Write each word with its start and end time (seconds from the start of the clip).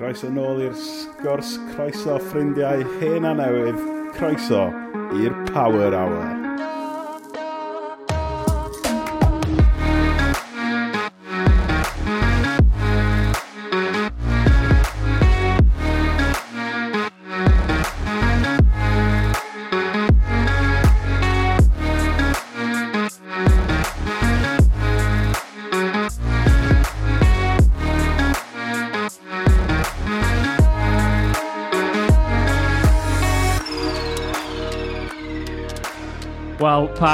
Croeso 0.00 0.30
nôl 0.32 0.62
i'r 0.64 0.76
sgwrs 0.80 1.50
croeso 1.74 2.16
ffrindiau 2.30 2.86
hen 3.02 3.28
a 3.28 3.36
newydd. 3.36 3.84
Croeso 4.16 4.64
i'r 5.20 5.40
Power 5.52 5.92
Hour. 5.92 6.39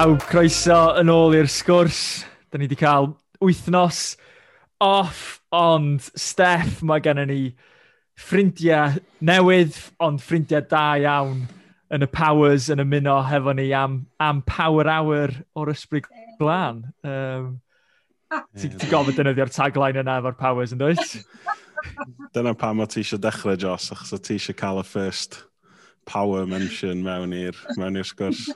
pawb, 0.06 0.22
croeso 0.30 0.74
yn 1.00 1.08
ôl 1.10 1.34
i'r 1.34 1.48
sgwrs. 1.50 2.00
Da 2.52 2.60
ni 2.60 2.68
wedi 2.68 2.76
cael 2.78 3.08
wythnos 3.42 4.14
off, 4.78 5.40
ond 5.50 6.04
Steff, 6.14 6.76
mae 6.86 7.02
gen 7.02 7.18
ni 7.26 7.38
ffrindiau 8.14 9.00
newydd, 9.26 9.74
ond 9.98 10.22
ffrindiau 10.22 10.62
da 10.70 10.84
iawn 11.02 11.40
yn 11.90 12.06
y 12.06 12.08
Powers 12.14 12.68
yn 12.70 12.84
ymuno 12.84 13.16
hefo 13.26 13.56
ni 13.58 13.64
am, 13.74 14.04
am 14.22 14.44
Power 14.46 14.86
Hour 14.92 15.34
o'r 15.58 15.72
ysbryd 15.74 16.06
glân. 16.38 16.84
Um, 17.02 17.50
Ti'n 18.54 18.78
ti 18.78 18.92
gofod 18.92 19.18
dynyddio'r 19.18 19.50
tagline 19.56 20.04
yna 20.04 20.20
efo'r 20.20 20.38
Powers 20.38 20.76
yn 20.76 20.84
dweud? 20.84 21.02
Dyna 22.36 22.54
pam 22.54 22.84
o 22.84 22.86
ti 22.86 23.02
eisiau 23.02 23.18
dechrau, 23.26 23.58
Jos, 23.58 23.90
achos 23.96 24.14
o 24.14 24.22
ti 24.22 24.38
eisiau 24.38 24.60
cael 24.62 24.84
y 24.84 24.86
first 24.86 25.42
power 26.06 26.46
mention 26.46 27.02
mewn 27.02 27.34
i'r 27.34 27.58
mewn 27.74 27.98
i'r 27.98 28.06
sgwrs 28.06 28.46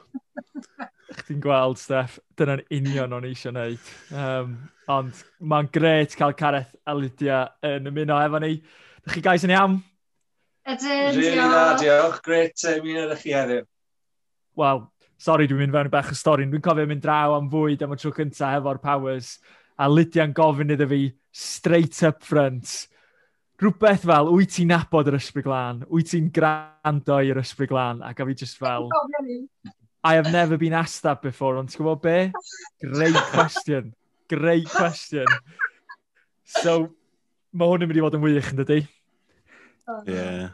chdi'n 1.19 1.41
gweld, 1.43 1.79
Steff, 1.81 2.19
dyna'n 2.39 2.63
union 2.75 3.15
o'n 3.17 3.27
eisiau 3.29 3.53
gwneud. 3.53 3.91
Um, 4.15 4.55
ond 4.91 5.23
mae'n 5.41 5.71
gret 5.75 6.15
cael 6.19 6.37
Careth 6.39 6.73
a 6.87 6.95
Lydia 6.97 7.41
yn 7.67 7.91
ymuno 7.91 8.19
efo 8.23 8.41
ni. 8.43 8.57
Dych 9.05 9.17
chi 9.19 9.25
gais 9.25 9.47
yn 9.47 9.55
iawn? 9.55 9.79
Ydyn, 10.71 11.17
really 11.17 11.37
diolch. 11.37 11.81
diolch. 11.83 12.21
Gret 12.27 12.67
ymuno 12.77 13.07
ydych 13.09 13.25
chi 13.25 13.35
heddiw. 13.37 13.65
Wel, 14.61 14.85
sori, 15.21 15.49
dwi'n 15.51 15.65
mynd 15.65 15.77
fewn 15.77 15.91
i 15.91 15.95
bach 15.95 16.13
y 16.13 16.19
stori. 16.19 16.47
Dwi'n 16.51 16.67
cofio 16.67 16.87
mynd 16.91 17.03
draw 17.05 17.35
am 17.39 17.51
fwyd 17.53 17.83
am 17.87 17.97
y 17.97 17.99
tro 18.01 18.15
cyntaf 18.17 18.61
efo'r 18.61 18.83
Powers. 18.85 19.35
A 19.81 19.89
Lydia'n 19.89 20.37
gofyn 20.37 20.75
iddo 20.77 20.89
fi 20.91 21.03
straight 21.33 22.03
up 22.07 22.23
front. 22.27 22.87
Rhywbeth 23.61 24.07
fel, 24.09 24.31
wyt 24.33 24.55
ti'n 24.57 24.71
nabod 24.73 25.09
yr 25.11 25.19
ysbryd 25.19 25.45
glân? 25.45 25.83
Wyt 25.93 26.15
ti'n 26.15 26.31
grando 26.33 27.19
i'r 27.21 27.43
ysbryd 27.43 27.69
glân? 27.73 28.01
Ac 28.07 28.23
a 28.23 28.27
fi 28.29 28.37
just 28.41 28.61
fel... 28.61 28.89
I 30.03 30.15
have 30.15 30.33
never 30.33 30.57
been 30.57 30.73
asked 30.73 31.03
that 31.03 31.21
before, 31.21 31.59
ond 31.61 31.69
ti'n 31.69 31.83
gwybod 31.83 32.01
be? 32.01 32.19
Great 32.81 33.19
question. 33.35 33.93
Great 34.33 34.69
question. 34.71 35.29
So, 36.63 36.95
mae 37.53 37.69
hwn 37.69 37.85
yn 37.85 37.91
mynd 37.91 38.01
i 38.01 38.05
fod 38.07 38.17
yn 38.17 38.25
wych, 38.25 38.49
yn 38.55 38.63
dydy? 38.63 38.81
Ie. 40.07 40.15
Yeah. 40.15 40.49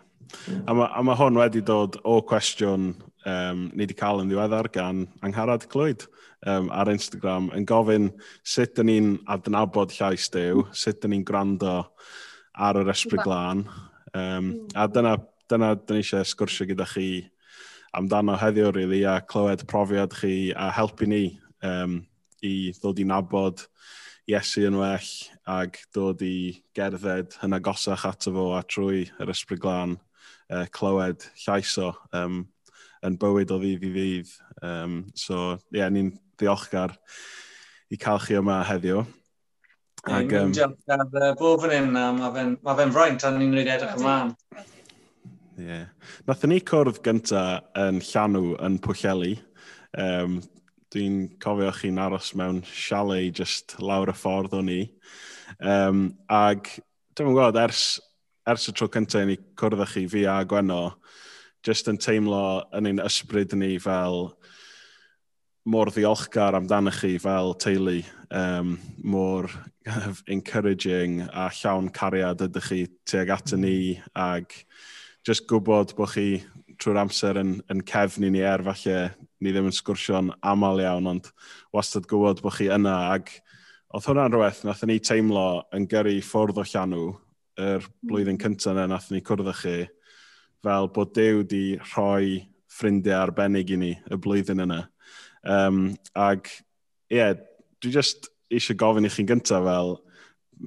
A 0.66 0.74
mae 0.74 1.04
ma 1.06 1.14
hwn 1.14 1.38
wedi 1.38 1.62
dod 1.62 2.00
o 2.02 2.18
cwestiwn 2.26 2.88
um, 3.26 3.60
ni 3.70 3.84
wedi 3.84 3.96
cael 3.98 4.24
yn 4.24 4.30
ddiweddar 4.30 4.68
gan 4.74 5.04
Angharad 5.22 5.68
Clwyd 5.70 6.08
um, 6.46 6.72
ar 6.74 6.90
Instagram 6.90 7.52
yn 7.54 7.66
gofyn 7.68 8.10
sut 8.42 8.74
dyn 8.78 8.90
ni'n 8.90 9.12
adnabod 9.30 9.94
llais 9.94 10.26
dew, 10.34 10.66
sut 10.74 10.98
dyn 11.02 11.14
ni'n 11.14 11.24
gwrando 11.28 11.78
ar 12.56 12.80
yr 12.82 12.90
esbryd 12.90 13.22
glân. 13.22 13.66
Um, 14.10 14.50
a 14.74 14.88
mm. 14.88 14.92
dyna, 14.96 15.16
dyna 15.50 15.72
dyn 15.78 16.00
ni 16.00 16.04
eisiau 16.04 16.26
sgwrsio 16.26 16.66
gyda 16.72 16.88
chi 16.90 17.08
amdano 17.96 18.36
heddiw, 18.38 18.74
really, 18.74 19.04
a 19.04 19.20
clywed 19.20 19.64
profiad 19.66 20.12
chi 20.12 20.52
a 20.52 20.70
helpu 20.70 21.08
ni 21.08 21.40
um, 21.64 22.02
i 22.44 22.72
ddod 22.76 23.00
i 23.00 23.06
nabod 23.08 23.64
Iesu 24.26 24.64
yn 24.66 24.74
well 24.80 25.10
ag 25.46 25.78
dod 25.94 26.22
i 26.26 26.58
gerdded 26.74 27.36
yn 27.46 27.54
agosach 27.54 28.04
ato 28.08 28.32
fo 28.34 28.46
a 28.56 28.62
trwy 28.66 29.04
yr 29.22 29.30
ysbryd 29.30 29.62
glân 29.62 29.94
uh, 30.50 30.64
clywed 30.74 31.28
llaiso 31.44 31.92
um, 32.10 32.40
yn 33.06 33.18
bywyd 33.22 33.54
o 33.54 33.60
ddydd 33.62 33.86
i 33.86 33.92
ddydd. 33.94 34.32
Um, 34.66 34.96
so, 35.14 35.54
ie, 35.70 35.78
yeah, 35.78 35.92
ni'n 35.92 36.10
ddiolchgar 36.40 36.96
i 37.94 38.00
cael 38.02 38.20
chi 38.24 38.36
yma 38.40 38.58
heddiw. 38.66 39.04
Ac, 40.06 40.34
um, 40.38 40.52
Diolch, 40.54 41.38
bob 41.38 41.68
yn 41.70 41.76
hyn, 41.76 41.92
mae 41.94 42.78
fe'n 42.82 42.96
fraint 42.98 43.24
a 43.26 43.32
ni'n 43.34 43.54
rhaid 43.54 43.76
edrych 43.76 43.96
ymlaen. 44.00 44.34
Ie. 45.56 45.64
Yeah. 45.64 45.84
Nathyn 46.28 46.52
ni 46.52 46.58
cwrdd 46.60 46.98
gynta 47.04 47.42
yn 47.80 48.02
Llanw 48.04 48.56
yn 48.60 48.76
Pwllheli. 48.84 49.38
Um, 49.96 50.40
Dwi'n 50.92 51.14
cofio 51.42 51.70
chi'n 51.74 51.98
aros 51.98 52.34
mewn 52.38 52.60
chalet 52.68 53.34
just 53.34 53.74
lawr 53.82 54.12
y 54.12 54.14
ffordd 54.16 54.54
o'n 54.54 54.68
i. 54.70 54.82
Um, 55.58 56.02
ag, 56.28 56.68
dwi'n 57.16 57.32
gwybod, 57.32 57.56
ers, 57.58 57.96
ers 58.46 58.68
y 58.70 58.74
tro 58.76 58.90
cyntaf 58.92 59.24
ni 59.26 59.38
cwrdd 59.58 59.82
â 59.82 59.88
chi 59.90 60.04
fi 60.12 60.26
a 60.30 60.36
Gwenno, 60.46 60.82
just 61.66 61.88
yn 61.90 61.98
teimlo 61.98 62.42
yn 62.76 62.92
ein 62.92 63.02
ysbryd 63.02 63.56
ni 63.58 63.72
fel 63.82 64.28
mor 65.66 65.90
ddiolchgar 65.90 66.54
amdano 66.60 66.92
chi 66.94 67.16
fel 67.22 67.56
teulu, 67.58 67.98
um, 68.30 68.76
mor 69.02 69.48
encouraging 70.36 71.22
a 71.32 71.48
llawn 71.62 71.90
cariad 71.96 72.44
ydych 72.46 72.70
chi 72.70 72.82
tuag 73.08 73.34
at 73.40 73.56
ni 73.58 73.96
ag 74.14 74.52
just 75.26 75.48
gwybod 75.50 75.90
bod 75.98 76.12
chi 76.12 76.38
trwy'r 76.78 77.00
amser 77.00 77.40
yn, 77.40 77.56
yn 77.72 77.80
cefn 77.88 78.28
i 78.28 78.30
ni 78.30 78.42
er 78.46 78.62
falle 78.62 78.98
ni 79.42 79.50
ddim 79.50 79.66
yn 79.66 79.74
sgwrsio'n 79.74 80.30
aml 80.46 80.82
iawn, 80.84 81.08
ond 81.10 81.30
wastad 81.74 82.06
gwybod 82.06 82.42
bod 82.44 82.54
chi 82.54 82.68
yna. 82.70 82.94
Ac 83.16 83.32
oedd 83.90 84.06
hwnna'n 84.06 84.30
rhywbeth, 84.30 84.62
nath 84.68 84.84
ni 84.86 85.00
teimlo 85.02 85.64
yn 85.74 85.88
gyrru 85.90 86.14
ffwrdd 86.22 86.60
o 86.62 86.66
llanw 86.70 87.02
yr 87.58 87.80
hmm. 87.80 87.96
blwyddyn 88.06 88.38
cyntaf 88.38 88.76
yna 88.76 88.86
nath 88.92 89.10
ni 89.10 89.22
cwrdd 89.26 89.50
â 89.50 89.56
chi, 89.64 89.74
fel 90.62 90.90
bod 90.94 91.10
Dew 91.16 91.42
di 91.48 91.64
rhoi 91.80 92.44
ffrindiau 92.76 93.24
arbennig 93.24 93.72
i 93.74 93.80
ni 93.80 93.92
y 93.96 94.20
blwyddyn 94.22 94.62
yna. 94.62 94.84
Um, 95.42 95.88
ac 96.14 96.52
ie, 97.10 97.18
yeah, 97.18 97.34
dwi 97.82 97.96
just 97.98 98.30
eisiau 98.52 98.78
gofyn 98.78 99.08
i 99.08 99.10
chi'n 99.10 99.26
gyntaf 99.32 99.66
fel, 99.66 99.96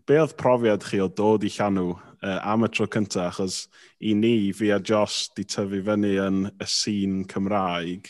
be 0.04 0.20
oedd 0.20 0.36
profiad 0.40 0.84
chi 0.84 1.00
o 1.00 1.08
dod 1.08 1.48
i 1.48 1.56
llanw 1.56 1.94
uh, 2.24 2.40
am 2.52 2.68
y 2.68 2.72
tro 2.74 2.88
cyntaf, 2.92 3.40
achos 3.40 3.60
i 4.00 4.14
ni, 4.18 4.52
fi 4.56 4.72
a 4.76 4.80
Jos, 4.80 5.30
di 5.36 5.46
tyfu 5.46 5.82
fyny 5.86 6.16
yn 6.24 6.46
y 6.52 6.70
sîn 6.70 7.24
Cymraeg, 7.30 8.10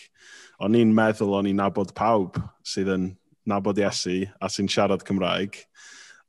o'n 0.59 0.75
i'n 0.75 0.93
meddwl 0.95 1.37
o'n 1.39 1.49
i'n 1.49 1.59
nabod 1.61 1.95
pawb 1.97 2.37
sydd 2.67 2.91
yn 2.95 3.09
nabod 3.49 3.79
Iesu 3.81 4.21
a 4.41 4.49
sy'n 4.51 4.69
siarad 4.69 5.05
Cymraeg, 5.07 5.57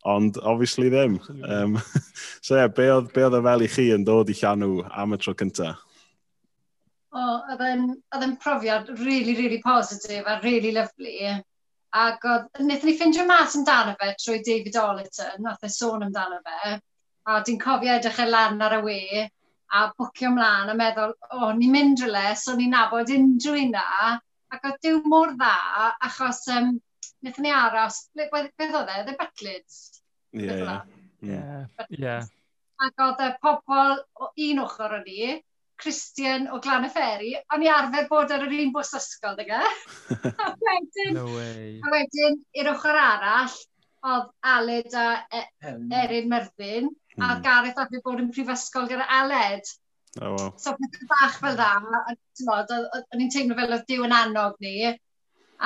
ond 0.09 0.39
obviously 0.39 0.89
ddim. 0.91 1.19
Um, 1.45 1.77
so 2.45 2.55
ie, 2.55 2.63
yeah, 2.63 2.73
be 2.73 2.89
oedd, 2.93 3.13
be 3.15 3.27
oedd 3.27 3.39
y 3.41 3.45
fel 3.47 3.65
i 3.67 3.71
chi 3.71 3.87
yn 3.95 4.07
dod 4.07 4.33
i 4.33 4.37
llanw 4.39 4.81
am 4.89 5.17
y 5.17 5.21
tro 5.21 5.35
cyntaf? 5.37 5.87
O, 7.11 7.23
oedd 7.51 7.63
yn, 7.67 7.89
oedd 8.15 8.27
yn 8.29 8.37
profiad 8.43 8.93
really, 9.01 9.35
really 9.35 9.59
positif 9.65 10.29
a 10.31 10.39
really 10.45 10.71
lovely. 10.77 11.17
Ac 11.91 12.23
oedd, 12.23 12.47
wnaethon 12.61 12.87
ni 12.87 12.95
ffindio 12.95 13.27
mas 13.27 13.57
amdano 13.59 13.97
fe 13.99 14.13
trwy 14.15 14.39
David 14.47 14.79
Oliton, 14.79 15.43
nath 15.43 15.67
e 15.67 15.73
sôn 15.75 16.07
amdano 16.07 16.39
fe 16.47 16.77
a 17.31 17.43
dwi'n 17.47 17.61
cofio 17.63 17.93
edrych 17.95 18.23
e 18.25 18.27
lan 18.29 18.63
ar 18.67 18.79
y 18.79 18.81
we, 18.87 19.27
a 19.71 19.85
bwcio 19.95 20.31
ymlaen 20.33 20.73
a 20.73 20.77
meddwl, 20.79 21.13
o, 21.15 21.37
oh, 21.39 21.51
ni'n 21.57 21.75
mynd 21.75 22.03
rhywle, 22.03 22.25
so 22.39 22.57
ni'n 22.59 22.75
nabod 22.75 23.13
unrhyw 23.15 23.59
un 23.61 23.75
na, 23.77 24.15
ac 24.51 24.67
oedd 24.67 24.81
diw 24.87 24.99
mor 25.13 25.35
dda, 25.39 25.55
achos 26.09 26.43
um, 26.57 26.73
wnaethon 27.21 27.47
ni 27.47 27.53
aros, 27.55 28.01
beth 28.19 28.35
oedd 28.35 28.91
e, 28.97 29.05
The 29.07 29.15
Butlins? 29.21 29.79
Ie, 30.35 30.49
e? 30.49 30.81
hmm. 31.23 31.71
ie. 31.99 32.17
Ac 32.81 33.07
oedd 33.07 33.23
e 33.23 33.31
y 33.31 33.39
pobl 33.45 33.97
o 34.19 34.33
un 34.49 34.63
ochr 34.65 34.99
o'n 34.99 35.07
ni, 35.07 35.31
Christian 35.81 36.49
o 36.53 36.59
Glan 36.61 36.85
y 36.85 36.91
Ferry, 36.93 37.33
o'n 37.55 37.63
i 37.65 37.71
arfer 37.73 38.09
bod 38.11 38.33
ar 38.35 38.43
yr 38.45 38.57
un 38.59 38.73
bws 38.75 38.93
ysgol, 38.99 39.37
dyga. 39.39 39.63
a 40.45 40.51
wedyn, 40.67 41.15
no 41.17 41.29
way. 41.31 41.77
a 41.79 41.95
wedyn, 41.95 42.41
i'r 42.59 42.73
ochr 42.75 42.99
arall, 43.01 43.55
oedd 44.11 44.29
Aled 44.51 44.97
a 44.97 45.07
e 45.37 45.45
Erin 46.03 46.29
Myrddin, 46.33 46.91
Mm. 47.21 47.29
A 47.29 47.35
hmm. 47.35 47.43
Gareth 47.45 47.79
oedd 47.79 47.93
wedi 47.93 48.03
bod 48.07 48.21
yn 48.23 48.33
prifysgol 48.33 48.89
gyda 48.89 49.07
Aled. 49.13 49.69
Oh, 50.21 50.33
wow. 50.35 50.53
So 50.57 50.73
pethau 50.75 51.09
bach 51.11 51.37
fel 51.39 51.57
dda, 51.59 51.69
o'n 52.97 53.25
i'n 53.25 53.33
teimlo 53.33 53.57
fel 53.59 53.75
oedd 53.77 53.87
diw 53.91 54.07
yn 54.07 54.15
annog 54.17 54.57
ni. 54.65 54.93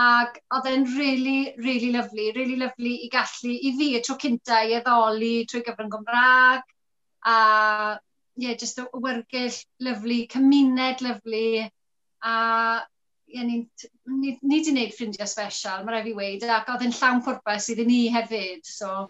Ac 0.05 0.41
oedd 0.57 0.67
e'n 0.73 0.87
really, 0.97 1.55
really 1.63 1.93
lovely, 1.95 2.33
really 2.35 2.57
lovely 2.59 2.97
i 3.07 3.11
gallu 3.13 3.53
i 3.55 3.71
fi 3.79 3.93
y 3.95 4.01
tro 4.03 4.17
cynta 4.25 4.65
i 4.67 4.75
eddoli 4.81 5.35
trwy 5.51 5.63
gyfrwng 5.69 5.93
Gymraeg. 5.93 6.65
A 7.31 7.37
ie, 7.95 8.49
yeah, 8.49 8.59
just 8.59 8.83
y 8.83 8.89
wyrgyll 9.05 9.61
lyflu, 9.87 10.19
cymuned 10.35 11.05
lyflu. 11.07 11.45
A 12.27 12.35
ie, 13.31 13.39
yeah, 13.39 13.47
ni 13.47 13.61
wedi 14.43 14.65
gwneud 14.67 14.97
ffrindiau 14.97 15.31
special, 15.31 15.87
mae 15.87 15.95
rai 15.95 16.03
fi 16.09 16.17
wedi, 16.19 16.51
ac 16.51 16.75
oedd 16.75 16.83
e'n 16.89 16.99
llawn 16.99 17.23
pwrpas 17.25 17.71
iddyn 17.71 17.89
ni 17.93 18.03
hefyd. 18.13 18.67
So. 18.67 19.07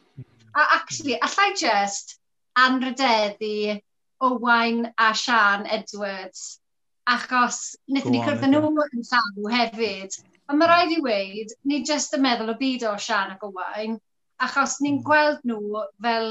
A 0.54 0.68
actually, 0.76 1.16
allai 1.18 1.48
just, 1.58 2.20
anrydeddu 2.58 3.80
Owain 4.24 4.92
a 4.98 5.12
Sian 5.14 5.66
Edwards, 5.66 6.60
achos 7.06 7.58
wnaethon 7.90 8.14
ni 8.14 8.22
cyrraedd 8.24 8.46
nhw 8.48 8.70
yn 8.84 9.02
llaw 9.10 9.50
hefyd. 9.54 10.16
Ond 10.48 10.60
mae 10.60 10.70
rhaid 10.70 10.94
i 10.94 11.00
weid, 11.04 11.52
ni 11.68 11.82
jyst 11.88 12.14
yn 12.16 12.22
meddwl 12.24 12.52
o 12.52 12.56
byd 12.60 12.86
o 12.88 12.94
Sian 13.06 13.34
ac 13.34 13.44
Owain, 13.48 13.98
achos 14.46 14.78
ni'n 14.80 15.00
hmm. 15.00 15.04
gweld 15.08 15.44
nhw 15.50 15.82
fel 16.06 16.30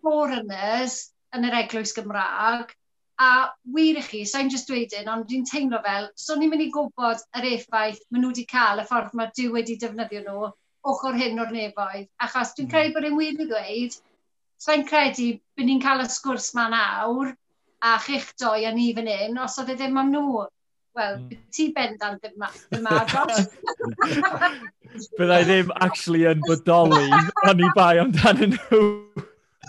foreigners 0.00 0.98
yn 1.36 1.46
yr 1.48 1.56
eglwys 1.62 1.94
Gymraeg, 1.96 2.74
a 3.20 3.30
wir 3.76 3.98
i 4.00 4.04
chi, 4.04 4.22
sa'n 4.28 4.50
just 4.52 4.70
dweudyn, 4.70 5.08
ond 5.12 5.26
dwi'n 5.30 5.46
teimlo 5.48 5.80
fel, 5.86 6.08
so 6.16 6.36
ni'n 6.36 6.52
mynd 6.52 6.64
i 6.66 6.70
gwybod 6.74 7.24
yr 7.40 7.48
effaith 7.54 8.00
maen 8.08 8.24
nhw 8.24 8.32
wedi 8.32 8.46
cael, 8.52 8.80
y 8.82 8.86
ffordd 8.88 9.16
mae 9.18 9.32
dwi 9.36 9.48
wedi 9.56 9.76
defnyddio 9.80 10.22
nhw, 10.26 10.52
ochr 10.92 11.18
hyn 11.20 11.42
o'r 11.42 11.52
nefoedd. 11.56 12.08
Achos 12.26 12.54
dwi'n 12.56 12.68
hmm. 12.68 12.74
credu 12.74 12.96
bod 12.96 13.08
e'n 13.08 13.18
wir 13.20 13.44
i 13.44 13.50
ddweud, 13.50 13.98
sa'n 14.60 14.86
credu 14.88 15.32
byd 15.56 15.68
ni'n 15.68 15.82
cael 15.82 16.04
y 16.04 16.08
sgwrs 16.12 16.50
ma 16.56 16.68
nawr 16.72 17.34
a 17.80 17.96
chych 18.04 18.32
doi 18.40 18.64
a 18.68 18.72
ni 18.76 18.90
fan 18.96 19.08
hyn, 19.08 19.38
os 19.40 19.58
oedd 19.60 19.72
e 19.72 19.76
ddim 19.78 20.00
am 20.00 20.10
nhw. 20.12 20.46
Wel, 20.98 21.18
mm. 21.20 21.42
ti 21.54 21.68
bendant 21.74 22.24
ddim 22.24 22.46
ddim 22.72 22.88
agos. 22.90 23.44
Byddai 25.18 25.42
ddim 25.46 25.70
actually 25.86 26.26
yn 26.28 26.42
bodoli, 26.46 27.04
ond 27.46 27.62
i 27.62 27.70
bai 27.76 27.92
amdano 28.02 28.50
nhw. 28.52 28.80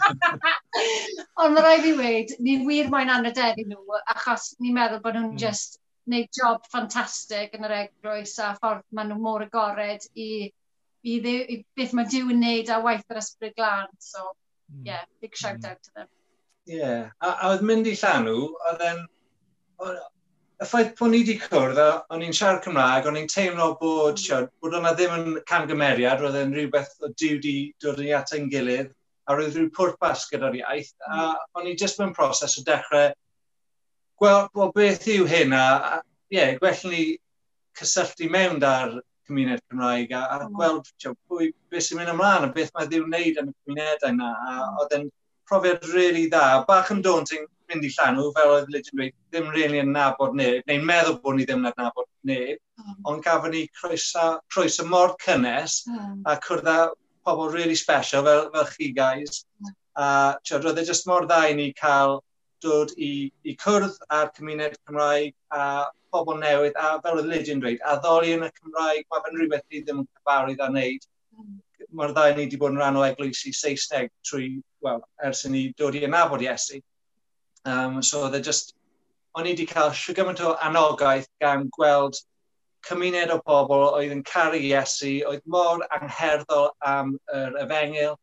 ond 1.41 1.53
mae 1.53 1.63
rhaid 1.63 1.85
i 1.87 1.93
weid, 1.99 2.33
ni 2.41 2.57
wir 2.65 2.89
moyn 2.91 3.13
anrydeddu 3.13 3.67
nhw, 3.69 4.01
achos 4.15 4.55
ni'n 4.59 4.75
meddwl 4.75 5.03
bod 5.05 5.19
nhw'n 5.19 5.35
mm. 5.35 5.39
just 5.45 5.79
wneud 6.09 6.29
job 6.35 6.65
ffantastig 6.67 7.53
yn 7.55 7.67
yr 7.67 7.77
eglwys 7.83 8.33
a 8.41 8.51
ffordd 8.57 8.83
maen 8.97 9.11
nhw 9.13 9.21
mor 9.21 9.45
agored 9.45 10.07
i, 10.15 10.49
i, 11.05 11.19
ddew, 11.23 11.43
i 11.53 11.61
beth 11.77 11.93
mae 11.97 12.09
Dyw 12.09 12.31
yn 12.33 12.41
wneud 12.41 12.71
a 12.73 12.81
waith 12.83 13.13
yr 13.13 13.21
ysbryd 13.21 13.55
glân. 13.59 13.93
So, 14.01 14.25
Hmm. 14.71 14.85
yeah, 14.85 15.03
big 15.21 15.35
shout 15.35 15.59
mm. 15.59 15.69
out 15.69 15.83
to 15.83 15.91
them. 15.95 16.07
Yeah, 16.65 17.09
a, 17.19 17.35
a 17.41 17.51
oedd 17.51 17.65
mynd 17.67 17.89
i 17.89 17.95
llanw, 17.97 18.39
oedd 18.71 18.87
e'n... 18.87 19.05
Y 20.61 20.65
ffaith 20.69 20.91
bod 20.99 21.09
ni 21.09 21.23
wedi 21.23 21.39
cwrdd, 21.41 21.79
o'n 22.13 22.21
i'n 22.21 22.35
siarad 22.37 22.61
Cymraeg, 22.61 23.07
o'n 23.09 23.17
i'n 23.17 23.29
teimlo 23.31 23.71
bod, 23.79 24.13
mm. 24.13 24.21
siarad, 24.21 24.51
bod 24.61 24.75
o'na 24.77 24.91
ddim 24.93 25.15
yn 25.17 25.39
camgymeriad, 25.49 26.21
roedd 26.21 26.37
e'n 26.37 26.53
rhywbeth 26.53 26.93
o 27.01 27.09
diw 27.17 27.39
di 27.41 27.55
dod 27.81 28.01
yn 28.03 28.11
at 28.19 28.35
ein 28.37 28.45
gilydd, 28.51 28.91
a 29.25 29.37
roedd 29.37 29.57
rhyw 29.57 29.71
pwrpas 29.73 30.27
gyda'r 30.29 30.51
o'r 30.51 30.59
iaith, 30.61 30.93
a 31.07 31.15
hmm. 31.15 31.41
o'n 31.59 31.69
i 31.71 31.75
jyst 31.79 31.99
mewn 32.01 32.13
proses 32.17 32.57
o 32.59 32.63
dechrau, 32.67 33.11
gweld 34.21 34.49
well, 34.57 34.73
beth 34.75 35.07
yw 35.09 35.27
hyn, 35.29 35.53
a 35.57 35.65
ie, 36.31 36.37
yeah, 36.37 36.53
gwell 36.61 36.83
ni 36.91 37.03
cysylltu 37.77 38.29
mewn 38.33 38.59
da'r 38.61 38.99
cymuned 39.31 39.63
Cymraeg 39.71 40.11
a, 40.11 40.25
a 40.35 40.41
mm. 40.43 40.59
gweld 40.59 40.91
pwy, 41.31 41.49
beth 41.71 41.87
sy'n 41.87 42.01
mynd 42.01 42.13
ymlaen 42.13 42.49
a 42.49 42.51
beth 42.53 42.75
mae 42.75 42.91
Ddiw 42.91 43.07
wneud 43.07 43.41
yn 43.41 43.49
y 43.49 43.55
cymunedau 43.55 44.11
yna. 44.11 44.29
A 44.35 44.53
hmm. 44.59 44.83
oedd 44.83 44.95
e'n 44.99 45.09
profiad 45.49 45.87
really 45.95 46.27
dda. 46.27 46.65
Bach 46.67 46.91
yn 46.91 47.01
daunting 47.05 47.47
mynd 47.71 47.87
i 47.87 47.91
llanw, 47.95 48.27
fel 48.35 48.53
oedd 48.57 48.73
Lydian 48.73 48.99
dweud, 48.99 49.15
ddim 49.31 49.53
really 49.55 49.79
yn 49.79 49.93
nabod 49.95 50.35
neb, 50.35 50.67
neu'n 50.67 50.83
meddwl 50.87 51.21
bod 51.23 51.39
ni 51.39 51.47
ddim 51.47 51.63
yn 51.69 51.79
nabod 51.79 52.09
neb, 52.27 52.59
Mm. 52.81 52.97
ond 53.05 53.23
gafon 53.23 53.51
ni 53.51 53.67
croeso, 53.77 54.39
croeso 54.53 54.85
mor 54.89 55.15
cynnes 55.21 55.81
mm. 55.87 56.21
a 56.25 56.37
cwrdd 56.41 56.69
â 56.71 56.77
pobl 57.25 57.51
really 57.53 57.75
special 57.75 58.25
fel, 58.25 58.49
fel 58.53 58.69
chi 58.73 58.91
guys. 58.95 59.45
Oh. 59.61 59.73
A 60.01 60.57
roedd 60.63 60.79
e 60.81 60.85
jyst 60.87 61.07
mor 61.09 61.27
dda 61.27 61.41
i 61.51 61.55
ni 61.57 61.67
cael 61.77 62.21
dod 62.63 62.93
i, 62.97 63.31
i 63.47 63.55
cwrdd 63.61 63.97
a'r 64.13 64.31
cymuned 64.37 64.77
Cymraeg 64.85 65.33
a 65.55 65.63
pobl 66.11 66.39
newydd, 66.41 66.77
a 66.77 66.99
fel 67.03 67.19
oedd 67.21 67.29
Lydian 67.31 67.61
dweud, 67.63 67.81
a 67.87 67.97
ddoli 68.03 68.35
yn 68.35 68.45
y 68.47 68.51
Cymraeg, 68.59 69.05
mae 69.09 69.25
fe'n 69.25 69.37
rhywbeth 69.39 69.67
ni 69.69 69.81
ddim 69.81 70.01
yn 70.03 70.09
cyfarwydd 70.09 70.63
a 70.63 70.69
wneud. 70.71 71.07
Hmm. 71.35 71.59
Mae'r 71.97 72.13
ddau 72.15 72.33
ni 72.35 72.45
wedi 72.45 72.59
bod 72.59 72.75
yn 72.75 72.81
rhan 72.81 72.99
o 72.99 73.05
eglwysi 73.05 73.53
Saesneg 73.55 74.11
trwy, 74.27 74.49
wel, 74.85 75.01
ers 75.27 75.45
i 75.47 75.51
ni 75.51 75.63
dod 75.79 75.97
i 75.97 76.03
anafod 76.07 76.43
Iesu. 76.45 76.81
Um, 77.67 78.01
so 78.01 78.25
oedd 78.25 78.37
e 78.39 78.43
just, 78.47 78.75
o'n 79.37 79.47
i 79.47 79.53
wedi 79.53 79.67
cael 79.69 79.93
siw 79.95 80.15
o 80.31 80.53
anogaeth 80.67 81.29
gan 81.43 81.69
gweld 81.77 82.19
cymuned 82.87 83.31
o 83.33 83.39
bobl 83.45 83.87
oedd 83.91 84.13
yn 84.15 84.23
caru 84.27 84.59
Iesu, 84.59 85.19
oedd 85.29 85.43
mor 85.45 85.83
angherddol 85.97 86.71
am 86.93 87.15
yr 87.33 87.57
efengil, 87.63 88.17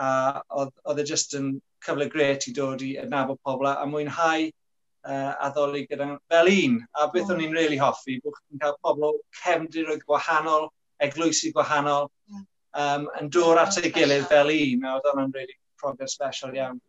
a 0.00 0.42
oedd, 0.58 0.74
oedd 0.84 1.00
e 1.02 1.06
just 1.06 1.34
yn 1.38 1.54
cyfle 1.84 2.08
gret 2.12 2.48
i 2.48 2.54
dod 2.56 2.82
i 2.82 2.94
adnabod 3.00 3.40
pobl 3.44 3.68
a 3.70 3.84
mwynhau 3.88 4.48
uh, 4.48 5.32
addoli 5.46 5.84
gyda 5.90 6.08
fel 6.32 6.50
un. 6.52 6.78
A 7.00 7.08
beth 7.12 7.30
o'n 7.30 7.38
mm. 7.38 7.46
i'n 7.46 7.58
really 7.58 7.78
hoffi, 7.80 8.18
bod 8.24 8.36
chi'n 8.40 8.62
cael 8.62 8.78
pobl 8.84 9.08
o 9.08 9.12
cefndiroedd 9.42 10.04
gwahanol, 10.08 10.68
eglwysi 11.04 11.52
gwahanol, 11.54 12.08
um, 12.32 13.08
yn 13.20 13.30
dod 13.34 13.60
at 13.62 13.78
ei 13.82 13.92
gilydd 13.94 14.28
fel 14.32 14.52
un. 14.54 14.84
A 14.88 14.96
oedd 14.98 15.10
hwnna'n 15.10 15.36
really 15.36 15.58
progress 15.80 16.16
special 16.16 16.56
iawn. 16.56 16.80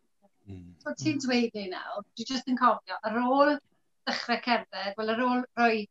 Mm. 0.46 0.72
So 0.82 0.94
ti'n 0.96 1.20
dweud 1.22 1.58
ei 1.58 1.70
nawr, 1.72 2.04
dwi 2.14 2.28
jyst 2.28 2.48
yn 2.50 2.58
cofio, 2.60 2.98
ar 3.02 3.20
ôl 3.22 3.56
dechrau 4.06 4.42
cerdded, 4.44 4.92
wel 4.98 5.12
ar 5.14 5.24
ôl 5.26 5.42
rhoi 5.58 5.86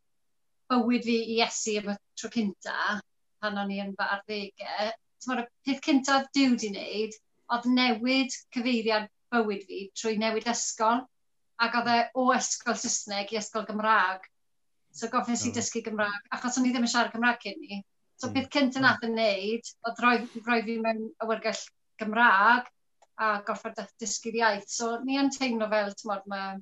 bywyd 0.72 1.04
fi 1.06 1.18
i 1.36 1.42
esu 1.46 1.76
am 1.82 1.92
y 1.94 1.98
tro 2.18 2.32
cynta, 2.34 3.00
pan 3.44 3.60
o'n 3.62 3.74
i 3.76 3.82
yn 3.84 3.92
fy 3.98 4.08
arddegau, 4.16 4.94
ti'n 5.22 5.42
y 5.44 5.46
peth 5.68 5.84
cynta 5.86 6.22
diw 6.38 6.56
di 6.62 6.72
wneud 6.72 7.20
oedd 7.54 7.68
newid 7.72 8.36
cyfeiriad 8.56 9.10
bywyd 9.34 9.66
fi 9.70 9.82
trwy 10.00 10.16
newid 10.22 10.48
ysgol, 10.52 11.04
ac 11.62 11.78
oedd 11.80 11.92
e 11.92 11.98
o 12.22 12.30
ysgol 12.36 12.78
Saesneg 12.80 13.34
i 13.34 13.40
ysgol 13.42 13.68
Gymraeg. 13.70 14.28
So 14.96 15.10
goffes 15.12 15.44
i 15.48 15.52
dysgu 15.56 15.84
Gymraeg, 15.86 16.30
achos 16.36 16.60
o'n 16.60 16.70
i 16.70 16.72
ddim 16.74 16.88
yn 16.88 16.92
siarad 16.92 17.16
Gymraeg 17.16 17.42
cyn 17.44 17.60
ni. 17.62 17.82
So 18.16 18.30
hmm. 18.30 18.36
beth 18.38 18.52
cynt 18.54 18.80
yn 18.80 18.88
ath 18.88 19.04
yn 19.04 19.18
e 19.18 19.26
neud, 19.32 19.74
oedd 19.90 20.06
roi, 20.06 20.16
roi 20.48 20.62
fi 20.68 20.78
mewn 20.84 21.10
awyrgell 21.26 21.66
Gymraeg 22.00 22.72
a 23.20 23.34
gorfod 23.48 23.82
dysgu'r 24.00 24.40
iaith. 24.40 24.70
So 24.72 24.96
ni 25.04 25.20
yn 25.20 25.34
teimlo 25.36 25.68
fel, 25.72 25.92
ti'n 25.96 26.12
modd, 26.12 26.24
mae 26.32 26.56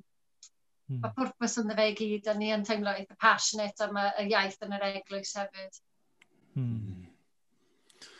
Hmm. 0.84 1.00
Mae 1.00 1.14
pwrpas 1.16 1.56
yn 1.62 1.72
fe 1.72 1.86
i 1.88 1.94
gyd, 1.96 2.26
a 2.28 2.34
ni 2.36 2.50
yn 2.52 2.64
teimlo 2.68 2.92
eitha 2.92 3.16
passionate 3.20 3.86
am 3.86 3.96
y 3.96 4.26
iaith 4.26 4.60
yn 4.66 4.74
yr 4.76 4.84
eglwys 4.90 5.32
hefyd. 5.38 5.80
Hmm. 6.52 6.74
hmm. 6.74 8.10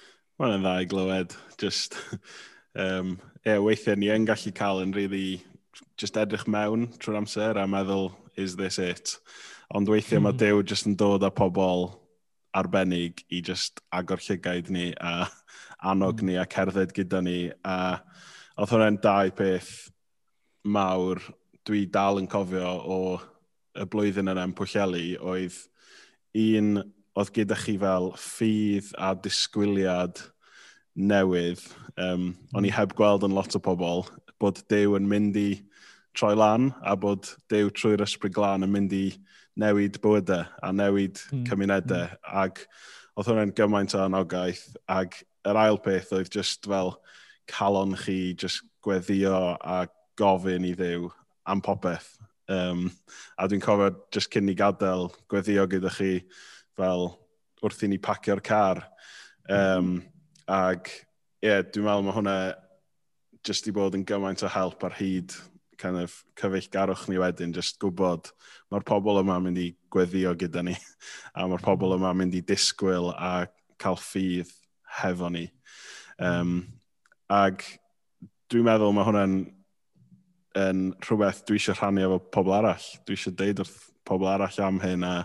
Mae'n 0.41 0.65
dda 0.65 0.79
i 0.81 0.87
glywed, 0.91 1.37
just 1.61 1.99
um, 2.75 3.19
yeah, 3.45 3.59
weithiau 3.63 3.97
ni 3.99 4.11
yn 4.13 4.27
gallu 4.29 4.53
cael 4.55 4.83
yn 4.83 4.95
really 4.97 5.43
just 6.01 6.17
edrych 6.19 6.47
mewn 6.51 6.89
trwy'r 6.99 7.21
amser 7.21 7.59
a 7.61 7.67
meddwl, 7.71 8.11
is 8.37 8.57
this 8.57 8.79
it? 8.79 9.17
Ond 9.75 9.91
weithiau 9.91 10.21
mm. 10.21 10.29
mae 10.29 10.39
Dew 10.39 10.63
just 10.63 10.89
yn 10.91 10.97
dod 10.99 11.25
â 11.27 11.31
pobl 11.35 11.89
arbennig 12.55 13.25
i 13.35 13.43
just 13.43 13.83
agor 13.95 14.23
llygaid 14.23 14.71
ni 14.75 14.93
a 15.01 15.27
annog 15.91 16.23
mm. 16.23 16.31
ni 16.31 16.39
a 16.41 16.47
cerdded 16.47 16.95
gyda 16.97 17.23
ni. 17.25 17.39
A 17.65 18.01
oedd 18.59 18.75
hwnna'n 18.75 19.01
dau 19.03 19.31
peth 19.35 19.73
mawr 20.65 21.23
dwi 21.67 21.85
dal 21.91 22.21
yn 22.21 22.31
cofio 22.31 22.75
o 22.97 22.99
y 23.75 23.87
blwyddyn 23.91 24.31
yna 24.31 24.45
yn 24.47 24.55
Pwllheli 24.57 25.17
oedd 25.19 25.57
un 26.39 26.77
oedd 27.15 27.31
gyda 27.35 27.57
chi 27.59 27.75
fel 27.79 28.13
ffydd 28.19 28.95
a 28.99 29.15
disgwyliad– 29.15 30.23
newydd, 30.95 31.63
um, 31.99 32.33
o'n 32.55 32.65
i 32.65 32.71
hmm. 32.71 32.77
heb 32.79 32.95
gweld 32.99 33.27
yn 33.27 33.35
lot 33.35 33.57
o 33.57 33.61
pobl, 33.63 34.05
bod 34.41 34.61
Dew 34.71 34.97
yn 34.99 35.09
mynd 35.11 35.37
i 35.39 35.49
troi 36.15 36.35
lan 36.39 36.71
a 36.87 36.95
bod 36.99 37.29
Dew 37.51 37.71
trwy'r 37.75 38.05
ysbryd 38.07 38.35
glan 38.37 38.67
yn 38.67 38.73
mynd 38.73 38.95
i 38.95 39.07
newid 39.61 40.01
bywydau 40.03 40.47
a 40.63 40.73
newid 40.75 41.21
mm. 41.31 41.45
cymunedau. 41.49 42.09
Mm. 42.11 42.21
Ac 42.43 42.65
oedd 43.15 43.31
hwnna'n 43.31 43.55
gymaint 43.55 43.95
o 43.95 44.03
anogaeth. 44.03 44.65
ac 44.91 45.21
yr 45.47 45.59
ail 45.61 45.79
peth 45.83 46.13
oedd 46.17 46.31
just 46.33 46.67
fel 46.67 46.97
calon 47.51 47.95
chi 47.99 48.35
just 48.35 48.65
gweddio 48.85 49.57
a 49.61 49.85
gofyn 50.19 50.67
i 50.67 50.73
ddew 50.77 51.11
am 51.47 51.63
popeth. 51.65 52.17
Um, 52.49 52.91
a 53.39 53.47
dwi'n 53.49 53.63
cofio 53.65 53.93
just 54.13 54.33
cyn 54.33 54.51
i 54.53 54.57
gadael 54.59 55.11
gweddio 55.31 55.67
gyda 55.71 55.93
chi 55.95 56.19
fel 56.77 57.13
wrth 57.65 57.85
i 57.87 57.91
ni 57.93 58.01
pacio'r 58.03 58.43
car. 58.45 58.83
Um, 59.49 60.03
Ag 60.51 60.91
ie, 60.91 61.49
yeah, 61.49 61.63
dwi'n 61.65 61.87
meddwl 61.87 62.05
mae 62.05 62.17
hwnna 62.19 62.37
jyst 63.45 63.69
i 63.69 63.73
bod 63.77 63.97
yn 63.97 64.05
gymaint 64.09 64.45
o 64.45 64.51
help 64.53 64.85
ar 64.85 64.97
hyd 64.99 65.33
kind 65.81 66.01
of 66.01 66.15
cyfeill 66.39 66.69
garwch 66.73 67.07
ni 67.09 67.19
wedyn, 67.21 67.55
jyst 67.57 67.79
gwybod 67.83 68.31
mae'r 68.73 68.85
pobl 68.87 69.21
yma 69.21 69.39
mynd 69.43 69.61
i 69.61 69.71
gweddio 69.93 70.35
gyda 70.39 70.63
ni, 70.65 70.77
a 71.37 71.49
mae'r 71.49 71.65
pobl 71.65 71.97
yma 71.97 72.13
mynd 72.17 72.37
i 72.37 72.43
disgwyl 72.45 73.11
a 73.15 73.47
cael 73.81 73.99
ffydd 74.01 74.53
hefo 75.01 75.33
ni. 75.33 75.49
Um, 76.21 76.61
ag 77.33 77.65
dwi'n 78.53 78.69
meddwl 78.69 78.95
mae 78.95 79.09
hwnna'n 79.09 79.39
yn 80.61 80.85
rhywbeth 81.03 81.43
dwi 81.49 81.59
eisiau 81.59 81.77
rhannu 81.79 82.05
efo 82.05 82.21
pobl 82.37 82.55
arall. 82.55 82.87
Dwi 83.07 83.17
eisiau 83.17 83.35
deud 83.35 83.65
wrth 83.65 83.81
pobl 84.07 84.29
arall 84.31 84.61
am 84.63 84.81
hyn 84.85 85.09
a 85.09 85.17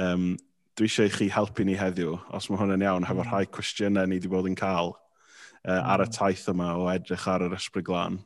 um, 0.00 0.32
dwi 0.78 0.88
eisiau 0.88 1.08
i 1.08 1.12
chi 1.12 1.28
helpu 1.32 1.64
ni 1.68 1.76
heddiw, 1.76 2.16
os 2.32 2.48
mae 2.48 2.60
hwn 2.60 2.76
yn 2.76 2.84
iawn, 2.86 3.06
hefo 3.08 3.22
mm. 3.22 3.30
rhai 3.30 3.46
cwestiynau 3.52 4.08
ni 4.08 4.18
wedi 4.18 4.30
bod 4.32 4.48
yn 4.48 4.58
cael 4.58 4.94
uh, 4.94 5.80
ar 5.80 6.04
y 6.04 6.08
mm. 6.08 6.14
taith 6.16 6.44
yma 6.52 6.74
o 6.80 6.86
edrych 6.92 7.26
ar 7.28 7.46
yr 7.46 7.56
ysbryd 7.58 7.86
glân. 7.88 8.20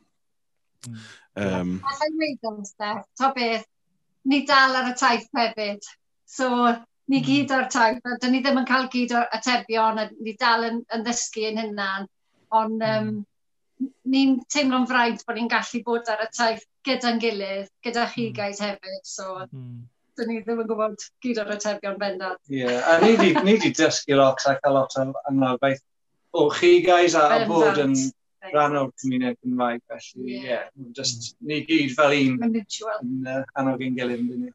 Mm. 0.87 0.99
Um, 1.37 1.73
yeah. 2.79 3.01
Ta 3.19 3.31
beth, 3.35 3.65
ni 4.25 4.43
dal 4.47 4.77
ar 4.79 4.91
y 4.91 4.93
taith 4.99 5.27
hefyd. 5.35 5.89
So, 6.27 6.49
ni 7.07 7.19
mm. 7.19 7.25
gyd 7.27 7.55
o'r 7.55 7.67
taith, 7.73 7.99
a 8.05 8.19
dyn 8.21 8.37
ni 8.37 8.43
ddim 8.43 8.61
yn 8.63 8.69
cael 8.69 8.87
gyd 8.93 9.15
o'r 9.17 9.27
atebion, 9.37 9.99
a 9.99 10.07
ni 10.15 10.35
dal 10.39 10.69
yn, 10.69 10.79
yn 10.95 11.03
ddysgu 11.05 11.49
yn 11.51 11.61
hynna'n. 11.65 12.07
Ond 12.57 12.83
um, 12.87 13.11
ni'n 14.07 14.39
teimlo'n 14.51 14.87
fraint 14.89 15.23
bod 15.27 15.37
ni'n 15.37 15.51
gallu 15.51 15.83
bod 15.85 16.09
ar 16.11 16.23
y 16.23 16.31
taith 16.31 16.63
gyda'n 16.87 17.19
gilydd, 17.21 17.69
gyda 17.83 18.07
chi 18.13 18.29
mm. 18.29 18.35
guys 18.39 18.63
hefyd. 18.63 19.03
So, 19.03 19.33
mm 19.51 19.83
dyn 20.17 20.31
ni 20.31 20.39
ddim 20.41 20.61
yn 20.63 20.69
gwybod 20.69 21.07
gyd 21.23 21.41
o'r 21.43 21.53
atebion 21.55 21.97
bendant. 22.01 22.39
Ie, 22.51 22.63
yeah. 22.63 22.87
a 22.91 22.97
ni 23.03 23.15
di, 23.19 23.33
ni 23.45 23.57
di 23.61 23.71
dysgu 23.75 24.17
lot 24.17 24.45
a 24.49 24.57
cael 24.61 24.77
lot 24.77 24.97
o 24.99 25.07
ymlabaeth 25.31 25.83
o 26.37 26.49
chi 26.53 26.79
guys 26.85 27.15
a, 27.17 27.27
a 27.35 27.45
bod 27.49 27.79
yn 27.83 27.95
rhan 28.53 28.77
o'r 28.79 28.91
cymuned 29.01 29.37
Gymraeg, 29.43 29.81
felly 29.89 30.25
ie, 30.25 30.41
yeah. 30.41 30.67
yeah, 30.67 30.91
just 30.97 31.35
ni 31.41 31.61
gyd 31.67 31.95
fel 31.97 32.15
un 32.17 32.43
yn 32.47 32.59
uh, 33.27 33.41
hannog 33.57 33.81
ein 33.83 33.97
gilydd 33.97 34.21
yn 34.23 34.29
dyn 34.33 34.45
ni. 34.47 34.51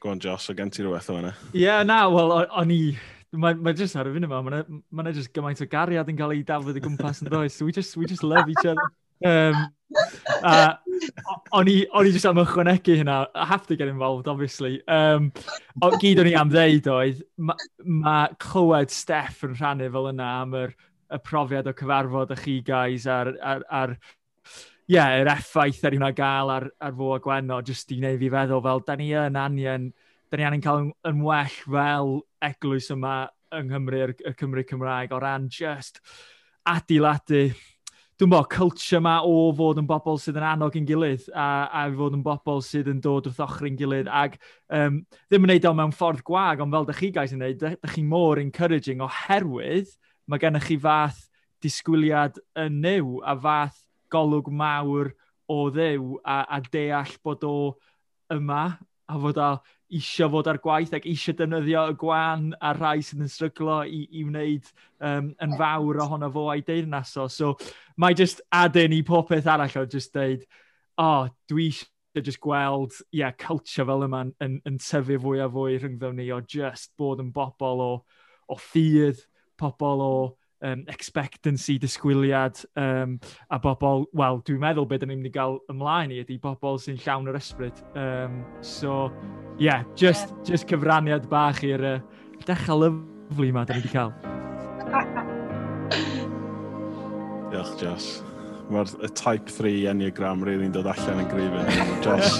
Go 0.00 0.12
on 0.14 0.20
Josh, 0.20 0.48
o 0.48 0.54
gen 0.56 0.70
ti 0.72 0.84
rhywbeth 0.84 1.10
o 1.12 1.18
hynna? 1.18 1.32
Ie, 1.52 1.64
yeah, 1.66 1.82
na, 1.86 2.02
wel, 2.12 2.36
o'n 2.48 2.76
i... 2.76 2.82
Mae 3.30 3.54
ma 3.54 3.70
just 3.76 3.94
ar 3.94 4.08
y 4.08 4.12
fun 4.14 4.26
yma, 4.26 4.40
mae 4.42 4.56
yna 4.56 4.80
ma 4.90 5.10
just 5.14 5.30
gymaint 5.36 5.60
o 5.62 5.66
gariad 5.70 6.08
yn 6.10 6.16
cael 6.18 6.32
ei 6.34 6.40
dafod 6.42 6.74
y 6.74 6.80
gwmpas 6.82 7.20
yn 7.22 7.28
does. 7.30 7.60
We 7.62 7.70
just, 7.76 7.94
we 8.00 8.08
just 8.10 8.24
love 8.26 8.50
each 8.50 8.64
other. 8.64 8.88
Um, 9.20 9.66
uh, 10.42 10.74
o'n 11.56 11.70
i, 11.70 11.76
on 11.96 12.06
i 12.06 12.12
just 12.14 12.28
am 12.28 12.40
ychwanegu 12.42 12.98
hynna. 13.00 13.24
I 13.34 13.46
have 13.46 13.66
to 13.68 13.76
get 13.76 13.88
involved, 13.88 14.28
obviously. 14.28 14.80
Um, 14.88 15.32
o, 15.82 15.90
gyd 16.02 16.22
o'n 16.22 16.30
i 16.30 16.36
am 16.38 16.52
ddeud 16.52 16.88
oedd, 16.92 17.24
mae 17.40 17.70
ma 18.04 18.20
clywed 18.42 18.94
Steff 18.94 19.44
yn 19.46 19.56
rhannu 19.58 19.90
fel 19.92 20.10
yna 20.12 20.30
am 20.42 20.56
yr, 20.60 20.76
y 21.10 21.18
profiad 21.26 21.66
o 21.66 21.74
cyfarfod 21.74 22.34
y 22.34 22.38
chi 22.38 22.56
guys 22.66 23.06
a'r, 23.10 23.32
ar, 23.42 23.64
ar, 23.66 23.96
yeah, 24.90 25.16
yr 25.22 25.30
effaith 25.32 25.82
ar 25.86 25.96
hwnna 25.96 26.12
gael 26.16 26.52
ar, 26.54 26.68
ar 26.82 26.94
fo 26.98 27.14
a 27.16 27.20
gwenno, 27.22 27.60
jyst 27.66 27.90
i 27.94 27.98
wneud 27.98 28.20
fi 28.22 28.30
feddwl 28.32 28.62
fel, 28.66 28.84
da 28.86 28.96
ni 28.98 29.10
yn 29.18 29.38
angen, 29.38 29.90
da 30.30 30.38
ni 30.38 30.46
angen 30.46 30.64
cael 30.64 30.84
yn, 30.84 30.92
yn 31.10 31.24
well 31.26 31.56
fel 31.66 32.14
eglwys 32.46 32.90
yma 32.94 33.16
yng 33.56 33.72
Nghymru, 33.72 34.04
y 34.14 34.34
Cymru 34.38 34.64
Cymraeg, 34.66 35.14
o 35.14 35.18
ran 35.22 35.48
just 35.50 35.98
adeiladu 36.68 37.48
dwi'n 38.20 38.28
bod, 38.28 38.50
culture 38.52 38.98
yma 38.98 39.14
o 39.24 39.46
fod 39.56 39.78
yn 39.80 39.86
bobl 39.88 40.18
sydd 40.20 40.36
yn 40.36 40.44
annog 40.44 40.74
yn 40.76 40.84
gilydd 40.84 41.22
a, 41.32 41.70
a 41.72 41.84
fod 41.96 42.18
yn 42.18 42.24
bobl 42.24 42.58
sydd 42.60 42.90
yn 42.92 42.98
dod 43.00 43.30
wrth 43.30 43.40
ochr 43.40 43.70
yn 43.70 43.78
gilydd 43.80 44.10
ac 44.12 44.34
um, 44.76 44.98
ddim 45.30 45.46
yn 45.46 45.52
neud 45.54 45.68
o 45.70 45.72
mewn 45.78 45.94
ffordd 45.96 46.20
gwag, 46.28 46.60
ond 46.60 46.76
fel 46.76 46.84
da 46.90 46.96
chi 46.98 47.08
guys 47.14 47.32
yn 47.32 47.40
neud, 47.40 47.64
da 47.64 47.88
chi 47.94 48.04
mor 48.04 48.36
encouraging 48.42 49.00
oherwydd 49.06 49.94
mae 50.28 50.42
gennych 50.42 50.68
chi 50.68 50.76
fath 50.82 51.22
disgwyliad 51.64 52.36
yn 52.60 52.76
new 52.84 53.16
a 53.24 53.38
fath 53.40 53.80
golwg 54.12 54.52
mawr 54.52 55.14
o 55.48 55.62
ddew 55.72 56.18
a, 56.20 56.42
a 56.44 56.60
deall 56.68 57.16
bod 57.24 57.48
o 57.48 57.56
yma 58.36 58.76
a 59.10 59.18
fod 59.18 59.38
a 59.42 59.50
eisiau 59.90 60.30
fod 60.30 60.48
ar 60.50 60.60
gwaith 60.62 60.94
ac 60.94 61.06
eisiau 61.10 61.36
defnyddio 61.38 61.84
y 61.90 61.94
gwan 61.98 62.50
a 62.62 62.72
rhai 62.76 63.00
sydd 63.02 63.24
yn 63.24 63.30
stryglo 63.32 63.80
i, 63.82 64.04
i 64.14 64.24
wneud 64.26 64.68
um, 65.02 65.32
yn 65.42 65.56
fawr 65.58 66.02
ohono 66.04 66.30
fo 66.32 66.46
a'i 66.52 66.62
deyrnaso. 66.66 67.26
So 67.30 67.56
mae 67.98 68.14
just 68.14 68.42
adyn 68.54 68.94
i 68.94 69.02
popeth 69.06 69.50
arall 69.50 69.80
o 69.82 69.86
just 69.90 70.14
deud, 70.14 70.46
o, 70.94 71.08
oh, 71.08 71.32
dwi 71.50 71.70
eisiau 71.72 72.24
just 72.26 72.42
gweld, 72.42 72.94
ie, 73.10 73.22
yeah, 73.22 73.34
culture 73.38 73.86
fel 73.88 74.06
yma 74.06 74.24
yn, 74.28 74.34
yn, 74.46 74.58
yn 74.70 74.78
tyfu 74.82 75.18
fwy 75.24 75.42
a 75.42 75.50
fwy 75.50 75.78
rhyngddo 75.78 76.12
ni 76.14 76.30
o 76.34 76.40
just 76.42 76.92
bod 76.98 77.22
yn 77.22 77.34
bobl 77.34 77.82
o, 77.82 77.92
o 78.50 78.58
ffydd, 78.58 79.26
pobl 79.60 80.06
o 80.06 80.14
um, 80.62 80.84
expectancy, 80.88 81.78
disgwyliad, 81.78 82.64
um, 82.76 83.18
a 83.50 83.58
bobl, 83.62 84.06
wel, 84.16 84.40
dwi'n 84.46 84.60
meddwl 84.62 84.88
beth 84.90 85.04
ni'n 85.04 85.14
mynd 85.14 85.30
i 85.30 85.34
gael 85.34 85.58
ymlaen 85.72 86.14
i 86.14 86.20
ydy 86.24 86.38
bobl 86.42 86.80
sy'n 86.80 87.00
llawn 87.04 87.30
yr 87.30 87.40
ysbryd. 87.40 87.82
Um, 87.98 88.42
so, 88.64 89.10
yeah, 89.58 89.84
just, 89.94 90.30
yeah. 90.30 90.44
just 90.52 90.68
cyfraniad 90.70 91.28
bach 91.32 91.62
i'r 91.66 91.86
uh, 91.96 91.98
dechrau 92.46 92.84
lyflu 92.84 93.50
yma 93.50 93.66
da 93.68 93.78
ni 93.78 93.84
wedi 93.84 93.94
cael. 93.94 94.12
Diolch, 97.50 97.78
Josh. 97.80 98.20
Mae'r 98.70 98.86
type 99.18 99.50
3 99.50 99.88
enneagram 99.90 100.44
really 100.46 100.68
yn 100.68 100.74
dod 100.74 100.86
allan 100.92 101.24
yn 101.24 101.30
grifin. 101.32 101.66
Josh, 102.04 102.36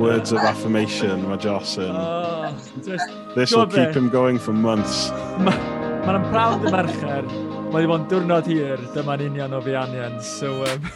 words 0.00 0.32
of 0.32 0.40
affirmation, 0.40 1.26
mae 1.28 1.36
Josh 1.42 1.76
yn... 1.76 1.92
Oh, 1.92 2.54
just, 2.80 3.12
this 3.34 3.52
will 3.52 3.66
keep 3.66 3.92
him 3.92 4.08
going 4.08 4.38
for 4.38 4.56
months. 4.56 5.10
Mae'n 5.44 6.22
ma 6.22 6.30
proud 6.30 6.64
y 6.64 6.72
mercher. 6.72 7.45
Mae 7.76 7.84
di 7.84 7.88
bod 7.90 8.06
yn 8.06 8.08
diwrnod 8.08 8.46
hir, 8.48 8.80
dyma'n 8.94 9.20
union 9.20 9.52
o 9.52 9.58
fi 9.60 9.74
anian. 9.76 10.14
So, 10.24 10.64
um... 10.64 10.86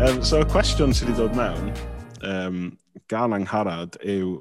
um, 0.00 0.24
so, 0.24 0.40
y 0.40 0.48
cwestiwn 0.48 0.96
sydd 0.96 1.12
wedi 1.12 1.20
dod 1.20 1.36
mewn 1.36 1.74
um, 2.24 2.62
gan 3.12 3.36
angharad 3.36 4.00
yw 4.00 4.38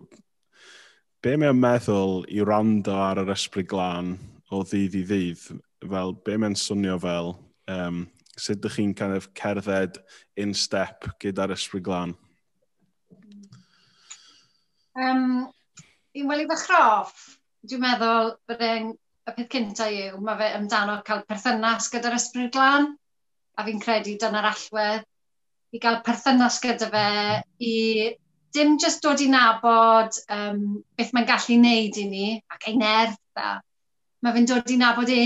be 1.26 1.32
mae'n 1.42 1.58
meddwl 1.58 2.20
i 2.30 2.44
rando 2.46 2.94
ar 3.02 3.18
yr 3.24 3.32
ysbryd 3.34 3.66
glân 3.72 4.12
o 4.54 4.60
ddydd 4.62 4.98
i 5.00 5.00
ddydd, 5.10 5.46
fel 5.90 6.12
be 6.28 6.36
mae'n 6.38 6.58
swnio 6.62 7.00
fel, 7.02 7.32
um, 7.74 8.04
sut 8.36 8.60
ydych 8.60 8.76
chi'n 8.78 8.92
kind 9.00 9.18
of 9.18 9.26
cerdded 9.40 9.98
in 10.38 10.54
step 10.54 11.08
gyda'r 11.24 11.56
ysbryd 11.56 11.88
glân? 11.88 12.14
Um, 15.02 15.48
Wel, 16.14 16.44
i 16.44 16.46
ddechrau 16.52 16.92
off, 17.00 17.24
dwi'n 17.66 17.82
meddwl 17.84 18.30
bod 18.46 18.62
e'n 18.68 18.92
y 18.94 19.34
peth 19.34 19.50
cyntaf 19.56 19.96
yw, 19.96 20.20
mae 20.22 20.38
fe 20.44 20.52
amdano 20.60 21.00
cael 21.10 21.26
perthynas 21.32 21.90
gyda'r 21.96 22.20
ysbryd 22.20 22.54
glân, 22.54 22.92
a 23.58 23.66
fi'n 23.66 23.82
credu 23.82 24.14
dyna'r 24.22 24.52
allwedd 24.52 25.10
i 25.74 25.82
gael 25.82 26.04
perthynas 26.06 26.62
gyda 26.62 26.92
fe, 26.94 27.10
i 27.66 27.74
dim 28.56 28.78
just 28.82 29.04
dod 29.04 29.22
i 29.22 29.28
nabod 29.32 30.18
um, 30.32 30.62
beth 30.98 31.12
mae'n 31.16 31.28
gallu 31.30 31.60
wneud 31.60 32.00
i 32.02 32.06
ni 32.10 32.28
ac 32.56 32.70
ein 32.72 32.82
nerth 32.82 33.42
a 33.42 33.58
mae 34.26 34.36
fe'n 34.36 34.50
dod 34.50 34.72
i 34.74 34.80
nabod 34.82 35.12
e 35.14 35.26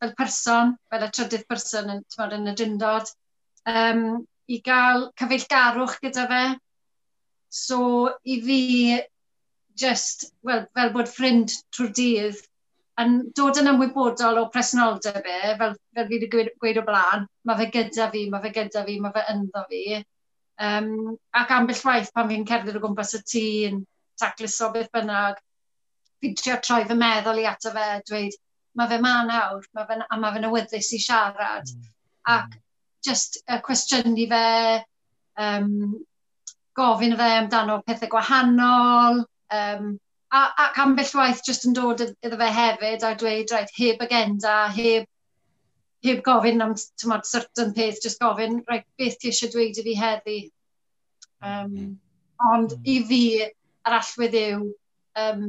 fel 0.00 0.12
person, 0.16 0.74
fel 0.88 1.04
y 1.04 1.08
trydydd 1.12 1.46
person 1.50 1.90
yn, 1.92 2.04
tmod, 2.14 2.34
yn 2.38 2.48
y 2.48 2.54
dyndod, 2.56 3.10
um, 3.68 4.04
i 4.48 4.58
gael 4.64 5.10
cyfeillgarwch 5.20 5.98
gyda 6.04 6.26
fe. 6.30 6.44
So 7.52 7.80
i 8.24 8.38
fi, 8.46 8.60
just 9.76 10.30
well, 10.46 10.64
fel 10.76 10.94
bod 10.94 11.10
ffrind 11.10 11.52
trwy'r 11.74 11.92
dydd 11.98 12.40
yn 13.00 13.18
dod 13.36 13.60
yn 13.60 13.70
ymwybodol 13.70 14.40
o 14.40 14.46
presenoldeb 14.54 15.20
e, 15.24 15.36
fel, 15.60 15.76
fel 15.96 16.08
fi 16.08 16.16
wedi 16.16 16.30
gweud, 16.32 16.50
gweud 16.62 16.80
o 16.80 16.86
blaen, 16.88 17.28
mae 17.48 17.60
fe 17.60 17.68
gyda 17.76 18.08
fi, 18.14 18.24
mae 18.32 18.42
fe 18.44 18.54
gyda 18.56 18.84
fi, 18.88 18.96
mae 19.04 19.14
fe 19.14 19.26
ynddo 19.34 19.64
fi. 19.70 19.84
Um, 20.60 21.16
ac 21.32 21.52
ambell 21.56 21.80
waith 21.88 22.10
pan 22.12 22.28
fi'n 22.28 22.44
cerdded 22.48 22.76
o 22.76 22.82
gwmpas 22.82 23.14
y 23.16 23.22
tŷ 23.32 23.44
yn 23.70 23.78
tacluso 24.20 24.68
beth 24.74 24.90
bynnag, 24.92 25.38
fi'n 26.20 26.36
trio 26.36 26.58
troi 26.60 26.82
fy 26.88 26.96
meddwl 27.00 27.40
i 27.40 27.46
ato 27.48 27.72
fe, 27.76 27.86
dweud, 28.10 28.36
mae 28.76 28.90
fe 28.90 28.98
ma 29.00 29.14
nawr, 29.28 29.64
ma 29.74 29.86
fe, 29.88 29.96
a 30.04 30.18
mae 30.20 30.36
fe'n 30.36 30.48
awyddus 30.50 30.92
i 30.96 31.00
siarad. 31.00 31.72
Mm. 31.72 31.88
Ac 32.34 32.52
mm. 32.52 32.60
just 33.08 33.40
y 33.40 33.56
uh, 33.56 33.62
cwestiynu 33.64 34.28
fe, 34.34 34.44
um, 35.46 35.72
gofyn 36.76 37.16
fe 37.16 37.30
amdano 37.38 37.80
pethau 37.86 38.12
gwahanol, 38.12 39.24
um, 39.56 39.88
a, 40.30 40.42
ac 40.66 40.82
ambell 40.84 41.14
waith 41.22 41.40
just 41.46 41.64
yn 41.68 41.74
dod 41.76 42.04
iddo 42.04 42.36
fe 42.42 42.50
hefyd 42.58 43.06
a 43.06 43.14
dweud, 43.22 43.54
rhaid, 43.54 43.72
heb 43.78 44.04
agenda, 44.06 44.58
heb 44.76 45.08
heb 46.08 46.22
gofyn 46.24 46.64
am 46.64 46.74
tymod, 46.96 47.26
certain 47.28 47.74
peth, 47.76 48.00
just 48.02 48.20
gofyn, 48.22 48.62
right, 48.70 48.86
beth 48.98 49.18
ti 49.20 49.28
eisiau 49.30 49.52
dweud 49.52 49.80
i 49.80 49.84
fi 49.88 49.96
heddi. 49.98 50.38
Um. 51.44 51.98
Ond 52.40 52.72
mm. 52.72 52.84
i 52.84 52.98
mm-hmm. 52.98 53.08
fi, 53.08 53.22
yr 53.88 53.96
allwedd 53.98 54.36
yw 54.40 54.62
um, 55.20 55.42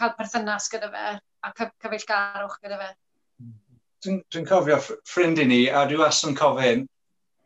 cael 0.00 0.14
perthynas 0.16 0.68
gyda 0.72 0.88
fe 0.92 1.08
a 1.16 1.50
cyfeillgarwch 1.56 2.56
gyda 2.62 2.78
fe. 2.80 2.88
Mm-hmm. 3.42 3.80
Dwi'n 4.04 4.22
dwi 4.32 4.44
cofio 4.48 4.78
ffrind 4.84 5.42
i 5.42 5.46
ni, 5.48 5.60
a 5.68 5.84
dwi 5.88 6.00
was 6.00 6.22
yn 6.28 6.36
cofyn, 6.38 6.86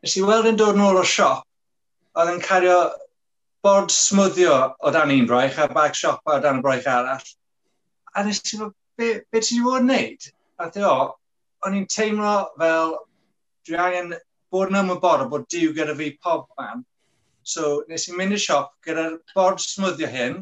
nes 0.03 0.15
i 0.19 0.23
weld 0.23 0.47
yn 0.51 0.59
dod 0.59 0.79
nôl 0.79 1.01
o 1.01 1.03
siop, 1.07 1.43
oedd 2.15 2.31
yn 2.37 2.43
cario 2.43 2.77
bod 3.65 3.91
smwddio 3.91 4.55
o 4.79 4.93
dan 4.93 5.11
un 5.11 5.27
braich 5.27 5.57
a 5.59 5.67
bag 5.71 5.95
siopa 5.97 6.37
o 6.37 6.41
dan 6.43 6.61
y 6.61 6.65
braich 6.65 6.87
arall. 6.87 7.29
A 8.15 8.23
nes 8.23 8.41
i 8.45 8.59
fod, 8.61 8.75
be, 8.95 9.11
be 9.31 9.41
ti 9.41 9.57
wedi 9.57 9.65
bod 9.65 9.83
yn 9.83 9.91
neud? 9.91 10.27
A 10.61 10.69
dwi 10.71 10.85
o, 10.87 10.95
o'n 11.65 11.77
i'n 11.79 11.87
teimlo 11.91 12.33
fel, 12.59 12.97
dwi 13.67 13.79
angen 13.81 14.13
bod 14.53 14.71
yn 14.71 14.79
ymwybodol 14.81 15.31
bod 15.31 15.47
diw 15.51 15.73
gyda 15.77 15.95
fi 15.97 16.11
pob 16.23 16.45
man. 16.59 16.83
So, 17.45 17.83
nes 17.89 18.07
i'n 18.09 18.17
mynd 18.19 18.37
i 18.37 18.41
siop 18.41 18.71
gyda'r 18.85 19.17
bod 19.33 19.61
smwddio 19.61 20.09
hyn, 20.13 20.39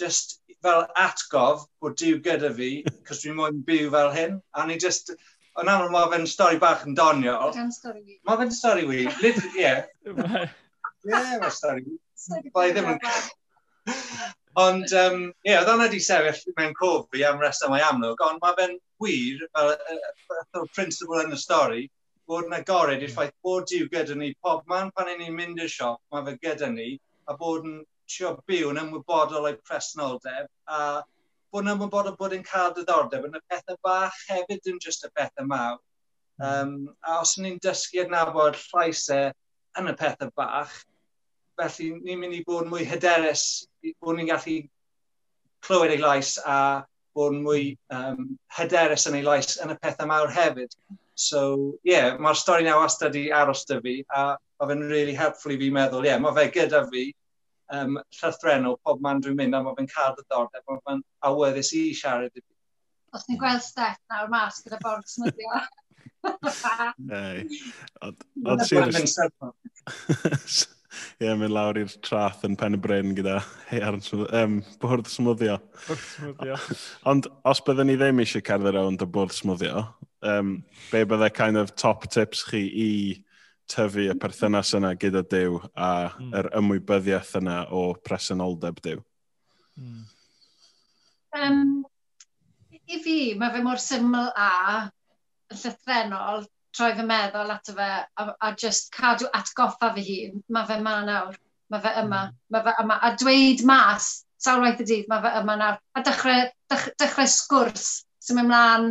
just 0.00 0.38
fel 0.64 0.84
atgof 1.00 1.66
bod 1.82 1.96
diw 2.00 2.18
gyda 2.24 2.50
fi, 2.56 2.70
cos 3.08 3.22
dwi'n 3.22 3.38
mwyn 3.38 3.62
byw 3.68 3.90
fel 3.94 4.12
hyn, 4.16 4.38
a 4.56 4.66
ni 4.68 4.78
just, 4.80 5.14
o'n 5.60 5.70
aml 5.70 5.92
mae 5.94 6.10
fe'n 6.12 6.28
stori 6.30 6.60
bach 6.62 6.86
yn 6.88 6.96
doniol. 6.98 7.54
Mae 7.54 8.40
fe'n 8.40 8.54
stori 8.54 8.88
wi. 8.88 9.04
Literally, 9.22 9.66
ie. 9.66 9.74
Ie, 11.04 11.12
mae'n 11.12 11.52
stori 11.52 11.84
wi. 11.84 11.98
Mae 12.56 12.72
ddim 12.72 12.94
yn... 12.94 13.04
Ond, 14.54 14.86
ie, 14.86 15.00
um, 15.02 15.22
yeah, 15.42 15.60
oedd 15.60 15.70
hwnna 15.72 15.88
wedi 15.88 15.98
sefyll 16.04 16.54
mewn 16.58 16.74
cof 16.78 17.08
fi 17.10 17.24
am 17.26 17.40
reswm 17.42 17.74
ei 17.74 17.82
amlwg, 17.82 18.20
ond 18.22 18.42
mae 18.42 18.54
fe'n 18.58 18.76
wir, 19.02 19.40
fel 19.56 19.72
uh, 19.74 20.66
principle 20.76 21.24
yn 21.24 21.34
y 21.34 21.38
stori, 21.40 21.80
bod 22.30 22.46
yna 22.46 22.60
gored 22.68 23.02
i'r 23.02 23.08
mm. 23.08 23.16
ffaith 23.16 23.34
bod 23.44 23.66
diw 23.70 23.88
gyda 23.92 24.14
ni 24.20 24.30
pob 24.44 24.62
man 24.70 24.92
pan 24.94 25.10
ni'n 25.10 25.34
mynd 25.34 25.58
i'r 25.64 25.72
siop, 25.72 25.98
mae 26.14 26.24
fe 26.28 26.36
gyda 26.46 26.70
ni, 26.70 26.94
a 27.26 27.36
bod 27.40 27.66
yn 27.66 27.82
trio 28.10 28.30
byw 28.46 28.70
yn 28.70 28.80
ymwybodol 28.84 29.50
o'i 29.50 29.58
presnoldeb, 29.66 30.46
a 30.70 30.78
bod 31.50 31.66
yn 31.66 31.74
ymwybodol 31.74 32.16
bod 32.20 32.38
yn 32.38 32.46
cael 32.46 32.72
diddordeb 32.78 33.26
yn 33.26 33.38
y 33.40 33.42
pethau 33.50 33.80
bach 33.86 34.22
hefyd, 34.30 34.62
dim 34.62 34.78
jyst 34.86 35.06
y 35.08 35.12
pethau 35.18 35.50
mawr. 35.50 35.82
Um, 36.42 36.76
a 37.02 37.20
os 37.22 37.36
ni'n 37.42 37.60
dysgu 37.62 38.04
adnabod 38.04 38.58
llaisau 38.68 39.28
e 39.28 39.80
yn 39.80 39.90
y 39.90 39.98
pethau 39.98 40.30
bach, 40.38 40.78
felly 41.60 41.90
ni'n 42.00 42.20
mynd 42.20 42.38
i 42.38 42.42
bod 42.46 42.68
mwy 42.70 42.86
hyderus, 42.88 43.64
bod 44.02 44.18
ni'n 44.18 44.30
gallu 44.30 44.58
clywed 45.64 45.94
ei 45.94 46.02
lais 46.02 46.36
a 46.44 46.58
bod 47.14 47.36
mwy 47.38 47.74
um, 47.94 48.32
hyderus 48.58 49.06
yn 49.10 49.18
ei 49.20 49.26
lais 49.26 49.58
yn 49.62 49.74
y 49.74 49.78
pethau 49.80 50.10
mawr 50.10 50.32
hefyd. 50.34 50.74
So, 51.14 51.42
ie, 51.86 51.92
yeah, 51.92 52.16
mae'r 52.18 52.38
stori 52.38 52.66
nawr 52.66 52.82
wastad 52.82 53.14
i 53.18 53.28
aros 53.30 53.62
dy 53.68 53.78
fi, 53.84 53.98
a 54.10 54.32
mae 54.34 54.70
fe'n 54.70 54.88
really 54.90 55.14
helpful 55.14 55.54
i 55.54 55.60
fi 55.60 55.70
meddwl, 55.74 56.02
ie, 56.02 56.10
yeah, 56.10 56.22
mae 56.22 56.34
fe 56.34 56.48
gyda 56.56 56.82
fi 56.90 57.04
um, 57.76 58.00
llythrenol 58.18 58.80
pob 58.82 59.04
man 59.04 59.22
dwi'n 59.22 59.38
mynd, 59.38 59.54
a 59.54 59.62
mae 59.62 59.78
fe'n 59.78 59.92
cael 59.92 60.18
ddiddordeb, 60.18 60.66
mae 60.66 60.82
fe'n 60.88 61.06
awyddus 61.30 61.70
i 61.78 61.84
siarad 61.94 62.34
i 62.34 62.42
fi. 62.42 62.50
Os 63.14 63.28
ni'n 63.28 63.38
gweld 63.38 63.62
Steph 63.62 64.02
nawr 64.10 64.26
mas 64.32 64.58
gyda 64.64 64.80
bord 64.82 65.06
smyddio. 65.06 65.62
Nei. 66.98 67.46
Ond, 68.04 68.16
ond, 68.44 68.60
Ie, 71.20 71.26
yeah, 71.26 71.36
mynd 71.38 71.54
lawr 71.54 71.78
i'r 71.80 71.92
trath 72.04 72.44
yn 72.46 72.56
pen 72.60 72.76
y 72.76 72.80
bryn 72.80 73.14
gyda 73.16 73.40
heiar 73.70 73.98
um, 73.98 74.58
bwrdd 74.82 75.10
smwddio. 75.10 75.58
Bwrdd 75.88 76.06
smwddio. 76.08 76.58
Ond 77.12 77.28
os 77.50 77.62
byddwn 77.66 77.90
ni 77.90 77.98
ddim 78.00 78.22
eisiau 78.24 78.44
cerdded 78.46 78.76
rownd 78.76 79.04
y 79.04 79.08
bwrdd 79.16 79.36
smwddio, 79.36 79.84
um, 80.30 80.56
be 80.90 81.04
byddai 81.10 81.30
kind 81.34 81.60
of 81.60 81.74
top 81.80 82.08
tips 82.10 82.44
chi 82.48 82.64
i 82.86 82.90
tyfu 83.70 84.08
y 84.10 84.16
perthynas 84.20 84.74
yna 84.76 84.92
gyda 85.00 85.24
Dyw 85.30 85.58
a 85.72 85.90
mm. 86.10 86.32
yr 86.40 86.50
ymwybyddiaeth 86.60 87.34
yna 87.40 87.62
o 87.72 87.86
presenoldeb 88.04 88.80
Dyw? 88.84 89.00
Mm. 89.80 90.02
Um, 91.34 91.62
I 92.84 93.00
fi, 93.02 93.16
mae 93.38 93.52
fe 93.54 93.62
mor 93.64 93.80
syml 93.82 94.28
a 94.36 94.50
yn 95.50 95.60
llythrenol 95.60 96.44
troi 96.74 96.92
fy 96.98 97.06
meddwl 97.06 97.52
ato 97.54 97.74
fe 97.76 97.88
a, 98.02 98.28
a 98.28 98.52
just 98.58 98.90
cadw 98.94 99.28
atgoffa 99.40 99.92
fy 99.96 100.06
hun, 100.08 100.40
mae 100.54 100.68
fe 100.70 100.80
ma 100.82 100.96
nawr, 101.06 101.36
mae 101.70 101.84
fe 101.84 101.92
yma, 102.02 102.24
mm. 102.28 102.40
mae 102.54 102.66
fe 102.66 102.74
yma, 102.82 102.98
a 102.98 103.12
dweud 103.20 103.62
mas, 103.70 104.10
sawl 104.44 104.64
waith 104.64 104.82
y 104.82 104.88
dydd, 104.90 105.06
mae 105.12 105.22
fe 105.24 105.32
yma 105.40 105.56
nawr, 105.60 105.78
a 105.94 106.02
dechrau, 106.06 106.50
dech, 106.72 106.88
dechrau 107.00 107.30
sgwrs 107.30 107.92
sy'n 108.24 108.38
mynd 108.38 108.50
mlaen, 108.50 108.90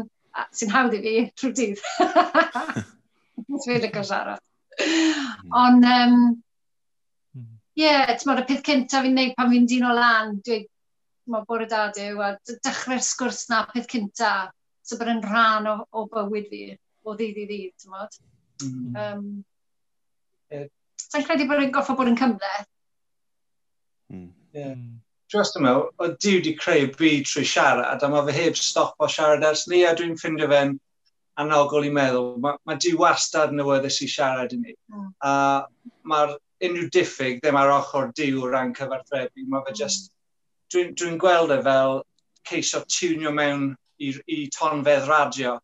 sy'n 0.53 0.73
hawdd 0.73 0.97
i 0.97 1.01
fi 1.03 1.13
trwy 1.39 1.53
dydd. 1.57 1.83
Dwi'n 3.63 3.83
lygo 3.85 4.03
siarad. 4.05 4.41
Hmm. 4.79 5.53
Ond, 5.63 5.87
um, 5.89 6.19
ie, 7.77 7.85
yeah, 7.85 8.09
y 8.09 8.45
peth 8.47 8.63
cyntaf 8.65 9.05
fi'n 9.05 9.17
neud 9.17 9.33
pan 9.37 9.51
fi'n 9.53 9.67
dyn 9.69 9.87
o 9.89 9.93
lan, 9.97 10.37
dweud, 10.45 10.69
mae 11.33 11.45
bore 11.49 11.65
da 11.71 11.87
dew, 11.95 12.21
a 12.21 12.35
dechrau'r 12.49 13.01
sgwrs 13.01 13.47
na 13.49 13.63
peth 13.71 13.89
cyntaf, 13.91 14.51
so 14.83 14.99
bod 14.99 15.11
yn 15.13 15.23
rhan 15.25 15.69
o, 15.71 15.77
o 15.95 16.05
bywyd 16.11 16.49
fi 16.51 16.63
o 17.03 17.15
ddydd 17.17 17.41
i 17.43 17.47
ddydd, 17.49 17.73
ti'n 17.81 17.93
modd. 17.93 18.19
Mm. 18.63 18.95
Um, 19.03 19.25
yeah. 20.53 20.69
Sa'n 21.03 21.25
credu 21.27 21.47
bod 21.49 21.63
yn 21.63 21.73
goffa 21.73 21.95
bod 21.97 22.11
yn 22.11 22.19
cymleth. 22.19 22.69
Mm. 24.13 24.29
Yeah. 24.53 24.75
Hmm. 24.75 24.99
Just 25.33 25.57
yma, 25.57 25.71
o 25.97 26.07
diw 26.21 26.43
di 26.45 26.53
creu 26.53 26.91
byd 26.93 27.25
trwy 27.25 27.45
siarad, 27.49 28.03
a 28.05 28.09
mae 28.11 28.25
fe 28.27 28.35
heb 28.37 28.57
stop 28.59 28.99
o 29.01 29.07
siarad 29.09 29.45
ers 29.47 29.63
ni, 29.71 29.81
a 29.81 29.95
dwi'n 29.97 30.13
ffindio 30.19 30.45
fe'n 30.51 30.75
anogol 31.41 31.87
i 31.87 31.91
meddwl. 31.93 32.35
Mae 32.43 32.59
ma 32.69 32.75
diw 32.77 32.99
wastad 33.01 33.53
yn 33.55 33.63
awyddus 33.63 33.97
i 34.05 34.09
siarad 34.13 34.53
i 34.53 34.59
ni. 34.61 34.75
Mm. 34.93 35.07
A 35.25 35.33
mae'r 36.09 36.35
unrhyw 36.67 36.89
diffyg 36.93 37.41
ddim 37.41 37.57
ar 37.59 37.73
ochr 37.79 38.11
diw 38.19 38.43
o 38.43 38.51
ran 38.51 38.75
cyfarthrebu. 38.77 39.47
Mae 39.49 39.65
fe 39.67 39.77
just... 39.83 40.09
Hmm. 40.09 40.19
Dwi'n 40.73 40.93
dwi, 40.97 41.09
gweld 41.21 41.51
e 41.53 41.59
fel 41.65 41.99
ceisio 42.49 42.79
tiwnio 42.89 43.33
mewn 43.33 43.67
i, 44.01 44.13
i 44.25 44.37
tonfedd 44.53 45.09
radio 45.09 45.57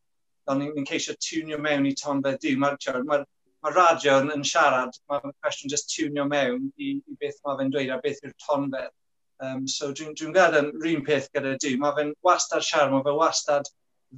ond 0.50 0.64
ni'n 0.64 0.88
ceisio 0.90 1.16
tunio 1.24 1.60
mewn 1.62 1.88
i 1.90 1.96
ton 1.98 2.24
beth 2.26 2.40
di. 2.44 2.56
Mae'r 2.60 3.04
ma, 3.06 3.20
r, 3.20 3.26
ma 3.64 3.74
radio 3.76 4.20
yn, 4.24 4.32
yn 4.36 4.46
siarad, 4.48 4.96
mae'r 5.12 5.34
cwestiwn 5.44 5.74
just 5.74 5.92
tunio 5.94 6.26
mewn 6.30 6.72
i, 6.78 6.96
i 7.00 7.20
beth 7.22 7.42
mae 7.46 7.60
fe'n 7.60 7.74
dweud 7.76 7.94
a 7.94 8.00
beth 8.04 8.24
yw'r 8.24 8.38
ton 8.46 8.70
beth. 8.74 8.96
Um, 9.40 9.68
so 9.72 9.94
dwi'n 9.96 10.16
dwi, 10.16 10.32
dwi 10.32 10.36
gadael 10.36 10.66
yn 10.66 10.72
rhywun 10.82 11.06
peth 11.08 11.30
gyda 11.36 11.54
di. 11.64 11.76
Mae 11.80 11.96
fe'n 11.98 12.16
wastad 12.28 12.66
siarad, 12.66 12.96
mae 12.96 13.06
fe 13.06 13.14
wastad 13.20 13.70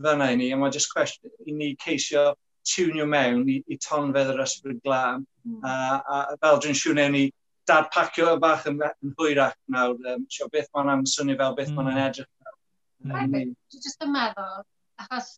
fyna 0.05 0.31
i 0.31 0.39
ni, 0.39 0.49
a 0.53 0.57
mae 0.57 0.73
just 0.73 0.93
cwestiwn 0.93 1.35
i 1.45 1.57
ni 1.57 1.75
ceisio 1.83 2.31
tunio 2.71 3.05
mewn 3.09 3.45
i, 3.49 3.59
i 3.67 3.77
tonfedd 3.81 4.33
yr 4.33 4.41
ysbryd 4.45 4.81
glân. 4.85 5.27
Mm. 5.45 5.61
A, 5.67 5.75
a 5.99 6.39
fel 6.41 6.61
dwi'n 6.63 6.77
siŵr 6.77 6.97
newn 6.97 7.15
ni 7.17 7.27
dadpacio 7.69 8.35
y 8.35 8.41
bach 8.41 8.65
yn, 8.69 8.81
yn 8.81 9.13
hwyrach 9.19 9.57
nawr, 9.73 9.97
um, 10.13 10.25
sio 10.31 10.49
beth 10.53 10.69
mae'n 10.77 11.05
swnio 11.09 11.37
fel, 11.39 11.55
beth 11.57 11.71
mm. 11.73 11.79
mae'n 11.81 12.03
edrych 12.07 12.29
fel. 12.31 12.57
Mm. 13.05 13.55
Dwi'n 13.73 13.85
just 13.85 14.05
yn 14.05 14.13
meddwl, 14.15 14.61
achos 15.01 15.35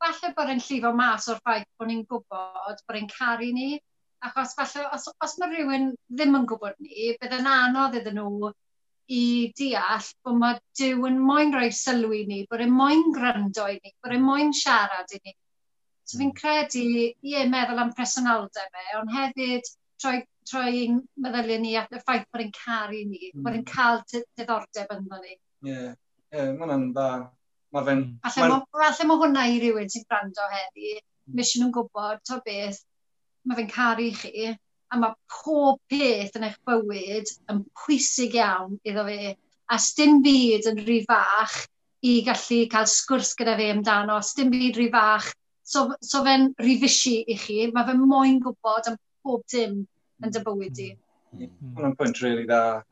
falle 0.00 0.32
bod 0.36 0.52
e'n 0.52 0.62
llifo 0.64 0.92
mas 0.96 1.28
o'r 1.32 1.40
ffaith 1.44 1.68
bod 1.78 1.90
ni'n 1.90 2.06
gwybod 2.08 2.82
bod 2.86 2.98
e'n 3.00 3.10
caru 3.12 3.50
ni, 3.56 3.70
achos 4.26 4.56
falle 4.56 4.86
os, 4.96 5.06
os 5.24 5.36
mae 5.40 5.52
rhywun 5.52 5.92
ddim 6.08 6.38
yn 6.40 6.48
gwybod 6.48 6.80
ni, 6.84 7.12
bydd 7.20 7.38
yn 7.40 7.50
anodd 7.50 7.98
iddyn 8.00 8.20
nhw 8.20 8.52
i 9.10 9.22
deall 9.58 10.08
bod 10.24 10.38
mae 10.38 10.58
Dyw 10.78 11.06
yn 11.08 11.18
moyn 11.26 11.54
rhoi 11.54 11.70
sylw 11.74 12.12
i 12.14 12.24
ni, 12.28 12.40
bod 12.50 12.62
e'n 12.64 12.74
moyn 12.74 13.08
gryndo 13.16 13.66
i 13.72 13.78
ni, 13.78 13.94
bod 14.02 14.14
e'n 14.16 14.26
moyn 14.26 14.52
siarad 14.56 15.16
i 15.16 15.20
ni. 15.24 15.34
So 16.04 16.18
fi'n 16.18 16.30
hmm. 16.30 16.36
credu, 16.38 16.84
ie, 17.26 17.42
meddwl 17.50 17.82
am 17.82 17.94
presenoldeb 17.96 18.78
e, 18.82 18.86
ond 19.00 19.12
hefyd 19.14 19.66
troi, 20.00 20.20
troi 20.48 20.86
meddyliau 21.22 21.62
ni 21.62 21.74
at 21.78 21.92
y 21.94 22.00
ffaith 22.02 22.28
bod 22.30 22.44
e'n 22.44 22.54
caru 22.56 23.02
ni, 23.02 23.30
mm. 23.32 23.42
bod 23.44 23.58
e'n 23.58 23.66
cael 23.68 24.00
diddordeb 24.12 24.94
ynddo 24.96 25.20
ni. 25.20 25.34
Ie, 25.34 25.74
yeah. 25.74 25.92
yeah, 26.32 26.48
mae 26.54 26.64
hwnna'n 26.64 26.88
dda. 26.94 27.10
Mae 27.74 27.86
fe'n... 27.86 28.02
Mm. 28.02 28.16
Alla 28.26 28.46
mae 28.48 29.08
ma, 29.08 29.18
hwnna 29.22 29.46
i 29.50 29.58
rywun 29.62 29.90
sy'n 29.92 30.06
brando 30.10 30.46
heddi, 30.52 30.96
mm. 30.98 31.34
Mae 31.34 31.44
eisiau 31.44 31.62
nhw'n 31.62 31.74
gwybod, 31.76 32.22
to 32.26 32.40
beth, 32.46 32.80
mae 33.46 33.58
fe'n 33.58 33.70
caru 33.70 34.08
chi, 34.18 34.50
a 34.90 34.98
mae 34.98 35.14
pob 35.30 35.78
peth 35.90 36.38
yn 36.38 36.48
eich 36.48 36.56
bywyd 36.66 37.30
yn 37.52 37.60
pwysig 37.84 38.34
iawn 38.38 38.78
iddo 38.86 39.04
fe. 39.06 39.36
A 39.70 39.78
stym 39.78 40.18
byd 40.24 40.66
yn 40.72 40.80
rhy 40.82 40.98
fach 41.06 41.60
i 42.02 42.16
gallu 42.26 42.64
cael 42.72 42.88
sgwrs 42.90 43.36
gyda 43.38 43.54
fe 43.60 43.68
amdano, 43.70 44.18
stym 44.26 44.50
byd 44.50 44.80
rhy 44.80 44.88
fach. 44.94 45.30
So, 45.70 45.92
so 46.02 46.24
fe'n 46.26 46.48
rhy 46.58 46.74
fysi 46.82 47.20
i 47.30 47.38
chi, 47.38 47.60
mae 47.70 47.86
fe'n 47.86 48.02
moyn 48.02 48.40
gwybod 48.42 48.90
am 48.90 48.98
pob 49.22 49.46
dim 49.52 49.84
yn 50.24 50.34
dy 50.34 50.42
bywyd 50.48 50.82
i. 50.82 50.90
Mm. 51.36 51.54
Hwna'n 51.76 51.96
pwynt 52.00 52.18
rili 52.24 52.48
dda. 52.48 52.82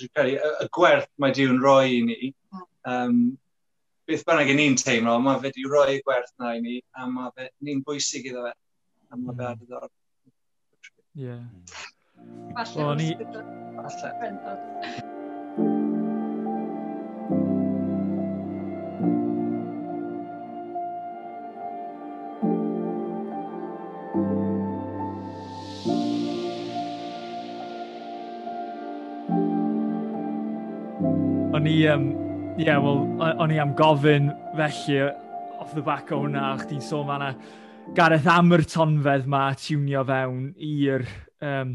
Y 0.00 0.68
gwerth 0.72 1.10
mae 1.20 1.36
diw'n 1.36 1.60
rhoi 1.60 1.98
i 1.98 2.02
ni, 2.06 2.32
um, 2.88 3.18
beth 4.12 4.26
bynnag 4.28 4.50
i 4.52 4.56
ni'n 4.58 4.74
teimlo, 4.76 5.16
mae 5.24 5.40
fe 5.40 5.48
wedi 5.48 5.64
rhoi 5.68 6.00
gwerth 6.04 6.34
na 6.42 6.52
i 6.58 6.60
ni, 6.60 6.76
a 7.00 7.08
mae 7.08 7.32
fe, 7.36 7.48
ni'n 7.64 7.80
bwysig 7.86 8.28
iddo 8.28 8.44
fe, 8.44 8.52
a 9.08 9.16
mae 9.16 9.36
fe 9.38 9.46
ar 9.48 9.56
hmm. 9.56 9.64
ddor. 9.70 9.88
Ie. 11.16 11.36
Falle. 12.52 12.84
O'n. 12.84 13.00
Falle. 13.78 15.00
O'n 31.52 31.66
i, 31.68 31.76
um, 31.92 32.21
Ie, 32.52 32.66
yeah, 32.66 32.76
wel, 32.84 32.98
o'n 33.40 33.52
i 33.54 33.56
am 33.62 33.70
gofyn 33.72 34.26
felly 34.58 34.98
off 35.56 35.70
the 35.72 35.80
back 35.80 36.10
o 36.12 36.18
hwnna, 36.20 36.50
o'ch 36.52 36.66
ti'n 36.68 36.82
sôn 36.84 37.06
fanna 37.08 37.30
Gareth 37.96 38.28
am 38.28 38.52
yr 38.52 38.62
tonfedd 38.68 39.24
ma 39.32 39.46
tiwnio 39.56 40.02
fewn 40.04 40.50
i'r 40.60 41.06
um, 41.48 41.70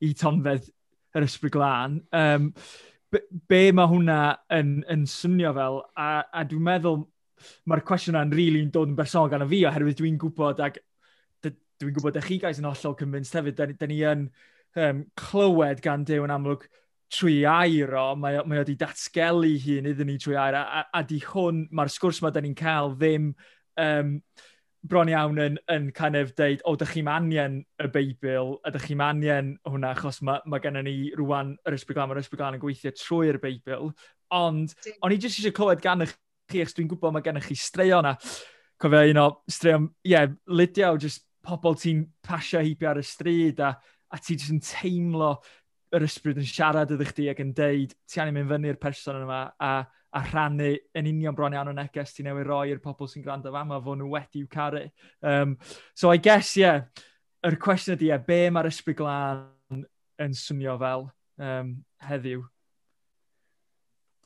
i 0.00 0.10
tonfedd 0.16 0.70
yr 1.12 1.26
ysbryd 1.26 1.52
glân. 1.52 1.98
Um, 2.16 2.48
be, 3.12 3.20
be 3.52 3.60
mae 3.76 3.92
hwnna 3.92 4.18
yn, 4.56 4.72
yn 4.88 5.04
swnio 5.04 5.52
fel? 5.60 5.76
A, 5.92 6.08
a 6.32 6.46
dwi'n 6.48 6.64
meddwl 6.70 7.02
mae'r 7.68 7.84
cwestiwn 7.92 8.16
yna'n 8.16 8.32
rili 8.32 8.56
really 8.56 8.72
dod 8.72 8.88
yn 8.94 8.96
bersonol 8.96 9.28
gan 9.34 9.44
y 9.44 9.52
fi, 9.52 9.62
oherwydd 9.68 10.00
dwi'n 10.00 10.16
gwybod 10.24 10.64
ac 10.64 10.80
dwi'n 11.44 11.96
gwybod 11.96 12.16
eich 12.22 12.32
chi 12.32 12.40
guys 12.40 12.64
yn 12.64 12.72
hollol 12.72 12.96
convinced 12.96 13.36
hefyd, 13.36 13.60
da, 13.60 13.68
da 13.68 13.92
ni 13.92 14.00
yn 14.08 14.30
um, 14.80 15.04
clywed 15.28 15.84
gan 15.84 16.08
Dew 16.08 16.24
yn 16.24 16.32
amlwg 16.40 16.70
trwy 17.10 17.40
air 17.48 17.94
o, 17.98 18.04
mae, 18.18 18.38
mae 18.46 18.62
o 18.62 18.66
di 18.66 18.76
datgelu 18.78 19.56
hun 19.64 19.88
iddyn 19.90 20.08
ni 20.12 20.18
trwy 20.20 20.38
air, 20.38 20.56
a, 20.58 20.62
a, 20.80 20.84
a 21.00 21.02
di 21.06 21.18
hwn, 21.24 21.64
mae'r 21.74 21.90
sgwrs 21.92 22.22
mae 22.22 22.34
da 22.34 22.42
ni'n 22.44 22.56
cael 22.58 22.94
ddim 22.94 23.32
um, 23.80 24.14
bron 24.86 25.10
iawn 25.12 25.40
yn, 25.42 25.58
yn 25.72 25.90
kind 25.96 26.16
of 26.16 26.32
deud, 26.38 26.62
o, 26.64 26.76
dych 26.78 26.94
chi'n 26.94 27.10
angen 27.12 27.58
y 27.82 27.88
Beibl, 27.92 28.54
a 28.64 28.72
dych 28.72 28.86
chi'n 28.88 29.02
angen 29.04 29.52
hwnna, 29.68 29.92
achos 29.96 30.22
mae, 30.26 30.40
mae 30.48 30.62
gennym 30.64 30.86
ni 30.86 30.96
rwan 31.18 31.52
yr 31.68 31.76
ysbryd 31.76 31.98
glan, 31.98 32.10
mae'r 32.10 32.22
ysbryd 32.22 32.40
glan 32.40 32.56
yn 32.56 32.62
gweithio 32.62 32.94
trwy'r 32.96 33.40
Beibl, 33.42 33.92
ond 34.36 34.74
o'n 35.02 35.12
i 35.14 35.18
jyst 35.18 35.42
eisiau 35.42 35.56
clywed 35.56 35.84
gan 35.84 36.06
eich 36.06 36.14
chi, 36.50 36.62
achos 36.62 36.78
dwi'n 36.78 36.88
gwybod 36.90 37.14
mae 37.14 37.26
gennych 37.26 37.50
chi 37.50 37.58
straeon 37.58 38.06
yna. 38.06 38.14
cofio 38.80 39.02
un 39.12 39.20
o 39.20 39.26
straeon, 39.50 39.90
ie, 40.06 40.14
yeah, 40.14 40.30
Lydia 40.48 40.94
jyst 40.96 41.26
pobl 41.44 41.76
ti'n 41.76 42.06
pasio 42.24 42.62
heibio 42.62 42.94
ar 42.94 43.00
y 43.00 43.04
stryd 43.04 43.60
a, 43.60 43.74
a 44.10 44.18
ti 44.18 44.38
jyst 44.38 44.54
yn 44.54 44.62
teimlo 44.64 45.34
yr 45.96 46.04
ysbryd 46.06 46.38
yn 46.38 46.46
siarad 46.46 46.92
ydych 46.94 47.14
chi 47.16 47.26
ac 47.32 47.40
yn 47.42 47.50
deud, 47.56 47.94
ti 48.06 48.20
angen 48.22 48.36
mynd 48.36 48.50
fyny'r 48.52 48.78
person 48.82 49.18
yma 49.24 49.40
a, 49.58 49.70
a 50.14 50.22
rhannu 50.28 50.70
yn 50.98 51.08
union 51.10 51.36
bron 51.36 51.54
iawn 51.56 51.72
o 51.72 51.74
neges 51.74 52.14
ti 52.14 52.24
newid 52.26 52.46
roi 52.46 52.70
i'r 52.70 52.82
pobl 52.82 53.10
sy'n 53.10 53.24
gwrando 53.24 53.52
fama 53.54 53.80
fod 53.82 53.98
nhw 53.98 54.10
wedi 54.14 54.44
i'w 54.44 54.50
caru. 54.50 54.84
Um, 55.22 55.56
so 55.94 56.12
I 56.12 56.18
guess, 56.22 56.56
yeah, 56.56 56.86
yr 57.46 57.58
cwestiwn 57.58 57.98
ydy, 57.98 58.10
yeah, 58.12 58.22
be 58.22 58.42
mae'r 58.54 58.70
ysbryd 58.70 59.00
glân 59.00 59.84
yn 60.22 60.36
swnio 60.36 60.76
fel 60.78 61.08
um, 61.42 61.74
heddiw? 62.06 62.46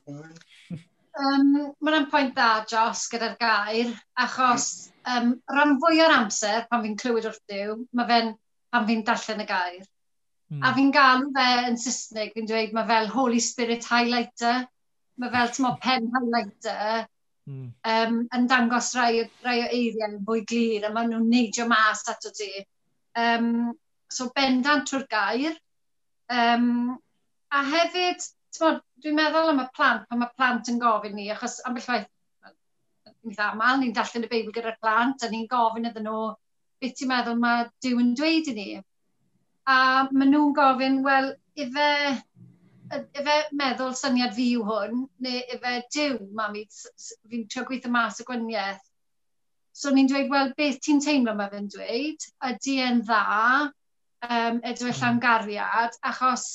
um, 0.05 1.51
Mae'n 1.81 2.09
pwynt 2.13 2.37
dda, 2.37 2.51
Jos, 2.69 3.07
gyda'r 3.09 3.39
gair, 3.41 3.95
achos 4.21 4.69
um, 5.09 5.33
rhan 5.49 5.79
fwy 5.81 6.05
o'r 6.05 6.17
amser, 6.19 6.69
pan 6.69 6.85
fi'n 6.85 7.01
clywed 7.01 7.25
wrth 7.31 7.41
diw, 7.49 7.79
mae 7.97 8.09
fe'n 8.13 8.33
pan 8.75 8.89
fi'n 8.89 9.05
darllen 9.07 9.41
y 9.41 9.49
gair 9.49 9.83
Mm. 10.51 10.61
A 10.61 10.69
hmm. 10.69 10.75
fi'n 10.77 10.91
galw 10.93 11.27
fe 11.33 11.47
yn 11.71 11.77
Saesneg, 11.81 12.33
fi'n 12.35 12.47
dweud 12.49 12.73
mae 12.77 12.87
fel 12.89 13.11
Holy 13.13 13.41
Spirit 13.41 13.87
highlighter, 13.89 14.67
mae 15.17 15.33
fel 15.33 15.53
tymo 15.55 15.71
hmm. 15.73 15.81
pen 15.81 16.11
highlighter, 16.13 17.07
mm. 17.49 17.65
um, 17.93 18.19
yn 18.37 18.47
dangos 18.51 18.91
rai, 18.97 19.25
rai 19.45 19.57
o 19.63 19.67
eiriau 19.71 20.11
yn 20.11 20.21
fwy 20.27 20.45
glir, 20.51 20.85
a 20.85 20.93
maen 20.93 21.11
nhw'n 21.13 21.27
neidio 21.31 21.65
mas 21.71 22.05
ato 22.11 22.33
ti. 22.35 22.51
Um, 23.17 23.73
so 24.11 24.29
bendant 24.35 24.89
trwy'r 24.89 25.07
gair. 25.09 25.57
Um, 26.29 26.95
a 27.49 27.65
hefyd, 27.71 28.25
dwi'n 28.59 29.17
meddwl 29.17 29.53
am 29.53 29.63
y 29.65 29.69
plant, 29.75 30.05
pan 30.09 30.21
mae 30.21 30.33
plant 30.37 30.69
yn 30.71 30.81
gofyn 30.81 31.15
ni, 31.17 31.29
achos 31.33 31.61
ambell 31.65 31.89
waith, 31.89 32.09
ni'n 33.25 33.35
ddamal, 33.37 33.79
ni'n 33.81 33.93
darllen 33.97 34.27
y 34.27 34.31
Beibl 34.31 34.53
gyda'r 34.53 34.77
plant, 34.81 35.25
a 35.25 35.29
ni'n 35.31 35.49
gofyn 35.49 35.89
iddyn 35.89 36.05
nhw, 36.05 36.33
beth 36.81 36.99
ti'n 36.99 37.09
meddwl 37.09 37.41
mae 37.41 37.65
Dyw 37.81 38.01
yn 38.03 38.13
dweud 38.19 38.51
i 38.51 38.55
ni? 38.59 38.69
a 39.65 39.77
maen 40.11 40.31
nhw'n 40.33 40.53
gofyn, 40.57 40.99
wel, 41.05 41.31
ife, 41.65 41.87
ife 42.95 43.37
meddwl 43.61 43.95
syniad 43.97 44.35
fi 44.37 44.49
yw 44.57 44.65
hwn, 44.67 45.05
neu 45.25 45.39
ife 45.55 45.73
diw, 45.95 46.19
mami, 46.37 46.65
fi'n 47.31 47.47
trio 47.49 47.65
gweithio 47.69 47.93
mas 47.93 48.21
y 48.21 48.27
gwaniaeth. 48.27 48.83
So 49.75 49.91
ni'n 49.91 50.07
dweud, 50.11 50.29
wel, 50.31 50.53
beth 50.57 50.77
ti'n 50.85 51.01
teimlo 51.03 51.33
mae 51.35 51.51
fe'n 51.51 51.71
dweud? 51.73 52.29
Ydy 52.51 52.77
e'n 52.85 53.01
dda? 53.07 53.71
Um, 54.25 54.61
ydw 54.65 54.93
am 55.05 55.19
gariad, 55.21 55.97
Achos 56.09 56.45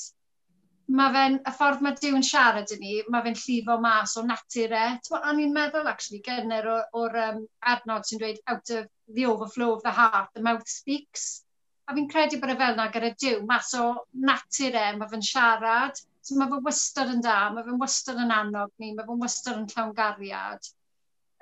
mae 0.91 1.11
fe'n, 1.15 1.35
y 1.47 1.51
ffordd 1.55 1.83
mae 1.85 1.95
Dyw 1.99 2.17
yn 2.17 2.25
siarad 2.25 2.71
i 2.75 2.77
ni, 2.79 2.95
mae 3.13 3.23
fe'n 3.25 3.37
llifo 3.39 3.77
mas 3.83 4.15
o 4.19 4.23
natur 4.27 4.73
e. 4.75 4.87
O'n 5.19 5.39
i'n 5.43 5.53
meddwl, 5.55 5.87
actually, 5.91 6.19
gynnar 6.25 6.67
o'r 6.71 7.19
um, 7.27 7.45
adnod 7.73 8.07
sy'n 8.07 8.21
dweud, 8.23 8.41
out 8.51 8.73
of 8.75 8.89
the 9.15 9.27
overflow 9.29 9.71
of 9.75 9.83
the 9.83 9.93
heart, 9.99 10.29
the 10.35 10.43
mouth 10.43 10.67
speaks. 10.67 11.43
A 11.91 11.95
fi'n 11.95 12.07
credu 12.07 12.37
bod 12.39 12.53
e 12.53 12.55
fel 12.55 12.77
yna 12.77 12.85
gyda 12.91 13.07
Dyw, 13.19 13.39
mas 13.47 13.73
o 13.75 13.85
natur 14.27 14.75
e, 14.79 14.83
mae 14.95 15.09
fe'n 15.11 15.25
siarad, 15.27 15.97
so 16.23 16.37
mae 16.39 16.47
fe 16.47 16.59
wastad 16.63 17.09
yn 17.11 17.23
da, 17.25 17.33
mae 17.51 17.65
fe'n 17.65 17.81
wastad 17.81 18.21
yn 18.23 18.31
annog 18.31 18.71
ni, 18.79 18.93
mae 18.95 19.03
fe'n 19.09 19.19
wastad 19.19 19.57
yn 19.59 19.65
llawn 19.73 19.91
gariad. 19.97 20.69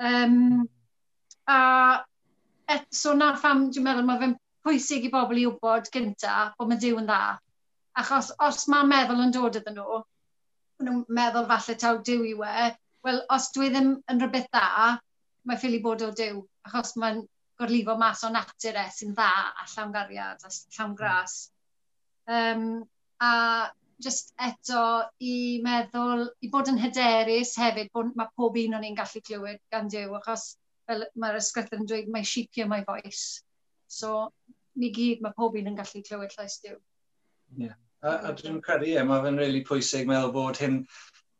Um, 0.10 0.64
a 1.46 1.60
et, 2.74 2.88
so 3.02 3.14
na 3.14 3.30
pham 3.44 3.68
dwi'n 3.70 3.86
meddwl 3.92 4.10
mae 4.10 4.24
fe'n 4.24 4.36
pwysig 4.66 5.06
i 5.06 5.14
bobl 5.14 5.38
i 5.38 5.46
wybod 5.52 5.94
gynta 5.94 6.36
bod 6.58 6.74
mae 6.74 6.82
Dyw 6.82 6.98
yn 7.04 7.10
dda. 7.12 7.22
Achos 8.02 8.34
os 8.50 8.66
mae 8.74 8.90
meddwl 8.90 9.22
yn 9.28 9.38
dod 9.38 9.62
iddyn 9.62 9.78
nhw, 9.78 10.02
nhw'n 10.82 11.04
meddwl 11.20 11.50
falle 11.54 11.78
taw 11.86 12.02
Dyw 12.10 12.26
i 12.32 12.38
we, 12.42 12.70
wel 13.06 13.22
os 13.38 13.52
dwi 13.54 13.70
ddim 13.76 13.98
yn 14.10 14.24
rhywbeth 14.26 14.50
dda, 14.50 14.96
mae 15.46 15.62
ffili 15.62 15.86
bod 15.86 16.10
o 16.10 16.10
Dyw. 16.24 16.42
Achos 16.66 16.98
mae'n 16.98 17.22
gorlifo 17.60 17.98
mas 18.00 18.24
o 18.24 18.32
natur 18.34 18.80
e 18.80 18.86
sy'n 18.96 19.12
dda 19.18 19.32
a 19.64 19.68
llawngariad 19.74 20.46
a 20.48 20.54
llawn 20.78 20.96
gras. 20.96 21.36
Um, 22.30 22.86
a 23.20 23.34
just 24.00 24.32
eto 24.40 24.84
i 25.20 25.60
meddwl, 25.64 26.30
i 26.42 26.50
bod 26.52 26.72
yn 26.72 26.80
hyderus 26.80 27.56
hefyd, 27.60 27.92
bod, 27.96 28.14
mae 28.16 28.32
pob 28.40 28.58
un 28.62 28.78
o'n 28.78 28.88
i'n 28.88 28.98
gallu 28.98 29.22
clywed 29.26 29.60
gan 29.74 29.92
Dyw, 29.92 30.16
achos 30.22 30.54
fel 30.88 31.04
mae'r 31.20 31.40
ysgrythau 31.42 31.82
yn 31.82 31.90
dweud, 31.90 32.08
mae 32.14 32.28
sheepio 32.28 32.68
mae 32.72 32.86
voice. 32.88 33.44
So, 33.92 34.30
ni 34.80 34.94
gyd, 34.96 35.24
mae 35.26 35.36
pob 35.36 35.58
un 35.60 35.74
yn 35.74 35.78
gallu 35.78 36.04
clywed 36.08 36.36
llais 36.38 36.58
Dyw. 36.64 36.80
Yeah. 37.60 37.76
A, 38.00 38.30
a 38.30 38.32
dwi'n 38.32 38.62
credu, 38.64 38.88
ie, 38.94 39.02
mae 39.04 39.26
fe'n 39.26 39.42
really 39.42 39.66
pwysig 39.68 40.08
meddwl 40.08 40.32
bod 40.32 40.62
hyn 40.64 40.80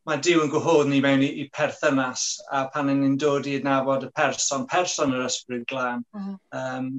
mae 0.10 0.22
Dyw 0.26 0.44
yn 0.46 0.52
gwahodd 0.52 0.90
ni 0.90 1.00
mewn 1.06 1.22
i, 1.22 1.30
i 1.44 1.46
perthynas 1.54 2.26
a 2.56 2.64
pan 2.74 2.90
ni'n 2.90 3.18
dod 3.22 3.48
i 3.50 3.60
adnabod 3.60 4.08
y 4.08 4.10
person, 4.18 4.66
person 4.70 5.14
yr 5.14 5.28
ysbryd 5.28 5.68
glân, 5.70 6.04
mm. 6.16 6.28
-huh. 6.28 6.38
um, 6.60 6.92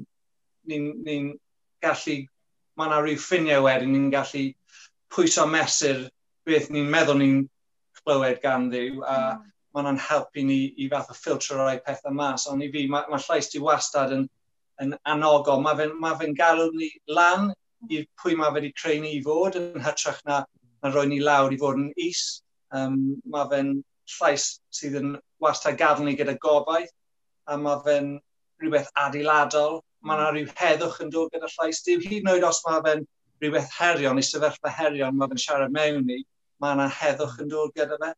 ni'n 0.71 0.89
ni, 1.05 1.17
gallu, 1.83 2.17
mae 2.77 2.87
yna 2.87 2.99
rhyw 3.03 3.19
ffiniau 3.19 3.65
wedyn, 3.67 3.91
ni'n 3.91 4.11
gallu 4.13 4.45
pwyso 5.11 5.47
mesur 5.49 6.05
beth 6.47 6.69
ni'n 6.71 6.89
meddwl 6.91 7.19
ni'n 7.19 7.41
clywed 8.01 8.39
gan 8.43 8.69
ddiw, 8.71 9.01
a 9.03 9.17
mm. 9.17 9.47
mae 9.71 9.81
hwnna'n 9.81 10.03
helpu 10.07 10.45
ni 10.47 10.59
i 10.83 10.87
fath 10.91 11.11
o 11.11 11.17
ffiltro 11.17 11.59
rhai 11.59 11.81
pethau 11.85 12.15
mas. 12.15 12.47
Ond 12.51 12.63
i 12.63 12.69
fi, 12.73 12.85
mae, 12.91 13.07
mae 13.11 13.25
llais 13.27 13.51
di 13.51 13.61
wastad 13.63 14.15
yn, 14.15 14.25
yn 14.83 14.95
anogol. 15.15 15.61
Mae 15.63 15.77
fe'n 15.79 15.97
ma 16.01 16.13
fe 16.19 16.31
galw 16.37 16.69
ni 16.75 16.89
lan 17.11 17.51
i 17.89 18.01
pwy 18.21 18.37
mae 18.37 18.51
fe 18.51 18.59
wedi 18.59 18.73
creu 18.77 19.03
ni 19.03 19.15
i 19.17 19.21
fod 19.25 19.57
yn 19.59 19.83
hytrach 19.85 20.21
na, 20.27 20.41
na 20.83 20.93
roi 20.93 21.07
ni 21.09 21.19
lawr 21.23 21.53
i 21.53 21.59
fod 21.61 21.79
yn 21.81 21.91
is. 22.09 22.41
Um, 22.77 22.97
mae 23.27 23.47
fe'n 23.51 23.71
llais 24.17 24.47
sydd 24.73 24.97
yn 25.01 25.15
wastad 25.43 25.77
gadw 25.79 26.05
ni 26.05 26.15
gyda 26.19 26.37
gobaith, 26.41 26.91
a 27.47 27.57
mae 27.59 27.81
fe'n 27.85 28.11
rhywbeth 28.61 28.91
adeiladol. 29.05 29.81
Mae 30.01 30.17
yna 30.17 30.29
rhyw 30.31 30.53
heddwch 30.57 31.01
yn 31.03 31.11
dod 31.13 31.33
gyda 31.33 31.49
llais. 31.51 31.81
Dim 31.85 32.01
hyd 32.01 32.23
yn 32.23 32.31
oed 32.33 32.47
os 32.47 32.61
mae 32.65 32.81
fe'n 32.85 33.05
rhywbeth 33.41 33.75
herion, 33.77 34.19
i 34.21 34.25
sefyllfa 34.25 34.73
herion 34.77 35.17
mae 35.17 35.29
fe'n 35.31 35.43
siarad 35.43 35.73
mewn 35.75 36.05
ni, 36.07 36.21
mae 36.61 36.77
yna 36.77 36.87
heddwch 36.99 37.39
yn 37.43 37.51
dod 37.51 37.73
gyda 37.77 37.97
fe. 38.01 38.11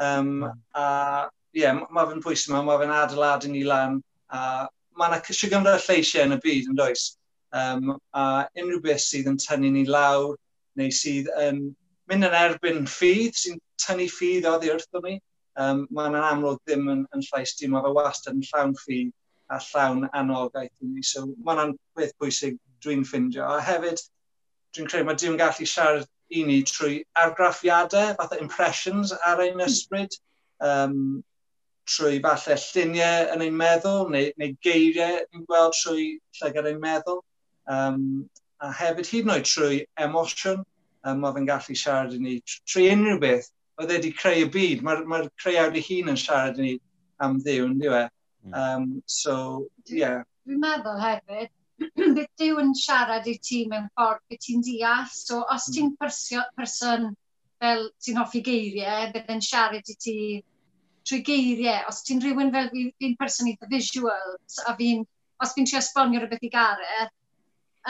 Um, 0.00 0.46
a 0.76 0.84
ie, 1.52 1.64
yeah, 1.64 1.80
mae 1.90 2.08
fe'n 2.08 2.22
pwysig 2.24 2.52
yma, 2.52 2.62
mae 2.66 2.80
fe'n 2.80 2.94
adeiladu 2.94 3.50
ni 3.52 3.64
lan, 3.68 3.98
a 4.32 4.68
mae 4.96 5.10
yna 5.10 5.22
cysio 5.26 5.50
gymryd 5.52 5.82
lleisiau 5.86 6.28
yn 6.28 6.36
y 6.36 6.40
byd 6.44 6.70
yn 6.70 6.78
does. 6.78 7.06
Um, 7.56 7.96
a 8.14 8.46
unrhyw 8.60 8.82
beth 8.84 9.02
sydd 9.02 9.28
yn 9.30 9.40
tynnu 9.40 9.72
ni 9.74 9.84
lawr, 9.88 10.36
neu 10.78 10.92
sydd 10.94 11.28
yn 11.42 11.64
mynd 12.10 12.28
yn 12.28 12.36
erbyn 12.36 12.86
ffydd, 12.90 13.36
sy'n 13.38 13.58
tynnu 13.84 14.06
ffydd 14.12 14.48
oddi 14.50 14.72
wrthyn 14.74 15.06
ni. 15.06 15.16
Um, 15.60 15.86
Mae'n 15.94 16.16
amlwg 16.16 16.60
ddim 16.62 16.86
yn, 16.92 17.02
yn 17.16 17.24
llais 17.26 17.56
dim, 17.58 17.74
mae 17.74 17.84
fe 17.84 17.94
wastad 17.96 18.36
yn 18.36 18.46
llawn 18.50 18.76
ffydd 18.78 19.10
a 19.50 19.58
llawn 19.66 20.06
anogaeth 20.16 20.84
i 20.84 20.88
ni. 20.92 21.02
So 21.06 21.26
mae'n 21.46 21.74
beth 21.98 22.14
bwysig 22.22 22.58
dwi'n 22.84 23.04
ffindio. 23.08 23.46
A 23.46 23.60
hefyd, 23.64 24.02
dwi'n 24.76 24.90
credu 24.90 25.08
mae 25.08 25.18
dwi'n 25.18 25.38
gallu 25.40 25.66
siarad 25.66 26.06
i 26.30 26.44
ni 26.46 26.60
trwy 26.62 27.00
argraffiadau, 27.18 28.14
fatha 28.20 28.38
impressions 28.40 29.12
ar 29.26 29.42
ein 29.42 29.62
ysbryd, 29.66 30.14
um, 30.62 30.96
trwy 31.90 32.20
falle 32.22 32.56
lluniau 32.62 33.30
yn 33.34 33.44
ein 33.46 33.56
meddwl, 33.58 34.06
neu, 34.14 34.30
neu 34.38 34.54
geiriau 34.64 35.24
ni'n 35.24 35.46
gweld 35.48 35.74
trwy 35.80 36.06
llygad 36.40 36.70
ein 36.70 36.82
meddwl. 36.82 37.22
Um, 37.70 38.04
a 38.62 38.70
hefyd 38.76 39.08
hyd 39.10 39.26
yn 39.26 39.34
oed 39.34 39.48
trwy 39.48 39.80
emosiwn, 40.04 40.62
um, 41.04 41.24
mae 41.24 41.34
fe'n 41.34 41.48
gallu 41.48 41.76
siarad 41.82 42.14
i 42.14 42.20
ni 42.22 42.36
trwy 42.46 42.90
unrhyw 42.94 43.18
beth 43.22 43.50
oedd 43.80 43.90
e 43.90 43.96
wedi 43.98 44.12
creu 44.16 44.44
y 44.44 44.48
byd. 44.56 44.84
Mae'r 44.86 45.06
mae 45.10 45.24
r, 45.24 45.30
creawd 45.42 45.78
ei 45.78 45.86
hun 45.86 46.12
yn 46.12 46.20
siarad 46.20 46.60
ni 46.60 46.74
am 47.24 47.38
ddiw, 47.40 47.68
yn 47.68 47.78
diwe. 47.80 48.04
Um, 48.50 48.52
hmm. 48.52 48.92
so, 49.06 49.34
ie. 49.88 50.00
Yeah. 50.02 50.22
Dwi'n 50.48 50.62
meddwl 50.62 51.00
hefyd, 51.00 51.50
beth 52.16 52.30
Dyw 52.40 52.60
yn 52.62 52.72
siarad 52.76 53.28
i 53.28 53.36
ti 53.44 53.64
mewn 53.68 53.88
ffordd 53.96 54.22
beth 54.28 54.44
ti'n 54.46 54.64
deall. 54.66 55.08
So, 55.12 55.42
os 55.44 55.68
hmm. 55.68 55.76
ti'n 55.76 56.46
person 56.56 57.10
fel 57.60 57.88
ti'n 58.00 58.20
hoffi 58.20 58.42
geiriau, 58.44 59.10
bydd 59.14 59.32
yn 59.34 59.44
siarad 59.44 59.92
i 59.92 59.96
ti 60.06 60.16
trwy 61.08 61.22
geiriau. 61.26 61.86
Os 61.90 62.02
ti'n 62.06 62.22
rhywun 62.24 62.52
fel 62.54 62.70
fi'n 62.72 63.16
person 63.20 63.50
eitha 63.50 63.68
visuals, 63.72 64.60
a 64.66 64.76
fi'n, 64.78 65.04
os 65.44 65.56
fi'n 65.56 65.68
trio 65.68 65.80
esbonio 65.80 66.22
rhywbeth 66.22 66.46
i 66.48 66.52
Gareth, 66.52 67.12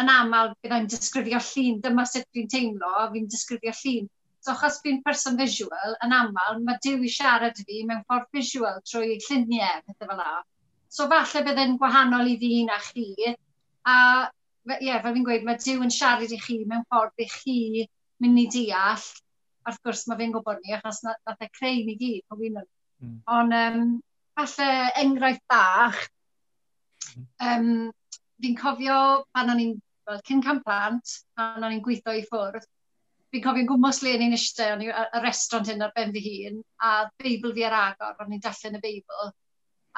yn 0.01 0.11
aml 0.13 0.55
byddai'n 0.63 0.89
disgrifio 0.91 1.41
llun, 1.43 1.79
dyma 1.85 2.07
sut 2.07 2.27
fi'n 2.35 2.51
teimlo, 2.51 2.95
fi'n 3.15 3.31
disgrifio 3.31 3.75
llun. 3.83 4.11
So 4.41 4.55
achos 4.55 4.79
fi'n 4.85 5.03
person 5.05 5.37
visual, 5.37 5.97
yn 6.05 6.15
aml, 6.17 6.61
mae 6.65 6.79
Dyw 6.85 7.05
i 7.05 7.11
siarad 7.13 7.59
fi 7.61 7.83
mewn 7.89 8.05
ffordd 8.09 8.31
visual 8.37 8.79
trwy 8.89 9.19
lluniau, 9.27 9.83
pethau 9.87 10.09
fel 10.09 10.21
la. 10.23 10.37
So 10.89 11.07
falle 11.11 11.43
byddai'n 11.49 11.77
gwahanol 11.81 12.31
i 12.31 12.37
fi 12.41 12.53
na 12.69 12.79
chi. 12.87 13.35
A 13.85 13.97
ie, 14.71 14.79
yeah, 14.87 15.03
fel 15.05 15.17
fi'n 15.17 15.27
gweud, 15.27 15.45
mae 15.45 15.61
Dyw 15.61 15.85
yn 15.85 15.93
siarad 15.93 16.33
i 16.33 16.41
chi 16.41 16.57
mewn 16.71 16.87
ffordd 16.89 17.21
i 17.21 17.29
chi 17.35 17.85
mynd 18.25 18.41
i 18.41 18.47
deall. 18.57 19.05
A 19.61 19.75
wrth 19.75 19.83
gwrs, 19.85 20.07
mae 20.09 20.23
fi'n 20.23 20.33
gwybod 20.33 20.65
ni, 20.65 20.73
achos 20.79 21.03
nath 21.05 21.45
e 21.45 21.51
creu 21.59 21.85
ni 21.85 21.99
gyd, 22.01 22.25
pob 22.33 22.41
un 22.49 22.59
mm. 22.63 23.15
Ond 23.37 23.59
um, 23.61 23.87
falle 24.41 24.73
enghraifft 25.05 25.45
bach, 25.53 26.01
um, 27.45 27.91
fi'n 28.41 28.57
cofio 28.57 29.01
pan 29.37 29.53
o'n 29.53 29.65
i'n, 29.67 29.79
well, 30.09 30.25
cyn 30.25 30.41
campant, 30.49 31.19
pan 31.37 31.61
o'n 31.61 31.77
i'n 31.77 31.85
gweithio 31.85 32.17
i 32.17 32.25
ffwrdd, 32.25 32.65
fi'n 33.31 33.43
cofio'n 33.45 33.69
gwmwys 33.69 34.01
le 34.05 34.17
ni'n 34.19 34.35
eistedd, 34.35 34.73
o'n 34.75 34.85
i 34.85 34.91
y 34.91 35.23
restaurant 35.23 35.71
hyn 35.71 35.85
ar 35.87 35.93
ben 35.95 36.13
fy 36.15 36.23
hun, 36.27 36.61
a 36.83 36.93
Beibl 37.23 37.55
fi 37.57 37.67
ar 37.69 37.77
agor, 37.79 38.17
o'n 38.23 38.35
i'n 38.35 38.43
darllen 38.45 38.79
y 38.79 38.83
Beibl. 38.83 39.33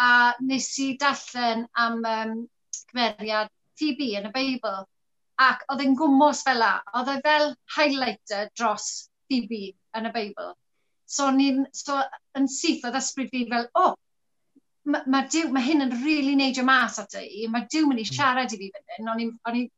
A 0.03 0.11
nes 0.45 0.69
i 0.85 0.89
darllen 1.01 1.67
am 1.85 2.01
um, 2.09 2.35
cymeriad 2.77 3.53
TB 3.81 4.11
yn 4.21 4.29
y 4.29 4.35
Beibl, 4.35 4.85
ac 5.43 5.65
oedd 5.73 5.85
e'n 5.85 5.97
gwmwys 5.99 6.43
fel 6.47 6.61
la, 6.63 6.75
oedd 6.99 7.13
e 7.15 7.19
fel 7.25 7.55
highlighter 7.77 8.53
dros 8.59 8.91
TB 9.33 9.65
yn 9.99 10.11
y 10.11 10.15
Beibl. 10.15 10.53
So, 11.09 11.31
ni'n, 11.33 11.67
so 11.77 11.99
yn 12.39 12.49
syth 12.49 12.85
oedd 12.89 13.01
ysbryd 13.01 13.33
fi 13.33 13.47
fel, 13.49 13.69
o, 13.73 13.91
oh, 13.91 13.97
mae 14.85 15.05
ma, 15.07 15.23
ma, 15.55 15.63
hyn 15.63 15.85
yn 15.85 15.93
rili 15.95 16.05
really 16.05 16.37
neidio 16.37 16.65
mas 16.67 16.99
at 16.99 17.15
i, 17.21 17.47
mae 17.49 17.69
Dyw 17.71 17.87
mynd 17.89 18.03
i 18.03 18.07
hmm. 18.07 18.17
siarad 18.17 18.53
i 18.53 18.59
fi 18.61 18.71
fan 18.75 18.97
hyn, 18.97 19.11
o'n 19.13 19.61
i'n 19.61 19.69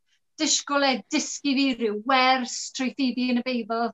disgwyl 0.41 0.87
e 0.89 0.93
disgu 1.15 1.55
fi 1.59 1.67
rhyw 1.75 2.01
wers 2.11 2.57
trwy 2.77 2.93
iddi 2.93 3.29
yn 3.33 3.41
y 3.43 3.45
Beibl. 3.47 3.91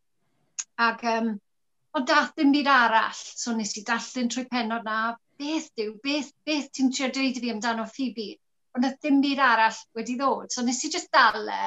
Ac, 0.81 1.03
um, 1.14 1.33
ond 1.96 2.07
dath 2.09 2.33
dim 2.38 2.53
byd 2.55 2.70
arall, 2.74 3.18
so 3.42 3.55
nes 3.57 3.74
i 3.76 3.85
darllen 3.87 4.31
trwy 4.33 4.46
penod 4.53 4.87
na, 4.88 5.00
beth 5.40 5.68
diw, 5.76 5.96
beth, 6.05 6.31
beth 6.46 6.70
ti'n 6.76 6.92
trio 6.94 7.11
dweud 7.16 7.37
i 7.38 7.44
fi 7.44 7.53
amdano 7.55 7.87
Phoebe? 7.90 8.31
Ond 8.76 8.87
oedd 8.87 9.00
dim 9.05 9.20
byd 9.24 9.42
arall 9.44 9.79
wedi 9.98 10.16
ddod, 10.18 10.53
so 10.55 10.64
nes 10.64 10.85
i 10.87 10.92
just 10.96 11.11
dal 11.16 11.48
e. 11.50 11.62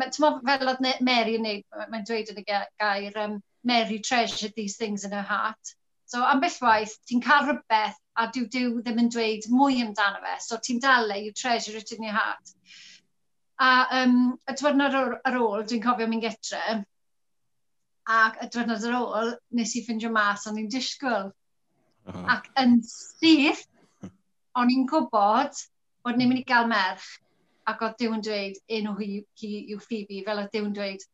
Mo, 0.00 0.30
fel 0.46 0.72
oedd 0.72 0.82
Mary 1.04 1.36
yn 1.36 1.46
neud, 1.46 1.64
mae'n 1.92 2.06
dweud 2.08 2.32
yn 2.32 2.40
y 2.40 2.46
gair, 2.48 3.18
um, 3.24 3.40
Mary 3.62 3.98
treasured 4.00 4.54
these 4.56 4.76
things 4.76 5.04
in 5.04 5.12
her 5.12 5.22
heart. 5.22 5.74
So 6.12 6.22
ambell 6.28 6.56
waith, 6.64 6.96
ti'n 7.08 7.22
cael 7.24 7.46
rhywbeth 7.46 8.00
a 8.20 8.26
dyw 8.32 8.48
Dyw 8.52 8.80
ddim 8.80 8.98
yn 9.00 9.10
dweud 9.12 9.46
mwy 9.48 9.78
amdano 9.84 10.18
fe, 10.24 10.34
so 10.44 10.58
ti'n 10.60 10.80
dal 10.82 11.12
e, 11.14 11.20
you 11.26 11.32
treasure 11.32 11.76
it 11.78 11.92
in 11.92 12.02
your 12.08 12.16
heart. 12.16 12.56
A 13.62 13.70
um, 14.00 14.16
y 14.50 14.54
diwrnod 14.58 14.96
ar 14.98 15.36
ôl, 15.38 15.62
dwi'n 15.68 15.82
cofio 15.84 16.08
mi'n 16.10 16.22
getre, 16.24 16.80
ac 18.10 18.40
y 18.42 18.48
diwrnod 18.50 18.86
ar 18.88 18.96
ôl, 18.98 19.34
nes 19.58 19.74
i 19.78 19.84
ffindio 19.86 20.10
mas 20.14 20.48
o'n 20.50 20.58
i'n 20.58 20.70
disgwyl. 20.72 21.30
Uh 22.02 22.16
-huh. 22.16 22.24
Ac 22.34 22.48
yn 22.58 22.80
syth, 22.88 23.66
o'n 24.58 24.72
i'n 24.72 24.88
gwybod 24.90 25.60
bod 26.02 26.18
ni'n 26.18 26.32
mynd 26.32 26.42
i 26.42 26.46
gael 26.48 26.66
merch, 26.70 27.06
ac 27.70 27.82
oedd 27.86 27.98
Dew 28.00 28.14
yn 28.16 28.24
dweud, 28.26 28.58
enw 28.78 28.94
hi, 28.98 29.08
hi 29.38 29.50
yw 29.74 29.82
Phoebe, 29.82 30.22
fel 30.26 30.42
oedd 30.42 30.50
Dew 30.54 30.66
yn 30.66 30.74
dweud, 30.76 31.04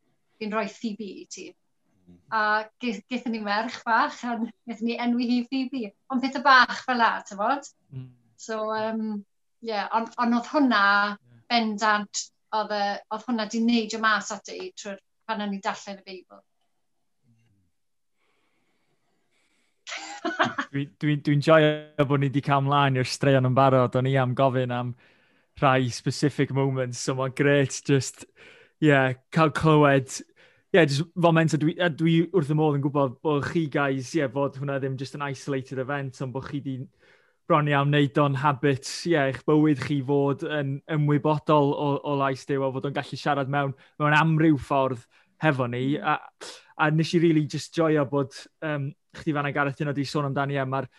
fi'n 0.40 0.54
rhoi 0.54 0.68
Phoebe 0.72 1.08
i 1.22 1.26
ti. 1.28 1.48
A 2.32 2.64
gaethon 2.80 3.34
ni 3.34 3.42
merch 3.44 3.82
bach, 3.84 4.22
a 4.24 4.38
gaethon 4.40 4.88
ni 4.88 4.96
enwi 4.96 5.28
hi 5.28 5.38
Phoebe. 5.50 5.92
Ond 6.08 6.24
pethau 6.24 6.44
bach 6.46 6.80
fel 6.86 7.00
la, 7.02 7.10
tyfod? 7.28 7.68
Mm. 7.92 8.08
So, 8.40 8.62
um, 8.72 9.26
yeah, 9.60 9.88
ond 9.92 10.16
on 10.16 10.36
oedd 10.38 10.48
hwnna 10.54 10.82
bendant 11.52 12.24
oedd, 12.56 12.74
e, 12.74 12.84
oedd 13.12 13.26
hwnna 13.26 13.48
di 13.50 13.62
neidio 13.64 14.00
mas 14.02 14.30
at 14.34 14.52
i 14.54 14.70
trwy'r 14.76 15.00
pan 15.28 15.44
o'n 15.44 15.56
i 15.56 15.60
darllen 15.64 16.00
y 16.00 16.06
Beibl. 16.06 16.40
Dwi'n 20.72 20.94
dwi, 21.00 21.18
dwi 21.24 21.36
joio 21.44 22.06
bod 22.08 22.20
ni 22.20 22.28
wedi 22.28 22.44
cael 22.44 22.64
mlaen 22.64 22.98
i'r 23.00 23.08
straeon 23.08 23.48
yn 23.48 23.56
barod. 23.56 23.96
O'n 23.96 24.08
i 24.08 24.16
am 24.20 24.34
gofyn 24.36 24.74
am 24.74 24.94
rhai 25.60 25.88
specific 25.92 26.52
moments, 26.54 27.00
so 27.02 27.16
mae'n 27.18 27.34
gret 27.36 27.80
just, 27.88 28.26
yeah, 28.80 29.14
cael 29.34 29.50
clywed 29.50 30.12
yeah, 30.72 30.84
just 30.84 31.02
foment, 31.20 31.54
a 31.54 31.58
dwi, 31.58 31.74
a 31.80 31.88
dwi 31.88 32.14
wrth 32.36 32.52
y 32.52 32.56
modd 32.56 32.76
yn 32.76 32.82
gwybod 32.84 33.16
bod 33.24 33.46
chi 33.48 33.64
guys, 33.72 34.12
yeah, 34.16 34.28
bod 34.32 34.58
hwnna 34.60 34.76
ddim 34.80 34.98
just 35.00 35.16
an 35.16 35.24
isolated 35.24 35.80
event, 35.80 36.20
ond 36.24 36.34
bod 36.34 36.48
chi 36.50 36.60
di 36.64 36.76
bron 37.48 37.68
iawn 37.70 37.88
wneud 37.88 38.18
o'n 38.20 38.34
habit 38.42 38.88
yeah, 39.08 39.30
eich 39.30 39.40
bywyd 39.48 39.80
chi 39.80 40.02
fod 40.04 40.42
yn 40.44 40.74
ymwybodol 40.92 41.70
o, 41.72 41.86
o 42.04 42.16
lais 42.20 42.44
Dyw 42.48 42.66
a 42.66 42.68
fod 42.74 42.88
o'n 42.90 42.96
gallu 42.98 43.16
siarad 43.16 43.48
mewn, 43.52 43.72
mewn 44.00 44.16
amryw 44.16 44.58
ffordd 44.60 45.06
hefo 45.40 45.68
ni. 45.72 45.96
Mm. 45.96 46.04
A, 46.04 46.18
a 46.84 46.90
nes 46.92 47.14
i 47.16 47.22
really 47.22 47.46
just 47.48 47.72
joio 47.74 48.04
bod 48.10 48.36
um, 48.68 48.90
chdi 49.16 49.32
fan 49.32 49.48
a 49.48 49.54
Gareth 49.56 49.80
yno 49.80 49.96
di 49.96 50.04
sôn 50.04 50.28
amdani 50.28 50.60
a 50.60 50.66
mae'r 50.68 50.90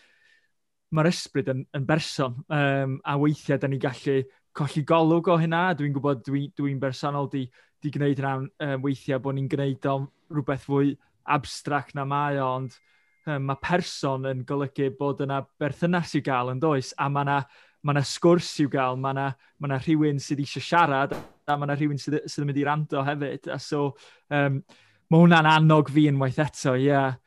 ma 0.97 1.05
ysbryd 1.05 1.53
yn, 1.53 1.63
yn 1.77 1.85
berson 1.85 2.41
um, 2.49 2.97
a 3.05 3.17
weithiau 3.21 3.61
da 3.61 3.69
ni 3.69 3.77
gallu 3.81 4.23
colli 4.57 4.83
golwg 4.89 5.29
o 5.29 5.37
hynna. 5.37 5.67
Dwi'n 5.77 5.93
gwybod 5.93 6.25
dwi'n 6.25 6.49
dwi, 6.49 6.71
dwi 6.73 6.77
bersonol 6.81 7.29
di, 7.29 7.45
di 7.77 7.93
gwneud 7.93 8.23
hynna 8.23 8.49
um, 8.49 8.87
weithiau 8.87 9.21
bod 9.21 9.37
ni'n 9.37 9.51
gwneud 9.51 9.85
o 9.85 9.99
rhywbeth 10.33 10.65
fwy 10.65 10.95
abstract 11.29 11.93
na 11.93 12.09
mae 12.09 12.41
o, 12.41 12.49
ond 12.57 12.81
um, 13.27 13.49
mae 13.49 13.59
person 13.63 14.27
yn 14.29 14.45
golygu 14.47 14.91
bod 14.99 15.23
yna 15.25 15.41
berthynas 15.59 16.15
i'w 16.15 16.23
gael 16.25 16.53
yn 16.53 16.61
does, 16.63 16.93
a 16.97 17.09
mae 17.11 17.27
yna 17.27 17.39
ma 17.83 17.95
na 17.95 18.03
sgwrs 18.03 18.51
i'w 18.63 18.71
gael, 18.71 18.99
mae 18.99 19.15
yna 19.15 19.27
ma 19.63 19.79
rhywun 19.79 20.19
sydd 20.23 20.43
eisiau 20.43 20.63
siarad, 20.63 21.15
a 21.47 21.57
mae 21.57 21.67
yna 21.69 21.77
rhywun 21.79 22.01
sydd, 22.01 22.19
sydd 22.27 22.43
yn 22.43 22.49
mynd 22.51 22.61
i 22.61 22.65
rando 22.67 23.03
hefyd. 23.07 23.51
A 23.55 23.59
so, 23.63 23.93
um, 24.35 24.61
mae 25.09 25.23
hwnna'n 25.23 25.49
annog 25.49 25.91
fi 25.93 26.07
yn 26.11 26.19
waith 26.21 26.41
eto, 26.43 26.75
ie. 26.77 26.89
Yeah. 26.89 27.17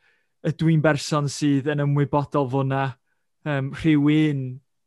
Dwi'n 0.43 0.81
berson 0.83 1.29
sydd 1.31 1.69
yn 1.71 1.85
ymwybodol 1.85 2.49
fod 2.51 2.67
yna 2.67 2.83
um, 3.47 3.71
rhywun 3.79 4.43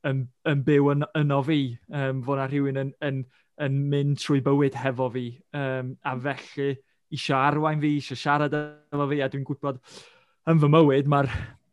yn, 0.07 0.27
yn 0.47 0.64
byw 0.66 0.90
yn, 0.92 1.07
yno 1.23 1.40
fi, 1.47 1.61
um, 1.90 2.21
fod 2.27 2.38
yna 2.38 2.49
rhywun 2.51 2.83
yn, 2.83 2.92
yn, 3.09 3.23
yn 3.64 3.79
mynd 3.90 4.21
trwy 4.21 4.42
bywyd 4.45 4.77
hefo 4.79 5.09
fi, 5.14 5.31
um, 5.57 5.95
a 6.05 6.12
felly 6.27 6.75
eisiau 7.14 7.40
arwain 7.40 7.81
fi, 7.83 7.97
eisiau 7.97 8.21
siarad 8.21 8.55
efo 8.59 9.09
fi, 9.11 9.23
a 9.25 9.31
dwi'n 9.33 9.47
gwybod 9.49 9.81
yn 10.47 10.61
fy 10.63 10.69
mywyd 10.71 11.09
mae'r 11.11 11.29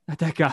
adega 0.09 0.49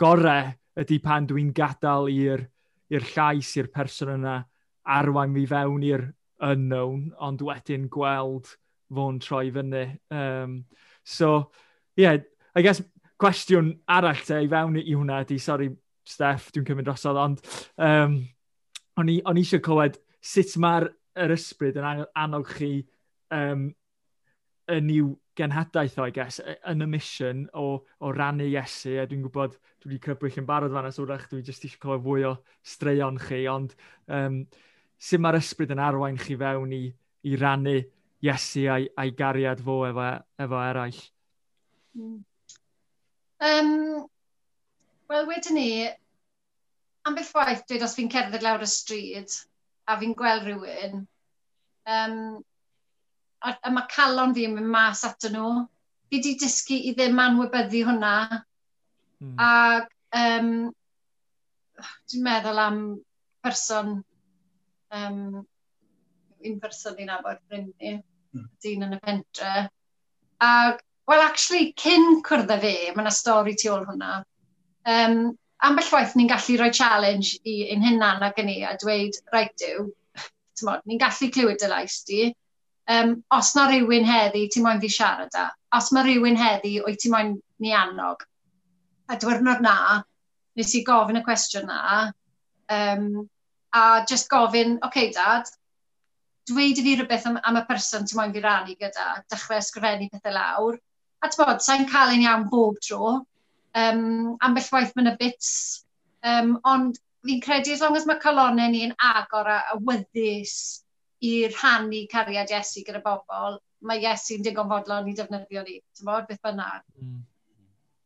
gorau 0.00 0.50
ydy 0.82 0.98
pan 1.04 1.26
dwi'n 1.28 1.52
gadael 1.56 2.10
i'r 2.12 3.06
llais, 3.14 3.52
i'r 3.56 3.70
person 3.72 4.12
yna 4.18 4.42
arwain 4.84 5.32
mi 5.32 5.46
fewn 5.48 5.84
i'r 5.86 6.04
unknown, 6.42 7.06
ond 7.22 7.44
wedyn 7.46 7.86
gweld 7.92 8.50
fo'n 8.92 9.20
troi 9.22 9.46
fyny. 9.54 9.86
Um, 10.12 10.64
so, 11.04 11.52
yeah, 11.96 12.18
I 12.54 12.62
guess 12.62 12.82
cwestiwn 13.22 13.72
arall 13.88 14.20
te 14.26 14.42
i 14.42 14.50
fewn 14.50 14.76
i 14.82 14.92
hwnna 14.92 15.22
ydy, 15.24 15.38
sorry 15.40 15.70
Steph, 16.04 16.50
dwi'n 16.52 16.66
cymryd 16.66 16.88
drosodd, 16.90 17.20
ond 17.22 17.40
um, 17.78 18.18
o'n 18.98 19.12
i, 19.12 19.20
on 19.24 19.38
eisiau 19.38 19.62
clywed 19.64 19.96
sut 20.20 20.56
mae'r 20.60 20.90
ysbryd 21.32 21.78
yn 21.78 22.04
annog 22.18 22.50
chi 22.52 22.72
um, 23.32 23.68
yn 24.72 24.90
i'w 24.92 25.12
genhadaeth 25.38 25.98
o, 25.98 26.06
I 26.06 26.14
guess, 26.14 26.40
yn 26.68 26.84
y 26.84 26.88
mission 26.90 27.46
o, 27.56 27.66
o 28.00 28.12
rannu 28.12 28.48
Iesu, 28.50 28.98
a 29.00 29.06
dwi'n 29.08 29.24
gwybod, 29.24 29.56
dwi 29.82 29.94
wedi 29.94 30.02
crybwyll 30.04 30.42
yn 30.42 30.48
barod 30.48 30.74
fan 30.74 30.88
aswrach, 30.90 31.28
dwi 31.30 31.42
jyst 31.46 31.64
eisiau 31.66 31.82
clywed 31.84 32.04
fwy 32.06 32.26
o 32.28 32.34
straeon 32.74 33.20
chi, 33.22 33.44
ond 33.50 33.74
um, 34.12 34.42
sut 35.00 35.22
mae'r 35.22 35.40
ysbryd 35.40 35.72
yn 35.74 35.82
arwain 35.82 36.20
chi 36.20 36.36
fewn 36.40 36.76
i, 36.76 36.84
i 37.28 37.40
rannu 37.40 37.78
Iesu 38.22 38.68
a'i, 38.70 38.86
ai 39.02 39.10
gariad 39.18 39.64
fo 39.66 39.80
efo, 39.88 40.10
efo 40.44 40.60
eraill? 40.62 41.00
Mm. 41.98 42.20
Um, 43.42 43.72
Wel, 45.10 45.26
wedyn 45.28 45.58
ni, 45.58 45.66
ambell 47.08 47.32
waith 47.34 47.66
dweud 47.68 47.82
os 47.84 47.96
fi'n 47.98 48.08
cerdded 48.12 48.44
lawr 48.46 48.62
y 48.64 48.68
stryd 48.70 49.34
a 49.90 49.96
fi'n 50.00 50.14
gweld 50.16 50.46
rhywun, 50.46 51.02
um, 51.96 52.14
a, 53.42 53.54
a 53.62 53.72
mae 53.74 53.88
calon 53.92 54.34
fi 54.36 54.46
yn 54.48 54.56
mynd 54.56 54.70
mas 54.72 55.04
ato 55.08 55.30
nhw. 55.32 55.64
Fi 56.08 56.18
wedi 56.18 56.34
dysgu 56.40 56.78
i 56.90 56.94
ddim 56.96 57.20
anwybyddu 57.22 57.82
hwnna. 57.88 58.14
Mm. 59.22 59.34
A 59.40 59.50
um, 60.22 60.52
dwi'n 62.10 62.24
meddwl 62.26 62.62
am 62.62 62.80
person, 63.42 63.94
um, 64.94 65.20
un 66.42 66.58
person 66.62 66.98
i'n 67.02 67.12
abod 67.16 67.40
ffrind 67.46 67.72
ni, 67.80 67.94
mm. 68.34 68.48
dyn 68.64 68.88
yn 68.88 68.98
y 68.98 69.00
pentre. 69.04 69.54
A, 70.42 70.50
well, 71.08 71.22
actually, 71.22 71.72
cyn 71.78 72.20
cwrdd 72.26 72.52
â 72.52 72.58
fe, 72.62 72.74
mae 72.90 73.06
yna 73.06 73.14
stori 73.14 73.56
tu 73.58 73.72
ôl 73.72 73.86
hwnna. 73.88 74.20
Um, 74.88 75.32
ambell 75.62 75.90
waith 75.94 76.16
ni'n 76.18 76.30
gallu 76.30 76.58
rhoi 76.58 76.72
challenge 76.74 77.36
i 77.46 77.58
ein 77.72 77.84
hunan 77.86 78.24
ac 78.26 78.40
yn 78.42 78.48
ni 78.50 78.60
a 78.66 78.74
dweud, 78.82 79.18
right 79.34 79.54
do, 79.62 79.88
ni'n 80.66 81.00
gallu 81.02 81.30
clywed 81.34 81.62
y 81.62 81.70
lais 81.70 82.00
di, 82.08 82.24
um, 82.88 83.24
os 83.30 83.54
na 83.56 83.66
rhywun 83.68 84.06
heddi, 84.06 84.48
ti 84.50 84.62
moyn 84.62 84.80
fi 84.80 84.90
siarad 84.90 85.36
â. 85.38 85.48
Os 85.76 85.90
mae 85.92 86.06
rhywun 86.06 86.38
heddi, 86.38 86.78
o'i 86.82 86.96
ti 86.96 87.10
moyn 87.12 87.36
ni 87.62 87.72
annog. 87.76 88.24
A 89.08 89.16
diwrnod 89.20 89.62
na, 89.64 90.02
nes 90.56 90.74
i 90.74 90.82
gofyn 90.86 91.20
y 91.20 91.24
cwestiwn 91.26 91.68
na, 91.70 91.82
um, 92.72 93.28
a 93.72 94.04
just 94.08 94.30
gofyn, 94.30 94.78
oce 94.78 94.88
okay, 94.88 95.12
dad, 95.12 95.48
dweud 96.50 96.80
i 96.80 96.84
fi 96.86 96.96
rhywbeth 96.96 97.28
am, 97.30 97.38
am 97.44 97.60
y 97.60 97.64
person 97.68 98.06
ti 98.06 98.18
moyn 98.18 98.34
fi 98.34 98.42
rannu 98.44 98.76
gyda, 98.78 99.22
dechrau 99.30 99.60
ysgrifennu 99.62 100.10
pethau 100.12 100.34
lawr. 100.36 100.80
A 101.22 101.30
ti 101.30 101.38
bod, 101.38 101.62
sa'n 101.62 101.86
cael 101.90 102.16
ein 102.16 102.26
iawn 102.26 102.48
bob 102.50 102.80
tro. 102.82 103.20
Um, 103.78 104.36
ambell 104.44 104.68
waith 104.74 104.92
mae'n 104.96 105.12
y 105.12 105.16
bits. 105.20 105.52
Um, 106.26 106.56
ond 106.68 106.98
fi'n 107.26 107.40
credu, 107.42 107.72
as 107.72 107.80
long 107.80 107.96
as 107.96 108.06
mae 108.06 108.20
colonnau 108.22 108.70
ni'n 108.72 108.94
agor 108.98 109.48
a, 109.48 109.60
a 109.72 109.78
wyddus, 109.78 110.81
i 111.22 111.32
rhannu 111.48 112.06
cariad 112.10 112.50
Iesu 112.50 112.82
gyda 112.86 113.02
bobl, 113.04 113.58
mae 113.86 114.02
Iesu'n 114.02 114.42
digon 114.46 114.70
fodlon 114.70 115.10
i 115.10 115.14
defnyddio 115.18 115.62
ni, 115.66 115.78
ti'n 115.94 116.08
bod, 116.08 116.26
beth 116.28 116.42
bynnag. 116.46 116.82
Mm. 116.98 117.20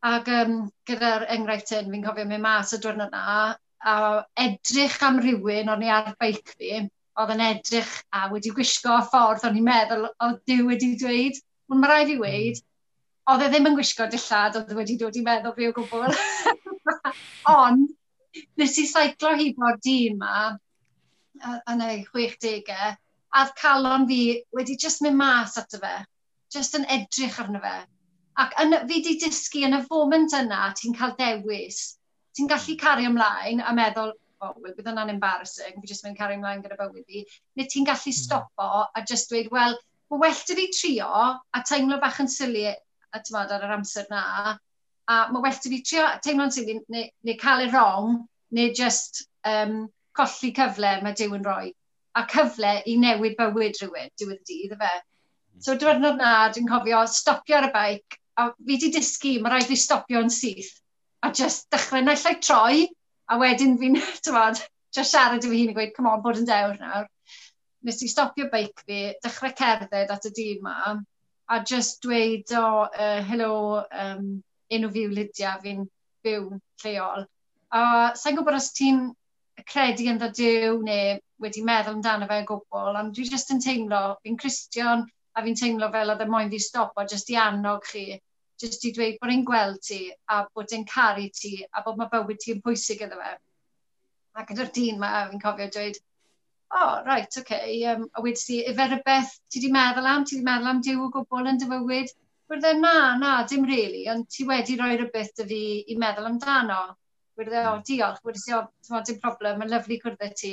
Ac 0.06 0.28
um, 0.32 0.58
gyda'r 0.88 1.24
enghraifft 1.34 1.72
hyn, 1.74 1.88
fi'n 1.92 2.04
cofio 2.04 2.26
mynd 2.28 2.44
mas 2.44 2.74
y 2.76 2.80
diwrnod 2.82 3.14
yna, 3.14 3.38
a 3.86 3.94
edrych 4.42 5.00
am 5.06 5.20
rhywun 5.22 5.72
o'n 5.72 5.84
i 5.84 5.90
ar 5.92 6.12
beic 6.20 6.52
fi, 6.52 6.84
oedd 7.16 7.32
yn 7.32 7.42
edrych 7.46 7.92
a 8.12 8.26
wedi 8.32 8.52
gwisgo 8.54 8.98
ffordd 9.10 9.46
o'n 9.48 9.56
i'n 9.60 9.66
meddwl 9.66 10.08
oedd 10.10 10.40
Dyw 10.48 10.66
wedi 10.70 10.92
dweud. 11.00 11.38
Ond 11.72 11.82
mae 11.82 11.90
rhaid 11.90 12.12
i 12.12 12.18
weid, 12.20 12.60
hmm. 12.60 13.32
oedd 13.32 13.46
e 13.46 13.48
ddim 13.52 13.70
yn 13.70 13.78
gwisgo 13.78 14.06
dillad, 14.12 14.60
oedd 14.60 14.76
wedi 14.78 14.98
dod 15.00 15.16
i 15.16 15.24
meddwl 15.26 15.56
fi 15.56 15.70
o 15.70 15.74
gwbl. 15.78 16.14
Ond, 17.56 17.88
nes 18.60 18.78
i 18.82 18.86
saiclo 18.90 19.32
hi 19.40 19.50
bod 19.56 19.80
dyn 19.86 20.20
ma, 20.20 20.52
yn 21.72 21.82
ei 21.86 22.04
60au, 22.12 22.92
a 23.34 23.46
calon 23.60 24.06
fi 24.08 24.42
wedi 24.54 24.76
just 24.76 25.02
mynd 25.02 25.16
mas 25.16 25.56
ato 25.58 25.78
fe, 25.82 25.94
just 26.52 26.76
yn 26.78 26.86
edrych 26.92 27.38
arno 27.42 27.60
fe. 27.62 27.76
Ac 28.42 28.54
yn, 28.62 28.76
fi 28.84 29.00
wedi 29.00 29.16
dysgu 29.22 29.64
yn 29.66 29.78
y 29.78 29.82
foment 29.88 30.36
yna, 30.36 30.70
ti'n 30.78 30.96
cael 30.96 31.16
dewis, 31.18 31.96
ti'n 32.36 32.50
gallu 32.52 32.74
hmm. 32.74 32.80
cario 32.82 33.10
ymlaen 33.10 33.62
a 33.64 33.74
meddwl, 33.76 34.12
o, 34.36 34.50
oh, 34.50 34.54
bydd 34.62 34.90
yna'n 34.92 35.14
embarrassing, 35.14 35.80
fi 35.80 35.90
jyst 35.90 36.04
mynd 36.04 36.18
cario 36.18 36.36
ymlaen 36.38 36.62
gyda 36.64 36.78
bywyd 36.80 37.06
fi, 37.08 37.24
neu 37.56 37.70
ti'n 37.72 37.88
gallu 37.88 38.12
hmm. 38.12 38.18
stopo 38.20 38.70
a 38.86 39.04
just 39.08 39.32
dweud, 39.32 39.50
wel, 39.54 39.78
mae 40.12 40.22
well 40.22 40.44
dy 40.48 40.58
fi 40.60 40.68
trio 40.76 41.10
a 41.10 41.64
teimlo 41.66 41.98
bach 42.02 42.20
yn 42.22 42.30
sylu 42.30 42.68
a 42.70 43.22
tymod 43.24 43.52
ar 43.56 43.64
yr 43.66 43.74
amser 43.78 44.06
na, 44.12 44.22
a 45.08 45.18
mae 45.32 45.42
well 45.42 45.60
dy 45.64 45.72
fi 45.72 45.82
trio 45.88 46.04
a 46.06 46.20
teimlo'n 46.22 46.54
sylu 46.54 46.80
neu, 46.92 47.08
neu 47.26 47.38
cael 47.40 47.64
ei 47.64 47.72
rong, 47.72 48.20
neu 48.56 48.72
just 48.76 49.24
um, 49.48 49.86
colli 50.16 50.52
cyfle 50.56 50.92
mae 51.02 51.16
Dyw 51.16 51.36
yn 51.36 51.44
rhoi 51.46 51.72
a 52.16 52.24
cyfle 52.32 52.72
i 52.88 52.96
newid 53.00 53.36
bywyd 53.38 53.80
rhywun, 53.80 54.08
e 54.08 54.20
diwedd 54.20 54.40
y 54.40 54.46
dydd, 54.50 54.76
efe. 54.76 54.92
Hmm. 54.92 55.64
So 55.66 55.76
diwrnod 55.80 56.20
na, 56.20 56.32
dwi'n 56.52 56.68
cofio 56.70 57.02
stopio 57.12 57.58
ar 57.58 57.68
y 57.68 57.72
baic, 57.74 58.18
a 58.40 58.50
fi 58.68 58.78
di 58.80 58.92
dysgu, 58.94 59.34
mae 59.42 59.54
rhaid 59.54 59.68
fi 59.70 59.78
stopio 59.80 60.22
yn 60.24 60.32
syth, 60.32 60.72
a 61.24 61.32
just 61.40 61.68
dechrau 61.74 62.04
naill 62.04 62.40
troi, 62.44 62.86
a 63.28 63.38
wedyn 63.40 63.76
fi'n, 63.80 64.00
tywad, 64.26 64.62
just 64.96 65.12
siarad 65.12 65.44
i 65.44 65.52
fi 65.52 65.60
hun 65.62 65.74
i 65.74 65.76
gweud, 65.76 65.92
come 65.96 66.12
on, 66.12 66.24
bod 66.24 66.40
yn 66.40 66.48
dewr 66.48 66.80
nawr. 66.80 67.10
Nes 67.86 68.02
i 68.02 68.08
stopio 68.10 68.48
beic 68.52 68.82
fi, 68.86 69.02
dechrau 69.24 69.52
cerdded 69.60 70.12
at 70.14 70.28
y 70.30 70.32
dîm 70.40 70.64
ma, 70.66 70.96
a 71.48 71.60
just 71.62 72.02
dweud, 72.02 72.50
o, 72.56 72.64
oh, 72.64 72.88
uh, 72.90 73.22
hello, 73.28 73.84
um, 73.92 74.30
enw 74.72 74.90
fiw 74.94 75.12
Lydia, 75.12 75.54
fi'n 75.62 75.84
byw 76.26 76.48
lleol. 76.82 77.26
A 77.76 77.82
sa'n 78.18 78.38
gwybod 78.38 78.58
os 78.58 78.72
ti'n 78.74 79.04
credu 79.64 80.06
ynddo 80.12 80.28
Dyw 80.36 80.78
neu 80.84 81.18
wedi 81.42 81.62
meddwl 81.64 81.96
amdano 81.96 82.28
fe 82.30 82.40
o 82.42 82.46
gwbl, 82.50 82.98
ond 83.00 83.14
dwi 83.16 83.26
jyst 83.28 83.52
yn 83.54 83.62
teimlo, 83.64 84.00
fi'n 84.22 84.38
Christian 84.40 85.04
a 85.36 85.44
fi'n 85.44 85.58
teimlo 85.60 85.90
fel 85.92 86.12
oedd 86.12 86.24
y 86.24 86.28
moyn 86.32 86.52
fi 86.52 86.60
stopo 86.62 87.04
jyst 87.12 87.32
i 87.32 87.38
annog 87.40 87.84
chi, 87.90 88.04
jyst 88.62 88.84
i 88.88 88.92
dweud 88.96 89.18
bod 89.20 89.32
e'n 89.32 89.44
gweld 89.48 89.80
ti 89.88 90.00
a 90.32 90.42
bod 90.54 90.72
e'n 90.76 90.86
caru 90.92 91.28
ti 91.40 91.54
a 91.66 91.82
bod 91.86 92.00
mae 92.00 92.12
bywyd 92.12 92.42
ti 92.42 92.54
yn 92.56 92.62
pwysig 92.64 93.04
iddo 93.06 93.20
fe. 93.20 93.32
A 94.36 94.44
gyda'r 94.48 94.72
dyn 94.76 95.00
mae 95.00 95.24
fi'n 95.30 95.42
cofio 95.42 95.68
dweud, 95.72 95.98
o, 96.66 96.78
oh, 96.78 97.02
right, 97.06 97.28
oce, 97.28 97.40
okay, 97.40 97.84
um, 97.92 98.06
a 98.14 98.22
wedi 98.24 98.42
ti, 98.42 98.60
efe 98.70 98.88
rhywbeth 98.90 99.34
ti 99.50 99.60
wedi 99.60 99.72
meddwl 99.72 100.08
am, 100.12 100.24
ti 100.24 100.36
wedi 100.36 100.48
meddwl 100.48 100.72
am 100.72 100.80
diw 100.84 101.04
o 101.04 101.10
gwbl 101.14 101.50
yn 101.52 101.60
dyfywyd. 101.62 102.12
Wyrdd 102.50 102.80
na, 102.80 102.94
na, 103.18 103.32
dim 103.50 103.64
really, 103.66 104.04
ond 104.10 104.28
ti 104.30 104.46
wedi 104.48 104.76
rhoi 104.78 104.96
rhywbeth 104.96 105.32
dy 105.38 105.46
fi 105.52 105.60
i 105.92 105.98
meddwl 106.02 106.28
amdano 106.30 106.80
wedi 107.40 107.58
o, 107.60 107.72
oh, 107.72 107.82
diolch, 107.86 108.22
wedi 108.26 108.54
o, 108.56 108.62
ti'n 108.86 109.06
dim 109.08 109.20
problem, 109.22 109.58
mae'n 109.60 109.72
lyflu 109.72 109.98
cwrdd 110.02 110.36
ti, 110.40 110.52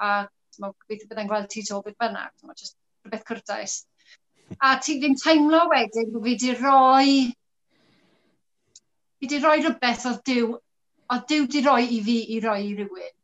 a 0.00 0.12
ti'n 0.54 0.66
gobeithio 0.70 1.08
byddai'n 1.10 1.30
gweld 1.30 1.50
ti 1.52 1.64
to 1.66 1.80
beth 1.84 1.98
bynnag, 2.00 2.32
ti'n 2.38 2.54
just 2.56 2.76
rhywbeth 3.04 3.26
cwrtais. 3.28 3.80
A 4.60 4.76
ti 4.82 4.98
ddim 4.98 5.16
teimlo 5.20 5.64
wedyn 5.72 6.12
bod 6.12 6.24
fi 6.24 6.30
wedi 6.30 6.54
roi, 6.60 7.10
fi 9.18 9.26
wedi 9.26 9.42
roi 9.44 9.58
rhywbeth 9.60 10.06
oedd 10.10 10.22
diw, 10.30 10.54
oedd 11.12 11.28
diw 11.30 11.46
wedi 11.46 11.64
roi 11.66 11.82
i 11.84 12.00
fi 12.08 12.18
i 12.36 12.40
roi 12.44 12.60
i 12.64 12.74
rhywun. 12.78 13.14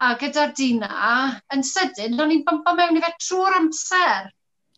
A 0.00 0.14
gyda'r 0.20 0.52
dina, 0.56 0.92
yn 1.54 1.64
sydyn, 1.66 2.20
o'n 2.24 2.32
i'n 2.32 2.44
bympo 2.46 2.72
mewn 2.76 2.96
i 2.96 3.02
fe 3.04 3.12
trwy'r 3.18 3.58
amser. 3.58 4.30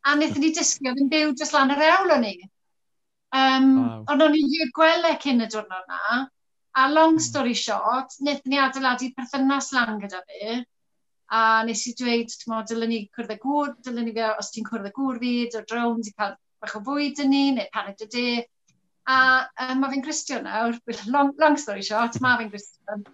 A 0.02 0.16
wnaethon 0.16 0.42
ni 0.42 0.50
disgio 0.54 0.90
oedd 0.90 1.02
yn 1.04 1.10
byw 1.12 1.34
jyst 1.38 1.54
lan 1.54 1.70
yr 1.70 1.84
ewl 1.92 2.16
o'n 2.16 2.26
i. 2.26 2.34
Um, 3.38 3.68
wow. 3.78 4.00
Ond 4.12 4.24
o'n 4.26 4.34
i'n 4.36 4.72
gweld 4.76 5.06
e 5.08 5.12
cyn 5.22 5.44
y 5.44 5.46
diwrnod 5.52 5.86
na. 5.92 6.24
A 6.74 6.88
long 6.90 7.18
story 7.18 7.52
short, 7.52 8.14
wnaethon 8.20 8.48
ni 8.52 8.58
adeiladu 8.58 9.10
perthynas 9.16 9.72
lan 9.76 9.98
gyda 10.00 10.22
fi, 10.28 10.54
a 11.38 11.40
nes 11.68 11.82
i 11.90 11.92
dweud, 11.98 12.32
ti'n 12.32 12.52
modd, 12.52 12.70
dylen 12.70 12.90
ni 12.92 13.00
cwrdd 13.16 13.34
y 13.34 13.36
gŵr, 13.42 13.74
dylen 13.84 14.08
ni 14.08 14.14
fe, 14.16 14.30
os 14.40 14.48
ti'n 14.54 14.68
cwrdd 14.68 14.88
y 14.88 14.92
gŵr 14.96 15.20
fi, 15.20 15.32
dod 15.52 15.74
rownd 15.76 16.08
i 16.08 16.14
cael 16.16 16.34
bach 16.64 16.76
o 16.78 16.82
fwyd 16.86 17.20
yn 17.24 17.32
ni, 17.34 17.42
neu 17.58 17.68
paned 17.76 18.04
y 18.06 18.08
de. 18.16 18.26
A 19.12 19.18
um, 19.66 19.82
mae 19.82 19.92
fe'n 19.92 20.04
Christian 20.06 20.48
nawr, 20.48 20.78
long, 21.14 21.34
long 21.44 21.60
story 21.60 21.84
short, 21.88 22.16
mae 22.24 22.40
fe'n 22.40 22.52
Christian. 22.54 23.04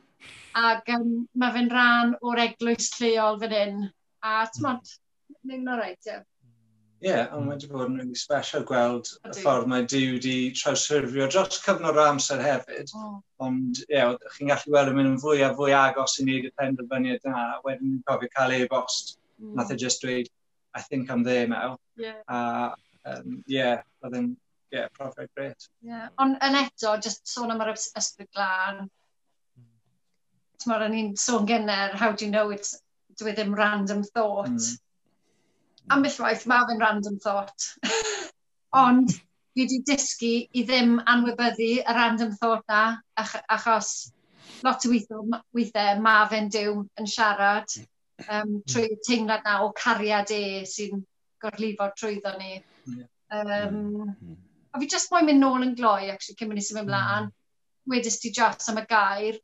Ac 0.62 0.94
um, 0.94 1.12
mae 1.42 1.54
fe'n 1.56 1.70
rhan 1.74 2.16
o'r 2.22 2.44
eglwys 2.46 2.92
lleol 3.00 3.42
fan 3.42 3.58
hyn. 3.58 3.86
A 4.22 4.40
ti'n 4.52 4.68
modd, 4.68 4.94
mae'n 5.42 5.72
o'r 5.74 5.82
reit, 5.82 6.12
ie. 6.14 6.20
Ie, 6.98 7.06
yeah, 7.06 7.28
ond 7.36 7.46
wedi 7.46 7.68
bod 7.70 7.84
yn 7.84 8.00
really 8.00 8.18
special 8.18 8.64
gweld 8.66 9.12
y 9.22 9.30
ffordd 9.36 9.68
mae 9.70 9.84
Dyw 9.86 10.16
wedi 10.16 10.32
trawsffurfio 10.58 11.28
dros 11.30 11.60
cyfnod 11.62 12.00
o 12.00 12.06
amser 12.08 12.42
hefyd. 12.42 12.90
Oh. 12.98 13.20
Ond 13.46 13.84
ie, 13.84 13.92
yeah, 13.92 14.16
chi'n 14.34 14.50
gallu 14.50 14.74
weld 14.74 14.90
yn 14.90 14.98
mynd 14.98 15.12
yn 15.12 15.20
fwy 15.22 15.44
a 15.46 15.52
fwy 15.60 15.76
agos 15.78 16.16
i 16.18 16.24
wneud 16.26 16.48
y 16.48 16.52
penderfyniad 16.58 17.28
yna. 17.30 17.44
Wedyn 17.62 17.92
ni'n 17.92 18.02
cofio 18.08 18.32
cael 18.34 18.56
e-bost. 18.56 19.14
Mm. 19.38 19.54
Nath 19.60 19.70
e 19.70 19.78
just 19.78 20.02
dweud, 20.02 20.26
I 20.74 20.82
think 20.82 21.10
I'm 21.14 21.22
there 21.22 21.46
now. 21.46 21.78
Yeah. 21.94 22.18
A 22.26 22.74
um, 23.12 23.44
yeah, 23.46 23.86
oedd 24.02 24.18
yn 24.18 24.28
yeah, 24.74 24.90
profiad 24.98 25.30
gret. 25.38 25.68
Yeah. 25.86 26.10
Ond 26.18 26.42
yn 26.42 26.58
eto, 26.64 26.96
just 26.98 27.30
sôn 27.30 27.54
am 27.54 27.62
yr 27.62 27.76
ysbryd 27.76 28.32
glân, 28.34 28.88
Ti'n 30.58 30.66
Tymor, 30.66 30.88
ni'n 30.90 31.14
sôn 31.14 31.46
gynnar, 31.46 31.94
e, 31.94 31.98
how 31.98 32.10
do 32.10 32.24
you 32.24 32.32
know 32.32 32.50
it's, 32.50 32.80
dwi 33.18 33.30
e 33.30 33.38
ddim 33.38 33.54
random 33.54 34.02
thought. 34.02 34.50
Mm 34.50 34.78
ambellwaith 35.94 36.46
mae 36.50 36.68
fe'n 36.68 36.82
random 36.82 37.18
thought. 37.24 37.68
Ond 38.84 39.12
fi 39.12 39.64
wedi 39.64 39.80
dysgu 39.88 40.32
i 40.54 40.64
ddim 40.68 40.98
anwybyddu 41.14 41.70
y 41.80 41.94
random 41.96 42.34
thought 42.40 42.64
na, 42.70 42.82
ach, 43.18 43.34
achos 43.56 43.92
lot 44.64 44.84
o 44.86 44.90
weithio, 44.92 45.22
weithiau 45.56 46.02
mae 46.04 46.26
fe'n 46.32 46.50
diw 46.54 46.74
yn 47.00 47.08
siarad 47.10 47.74
um, 48.26 48.58
trwy 48.68 48.98
teimlad 49.06 49.46
na 49.46 49.60
o 49.64 49.72
cariad 49.76 50.30
e 50.34 50.42
sy'n 50.68 51.02
gorlifo 51.42 51.90
trwyddo 51.98 52.34
ni. 52.38 52.52
Um, 53.34 54.14
a 54.72 54.80
fi 54.80 54.88
jyst 54.94 55.12
moyn 55.12 55.28
mynd 55.28 55.42
nôl 55.44 55.66
yn 55.66 55.74
gloi, 55.78 56.08
actually, 56.12 56.38
cyn 56.38 56.50
mynd 56.50 56.62
i 56.62 56.66
symud 56.66 56.86
ymlaen. 56.86 57.28
Mm. 57.28 57.34
Wedys 57.92 58.18
ti 58.22 58.32
jas 58.34 58.68
am 58.70 58.80
y 58.80 58.84
gair. 58.88 59.38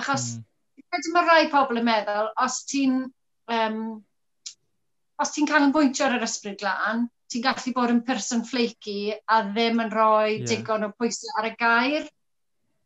Achos, 0.00 0.28
mm. 0.38 1.10
mae 1.14 1.26
rai 1.28 1.50
pobl 1.52 1.80
yn 1.80 1.86
meddwl, 1.86 2.32
os 2.44 2.62
ti'n 2.70 3.02
um, 3.56 3.80
os 5.20 5.34
ti'n 5.34 5.48
cael 5.48 5.66
yn 5.66 5.74
bwyntio 5.74 6.06
ar 6.06 6.16
yr 6.16 6.26
ysbryd 6.26 6.60
glân, 6.62 7.04
ti'n 7.30 7.44
gallu 7.44 7.74
bod 7.76 7.92
yn 7.92 8.00
person 8.06 8.42
flaky 8.46 9.12
a 9.12 9.42
ddim 9.50 9.82
yn 9.84 9.92
rhoi 9.92 10.38
yeah. 10.38 10.46
digon 10.50 10.86
o 10.88 10.90
pwysau 10.96 11.38
ar 11.40 11.50
y 11.50 11.54
gair. 11.60 12.08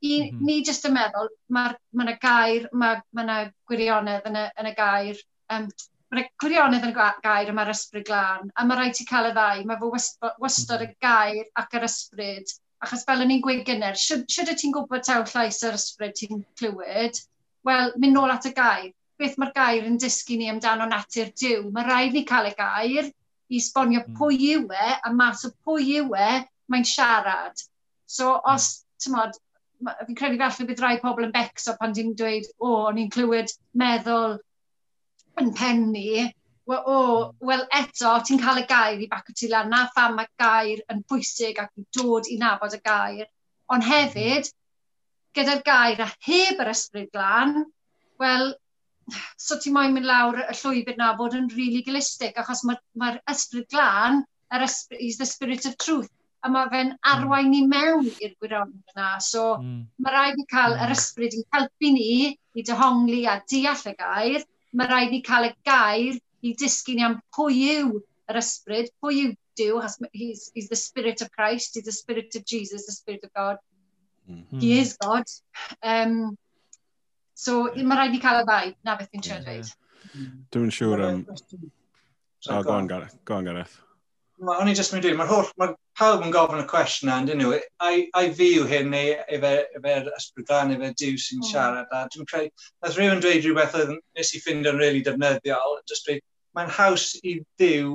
I, 0.04 0.14
mm 0.20 0.28
-hmm. 0.28 0.40
Ni 0.46 0.56
jyst 0.68 0.84
yn 0.88 0.96
meddwl, 0.96 1.30
mae 1.48 1.72
ma 1.96 2.04
yna 2.04 2.16
gair, 2.20 2.66
mae 2.72 3.00
ma 3.16 3.22
yna 3.24 3.36
gwirionedd 3.70 4.26
yn 4.28 4.36
y, 4.36 4.42
yn 4.60 4.68
y 4.68 4.74
gair, 4.80 5.22
um, 5.54 5.68
mae 6.10 6.20
yna 6.20 6.26
gwirionedd 6.42 6.84
yn 6.88 6.92
y 6.92 7.06
gair 7.24 7.52
yma'r 7.54 7.72
ysbryd 7.72 8.04
glân, 8.10 8.50
a 8.52 8.66
mae 8.66 8.80
rhaid 8.80 8.98
ti 8.98 9.06
cael 9.08 9.30
y 9.30 9.32
ddau, 9.38 9.64
mae 9.70 9.80
fo 9.80 9.92
wastod 10.44 10.84
y 10.84 10.90
mhm. 10.90 10.98
gair 11.06 11.48
ac 11.62 11.78
yr 11.78 11.88
ysbryd, 11.88 12.52
achos 12.84 13.06
fel 13.08 13.24
o'n 13.24 13.32
i'n 13.32 13.40
gweud 13.46 13.64
gynnar, 13.70 13.96
sydd 13.96 14.26
ti'n 14.28 14.74
gwybod 14.76 15.06
taw 15.08 15.24
llais 15.24 15.62
yr 15.64 15.78
ysbryd 15.78 16.18
ti'n 16.20 16.44
clywed, 16.60 17.22
wel, 17.64 17.94
mynd 17.96 18.18
nôl 18.18 18.34
at 18.34 18.50
y 18.50 18.52
gair, 18.58 18.92
beth 19.20 19.36
mae'r 19.40 19.52
gair 19.56 19.86
yn 19.88 19.98
dysgu 20.02 20.38
ni 20.38 20.48
amdano 20.50 20.86
natur 20.90 21.30
diw. 21.40 21.68
Mae 21.74 21.86
rhaid 21.86 22.16
ni 22.16 22.24
cael 22.28 22.50
y 22.50 22.54
gair 22.58 23.10
i 23.54 23.60
sbonio 23.62 24.02
hmm. 24.02 24.16
pwy 24.18 24.38
yw 24.54 24.68
e, 24.74 24.90
a 25.04 25.12
mas 25.14 25.44
o 25.46 25.52
pwy 25.66 25.98
yw 26.00 26.14
e, 26.18 26.30
mae'n 26.72 26.86
siarad. 26.88 27.64
So 28.06 28.32
hmm. 28.34 28.54
os, 28.54 28.70
ti'n 29.02 29.16
modd, 29.16 29.36
fi'n 30.06 30.18
credu 30.18 30.40
falle 30.40 30.68
bydd 30.70 30.82
rai 30.84 30.96
pobl 31.02 31.26
yn 31.26 31.34
becso 31.34 31.76
pan 31.80 31.94
ti'n 31.96 32.14
dweud, 32.18 32.48
o, 32.58 32.70
oh, 32.70 32.80
o'n 32.88 33.00
i'n 33.02 33.12
clywed 33.12 33.52
meddwl 33.80 34.38
yn 35.42 35.52
pen 35.58 35.86
ni, 35.92 36.24
o, 36.70 36.76
oh, 36.78 37.22
wel 37.44 37.64
eto, 37.78 38.16
ti'n 38.24 38.40
cael 38.40 38.62
y 38.62 38.66
gair 38.70 39.04
i 39.04 39.08
bac 39.10 39.30
o 39.30 39.36
ti 39.36 39.50
lan, 39.52 39.70
na 39.72 39.84
pham 39.94 40.18
mae 40.18 40.30
gair 40.40 40.82
yn 40.92 41.02
bwysig 41.10 41.60
ac 41.60 41.72
i 41.80 41.86
dod 41.98 42.30
i 42.32 42.38
nabod 42.40 42.76
y 42.76 42.80
gair. 42.84 43.30
Ond 43.74 43.84
hefyd, 43.86 44.50
gyda'r 45.36 45.64
gair 45.66 46.04
a 46.04 46.08
heb 46.28 46.62
yr 46.62 46.72
ysbryd 46.72 47.10
glan, 47.12 47.64
wel, 48.22 48.54
so 49.46 49.58
ti 49.62 49.72
moyn 49.74 49.94
mynd 49.94 50.08
lawr 50.08 50.40
y 50.44 50.56
llwybr 50.60 50.98
na 51.00 51.12
bod 51.18 51.36
yn 51.38 51.50
really 51.54 51.82
gilistig, 51.86 52.36
achos 52.40 52.64
mae'r 52.68 52.80
ma, 53.00 53.12
ysbryd 53.30 53.68
glân, 53.74 54.22
er 54.54 54.66
ysbryd, 54.66 55.02
is 55.08 55.18
the 55.20 55.28
spirit 55.28 55.68
of 55.70 55.76
truth, 55.84 56.10
a 56.44 56.50
mae 56.52 56.70
fe'n 56.72 56.92
hmm. 56.92 57.12
arwain 57.12 57.52
ni 57.52 57.62
mewn 57.68 58.10
i'r 58.14 58.34
gwirionedd 58.40 58.94
yna. 58.94 59.12
So 59.24 59.44
mm. 59.56 59.78
mae 60.04 60.12
rhaid 60.12 60.42
i 60.42 60.48
cael 60.50 60.74
yr 60.76 60.90
hmm. 60.90 60.96
ysbryd 60.96 61.38
yn 61.38 61.46
helpu 61.56 61.92
ni 61.94 62.10
i 62.34 62.66
dyhongli 62.68 63.22
a 63.30 63.38
deall 63.50 63.86
y 63.90 63.94
gair, 64.00 64.44
mae 64.76 64.90
rhaid 64.90 65.14
i 65.16 65.22
cael 65.24 65.48
y 65.48 65.54
gair 65.68 66.20
i 66.44 66.52
dysgu 66.60 66.98
ni 66.98 67.06
am 67.06 67.16
pwy 67.36 67.62
yw 67.78 67.96
yr 68.28 68.40
ysbryd, 68.42 68.92
pwy 69.00 69.22
yw 69.22 69.32
Dyw, 69.54 69.80
he's, 70.12 70.50
he's 70.54 70.68
the 70.68 70.76
spirit 70.76 71.20
of 71.22 71.30
Christ, 71.30 71.74
he's 71.74 71.84
the 71.84 71.92
spirit 71.92 72.34
of 72.34 72.44
Jesus, 72.44 72.86
the 72.86 72.92
spirit 72.92 73.24
of 73.24 73.32
God. 73.34 73.58
Mm 74.28 74.46
-hmm. 74.50 74.60
He 74.60 74.80
is 74.80 74.96
God. 74.96 75.24
Um, 75.82 76.36
So, 77.34 77.64
mae 77.76 77.98
rhaid 77.98 78.14
i 78.16 78.20
cael 78.22 78.42
y 78.42 78.44
ddau, 78.48 78.74
na 78.86 78.98
beth 78.98 79.10
fi'n 79.10 79.24
siarad 79.26 79.48
dweud. 79.48 79.72
Dwi'n 80.54 80.74
siŵr 80.74 81.06
am... 81.08 81.24
O, 82.50 82.60
go 82.62 82.74
on, 82.76 82.86
Gareth. 82.90 83.16
Go 83.24 83.38
on, 83.38 83.48
Gareth. 83.48 83.80
Mae 84.44 84.60
o'n 84.60 84.70
i 84.70 84.74
jyst 84.76 84.92
mynd 84.94 85.04
i 85.04 85.08
dweud, 85.08 85.18
mae'r 85.18 85.32
holl, 85.32 85.50
mae 85.60 85.74
pawb 85.98 86.24
yn 86.26 86.34
gofyn 86.34 86.62
y 86.62 86.66
cwestiwn 86.70 87.10
na, 87.10 87.18
dyn 87.26 87.40
nhw, 87.42 87.58
a'i 87.86 88.30
fi 88.38 88.50
yw 88.58 88.66
hyn 88.70 88.90
neu 88.92 89.14
efo'r 89.38 90.10
ysbrydlan, 90.18 90.74
efo'r 90.76 90.96
diw 91.00 91.18
sy'n 91.18 91.40
hmm. 91.40 91.50
siarad, 91.50 91.94
a 91.94 92.04
dwi'n 92.12 92.30
creu, 92.30 92.50
nath 92.82 92.98
rhywun 92.98 93.22
dweud 93.24 93.46
rhywbeth 93.46 93.78
oedd 93.80 93.94
nes 93.96 94.34
i 94.34 94.42
ffind 94.42 94.70
yn 94.70 94.82
really 94.82 95.02
defnyddiol, 95.06 95.78
jyst 95.90 96.10
dweud, 96.10 96.26
mae'n 96.58 96.74
haws 96.78 97.12
i 97.22 97.38
ddiw 97.58 97.94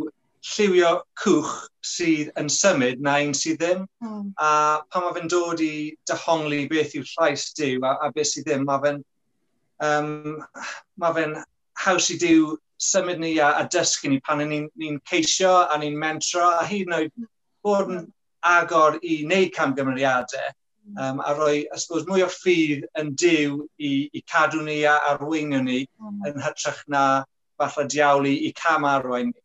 lliwio 0.49 0.91
cwch 1.19 1.53
sydd 1.85 2.31
yn 2.39 2.49
symud 2.51 3.01
na 3.03 3.17
un 3.25 3.33
sydd 3.35 3.59
ddim. 3.59 3.85
Mm. 4.03 4.29
A 4.39 4.51
pan 4.91 5.05
mae 5.05 5.15
fe'n 5.17 5.31
dod 5.31 5.63
i 5.63 5.73
dehongli 6.09 6.61
beth 6.71 6.95
yw 6.99 7.05
llais 7.13 7.49
diw 7.59 7.83
a, 7.87 7.95
a 8.05 8.11
beth 8.15 8.31
sydd 8.31 8.47
ddim, 8.47 8.65
mae 8.67 8.83
fe'n 8.85 9.01
um, 9.85 10.39
mae 11.01 11.15
fe'n 11.17 11.35
haws 11.85 12.09
i 12.13 12.19
diw 12.21 12.53
symud 12.79 13.19
ni 13.19 13.33
a, 13.43 13.51
a 13.59 13.65
dysgu 13.67 14.11
ni 14.11 14.21
pan 14.23 14.43
ni'n 14.43 14.69
ni, 14.75 14.93
ceisio 15.09 15.55
a 15.67 15.77
ni'n 15.79 15.97
mentro 15.99 16.45
a 16.47 16.63
hyd 16.67 16.87
yn 16.87 16.97
oed 16.99 17.27
bod 17.63 17.91
yn 17.95 18.07
agor 18.45 18.99
i 19.03 19.21
wneud 19.25 19.51
camgymeriadau 19.55 20.53
um, 20.97 21.19
a 21.19 21.33
rhoi, 21.35 21.65
I 21.73 21.77
suppose, 21.77 22.07
mwy 22.07 22.23
o 22.23 22.29
ffydd 22.31 22.85
yn 22.99 23.13
diw 23.19 23.59
i, 23.77 23.91
i 24.15 24.23
cadw 24.31 24.63
ni 24.65 24.81
a 24.87 24.97
arweinio 25.11 25.61
ni 25.63 25.81
mm. 25.85 26.21
yn 26.29 26.43
hytrach 26.43 26.81
na 26.87 27.03
falle 27.59 27.87
diawlu 27.91 28.31
i 28.47 28.51
cam 28.55 28.87
arwain 28.87 29.33
ni. 29.33 29.41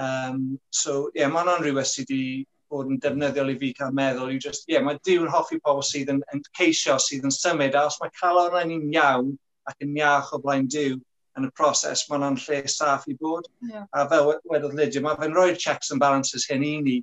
Um, 0.00 0.58
so, 0.70 1.08
ie, 1.14 1.22
yeah, 1.22 1.32
mae 1.32 1.44
hwnna'n 1.44 1.62
rhywbeth 1.62 1.90
sydd 1.92 2.10
wedi 2.10 2.46
bod 2.68 2.90
yn 2.92 2.98
defnyddiol 3.00 3.52
i 3.52 3.58
fi 3.60 3.70
cael 3.76 3.94
meddwl 3.96 4.32
yw 4.34 4.40
just, 4.42 4.66
ie, 4.66 4.74
yeah, 4.74 4.84
mae 4.84 4.98
diw 5.06 5.24
yn 5.24 5.32
hoffi 5.32 5.60
pobl 5.64 5.84
sydd 5.86 6.10
yn, 6.12 6.22
yn 6.34 6.42
ceisio, 6.58 6.98
sydd 7.00 7.28
yn 7.28 7.34
symud, 7.34 7.76
a 7.78 7.86
os 7.88 8.00
mae 8.02 8.12
cael 8.18 8.40
o'r 8.42 8.58
ni'n 8.68 8.88
iawn, 8.96 9.30
ac 9.68 9.84
yn 9.84 9.96
iach 9.98 10.32
o 10.34 10.40
blaen 10.42 10.68
diw 10.70 10.96
yn 11.38 11.46
y 11.46 11.50
proses, 11.54 12.04
mae 12.08 12.16
hwnna'n 12.16 12.38
lle 12.42 12.60
saff 12.72 13.06
i 13.10 13.14
bod. 13.20 13.46
Yeah. 13.62 13.86
A 13.94 14.06
fel 14.10 14.32
wedodd 14.50 14.76
Lydia, 14.78 15.02
mae 15.04 15.18
fe'n 15.20 15.34
rhoi'r 15.36 15.58
checks 15.60 15.92
and 15.94 16.02
balances 16.02 16.46
hyn 16.50 16.64
i 16.66 16.74
ni 16.82 16.96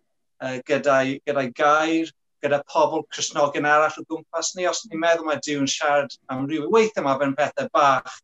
uh, 0.43 0.57
gyda'i, 0.67 1.19
gyda 1.27 1.45
gair, 1.55 2.11
gyda 2.43 2.61
pobl 2.71 3.05
Cresnogion 3.13 3.67
arall 3.69 4.01
o 4.01 4.05
gwmpas 4.09 4.53
ni, 4.57 4.67
os 4.69 4.83
ni'n 4.85 5.01
meddwl 5.01 5.29
mae 5.29 5.41
diw 5.45 5.61
yn 5.63 5.71
siarad 5.71 6.15
am 6.33 6.45
rhyw 6.49 6.69
weithio 6.73 7.05
mae 7.05 7.19
fe'n 7.21 7.35
pethau 7.37 7.69
bach, 7.73 8.17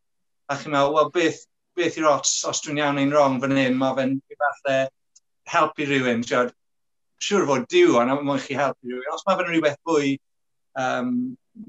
a 0.48 0.58
chi'n 0.58 0.74
meddwl, 0.74 0.96
wel, 0.98 1.12
beth, 1.14 1.44
beth 1.78 2.00
yw'r 2.00 2.10
ots 2.12 2.34
os 2.48 2.62
dwi'n 2.64 2.82
iawn 2.82 3.00
neu'n 3.00 3.14
wrong 3.16 3.38
fan 3.42 3.56
hyn, 3.56 3.78
mae 3.80 3.96
fe'n 3.98 4.18
falle 4.44 4.76
helpu 5.52 5.88
rhywun, 5.88 6.26
siwr 7.22 7.46
fod 7.48 7.68
diw 7.72 7.96
ond 8.00 8.14
mae'n 8.26 8.44
chi 8.44 8.58
helpu 8.58 8.90
rhywun, 8.90 9.14
os 9.16 9.24
mae 9.26 9.40
fe'n 9.40 9.50
rhywbeth 9.50 9.80
fwy 9.88 10.16
um, 10.78 11.14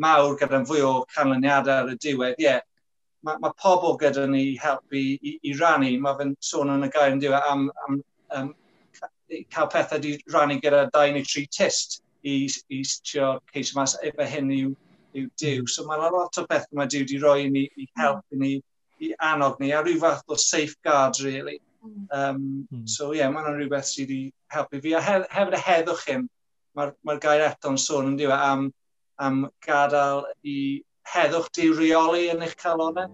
mawr 0.03 0.37
gyda'n 0.39 0.67
fwy 0.67 0.83
o 0.85 0.93
canlyniadau 1.15 1.83
ar 1.83 1.91
y 1.93 1.97
diwedd, 2.01 2.39
ie, 2.39 2.47
yeah, 2.47 2.61
mae 3.23 3.39
ma 3.39 3.51
pobl 3.59 3.95
gyda 3.99 4.25
ni 4.27 4.43
helpu 4.59 4.99
i, 4.99 5.37
i 5.47 5.53
rannu. 5.59 5.91
Mae 6.03 6.17
fe'n 6.19 6.35
sôn 6.43 6.71
yn 6.73 6.87
y 6.87 6.89
gair 6.93 7.15
yn 7.15 7.21
diwedd 7.23 7.47
am, 7.49 7.69
am, 7.87 7.99
am 8.35 8.49
cael 9.53 9.69
pethau 9.71 10.01
di 10.03 10.17
rannu 10.33 10.59
gyda 10.63 10.85
2 10.95 11.13
neu 11.15 11.27
3 11.29 11.47
test 11.57 12.01
i, 12.23 12.35
i 12.69 12.81
trio 13.07 13.37
ceisio 13.53 13.79
mas 13.79 13.95
efo 14.09 14.27
hyn 14.35 14.51
yw, 14.57 14.73
yw 15.15 15.29
diw. 15.39 15.63
Mm. 15.63 15.71
So 15.71 15.87
mae 15.87 16.03
lot 16.03 16.39
o 16.39 16.45
beth 16.49 16.67
mae 16.75 16.91
diw 16.91 17.07
di 17.07 17.19
roi 17.23 17.47
i 17.47 17.49
ni 17.53 17.65
i 17.79 17.87
helpu 17.99 18.39
ni, 18.43 18.53
i 19.03 19.13
annog 19.31 19.59
ni, 19.63 19.71
a 19.71 19.81
rhyw 19.83 19.99
fath 20.03 20.23
o 20.27 20.39
safeguard, 20.39 21.19
really. 21.23 21.59
Um, 21.83 22.67
mm. 22.71 22.85
So 22.87 23.11
ie, 23.11 23.21
yeah, 23.21 23.31
mae'n 23.31 23.55
rhywbeth 23.55 23.87
sydd 23.87 24.11
wedi 24.11 24.31
helpu 24.55 24.83
fi. 24.83 24.95
A 24.99 25.03
hef, 25.03 25.27
hefyd 25.31 25.59
y 25.59 25.65
heddwch 25.69 26.07
hyn, 26.11 26.29
mae'r 26.77 26.95
ma, 27.07 27.19
gair 27.23 27.47
eto'n 27.47 27.79
sôn 27.79 28.11
yn 28.11 28.19
diwedd 28.19 28.47
am 28.51 28.71
am 29.21 29.47
gadael 29.65 30.23
i 30.43 30.57
heddwch 31.13 31.49
di 31.57 31.69
reoli 31.73 32.29
yn 32.33 32.43
eich 32.45 32.55
calonau. 32.59 33.09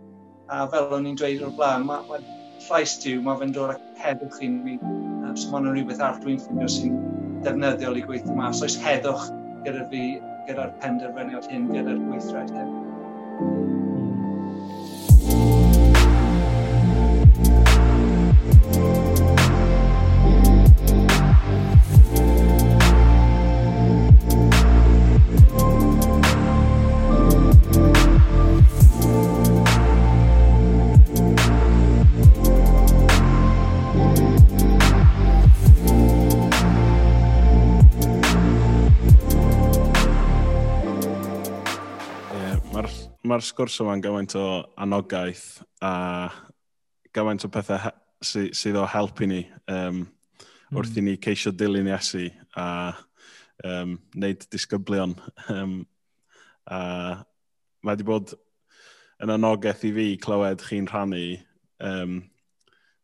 A 0.50 0.66
fel 0.72 0.94
o'n 0.98 1.06
i'n 1.06 1.18
dweud 1.20 1.44
o'r 1.46 1.56
blaen, 1.58 1.86
mae 1.86 2.06
ma 2.08 2.20
llais 2.68 2.96
diw, 3.04 3.22
mae 3.26 3.38
fe'n 3.42 3.54
dod 3.56 3.76
â 3.76 3.78
heddwch 4.02 4.42
i 4.46 4.52
ni. 4.54 4.78
So 5.38 5.52
mae'n 5.54 5.70
rhywbeth 5.70 6.02
arall 6.02 6.22
dwi'n 6.24 6.42
ffindio 6.42 6.70
sy'n 6.74 7.00
defnyddiol 7.46 8.00
i 8.02 8.06
gweithio 8.08 8.38
mas. 8.38 8.64
Oes 8.66 8.80
heddwch 8.84 9.30
gyda 9.68 9.86
fi, 9.94 10.06
gyda'r 10.50 10.78
penderfyniad 10.84 11.52
hyn, 11.54 11.70
gyda'r 11.74 12.06
gweithred 12.08 12.56
hyn. 12.58 13.69
ma 43.30 43.38
sgwrs 43.38 43.76
yma'n 43.84 44.02
gymaint 44.02 44.34
o 44.40 44.44
anogaeth 44.82 45.60
a 45.86 45.92
gymaint 47.14 47.44
o 47.46 47.50
pethau 47.54 47.92
sy, 48.26 48.48
sydd 48.58 48.80
o 48.80 48.86
helpu 48.90 49.28
ni 49.30 49.44
um, 49.70 50.00
wrth 50.74 50.98
i 50.98 51.04
ni 51.06 51.14
ceisio 51.22 51.52
dilyn 51.54 51.92
Iesu 51.92 52.24
a 52.58 52.66
um, 53.70 54.00
wneud 54.16 54.48
disgyblion. 54.50 55.14
Um, 55.54 55.76
a 56.66 56.80
mae 57.86 57.92
wedi 57.92 58.08
bod 58.08 58.34
yn 59.22 59.36
anogaeth 59.36 59.86
i 59.86 59.92
fi 60.00 60.08
clywed 60.24 60.66
chi'n 60.66 60.90
rhannu 60.90 61.22
um, 61.86 62.16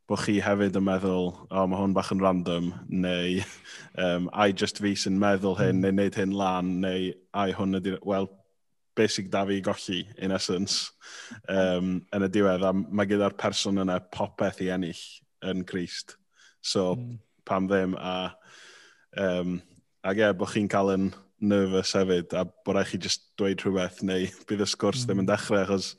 bod 0.09 0.23
chi 0.23 0.39
hefyd 0.41 0.80
yn 0.82 0.88
meddwl, 0.88 1.30
o, 1.36 1.51
oh, 1.51 1.67
mae 1.69 1.84
hwn 1.84 1.93
bach 1.93 2.09
yn 2.15 2.23
random, 2.23 2.71
neu 2.89 3.43
um, 4.07 4.32
ai 4.34 4.49
just 4.57 4.82
fi 4.82 4.95
sy'n 4.97 5.21
meddwl 5.21 5.59
hyn, 5.61 5.78
hmm. 5.78 5.86
neu 5.86 5.93
wneud 5.99 6.19
hyn 6.23 6.34
lan, 6.41 6.73
neu 6.82 7.13
ai 7.38 7.51
hwn 7.57 7.82
ydy, 7.82 7.99
wel, 8.09 8.32
be 8.96 9.08
sy'n 9.12 9.30
da 9.32 9.43
fi 9.48 9.60
golli, 9.64 10.02
in 10.24 10.34
essence, 10.36 10.91
um, 11.52 12.00
yn 12.16 12.26
y 12.26 12.32
diwedd. 12.32 12.64
A 12.64 12.72
mae 12.76 13.10
gyda'r 13.10 13.36
person 13.39 13.82
yna 13.84 14.00
popeth 14.14 14.62
i 14.64 14.72
ennill 14.76 15.04
yn 15.46 15.66
Christ. 15.68 16.16
So, 16.64 16.93
mm. 16.96 17.20
pam 17.48 17.70
ddim. 17.70 17.96
A, 18.00 18.34
um, 19.22 19.60
ac 20.06 20.22
e, 20.22 20.32
bod 20.38 20.54
chi'n 20.54 20.70
cael 20.72 20.93
yn 20.96 21.10
nervous 21.46 21.93
hefyd, 21.98 22.34
a 22.38 22.46
bod 22.46 22.78
rhaid 22.78 22.91
chi 22.91 23.02
just 23.02 23.28
dweud 23.39 23.64
rhywbeth, 23.64 24.02
neu 24.08 24.30
bydd 24.50 24.64
y 24.64 24.70
sgwrs 24.70 25.04
mm. 25.04 25.10
ddim 25.10 25.22
yn 25.22 25.26
hmm. 25.26 25.34
dechrau, 25.34 25.64
achos 25.66 25.91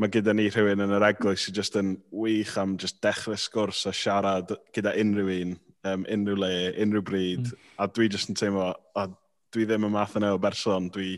mae 0.00 0.12
gyda 0.12 0.32
ni 0.34 0.48
rhywun 0.48 0.84
yn 0.86 0.94
yr 0.96 1.04
eglwys 1.10 1.42
sydd 1.44 1.58
just 1.58 1.76
yn 1.80 1.94
wych 2.16 2.54
am 2.60 2.76
just 2.80 3.00
dechrau 3.04 3.36
sgwrs 3.38 3.82
a 3.88 3.92
siarad 3.96 4.54
gyda 4.76 4.94
unrhyw 5.00 5.32
un, 5.34 5.56
um, 5.88 6.06
unrhyw 6.16 6.38
le, 6.40 6.52
unrhyw 6.84 7.04
bryd, 7.08 7.48
mm. 7.48 7.66
a 7.82 7.88
dwi 7.88 8.08
just 8.12 8.32
yn 8.32 8.38
teimlo, 8.38 8.70
a 8.96 9.08
dwi 9.52 9.66
ddim 9.68 9.88
y 9.88 9.92
math 9.92 10.16
yna 10.20 10.32
o 10.36 10.40
berson, 10.40 10.88
dwi 10.92 11.16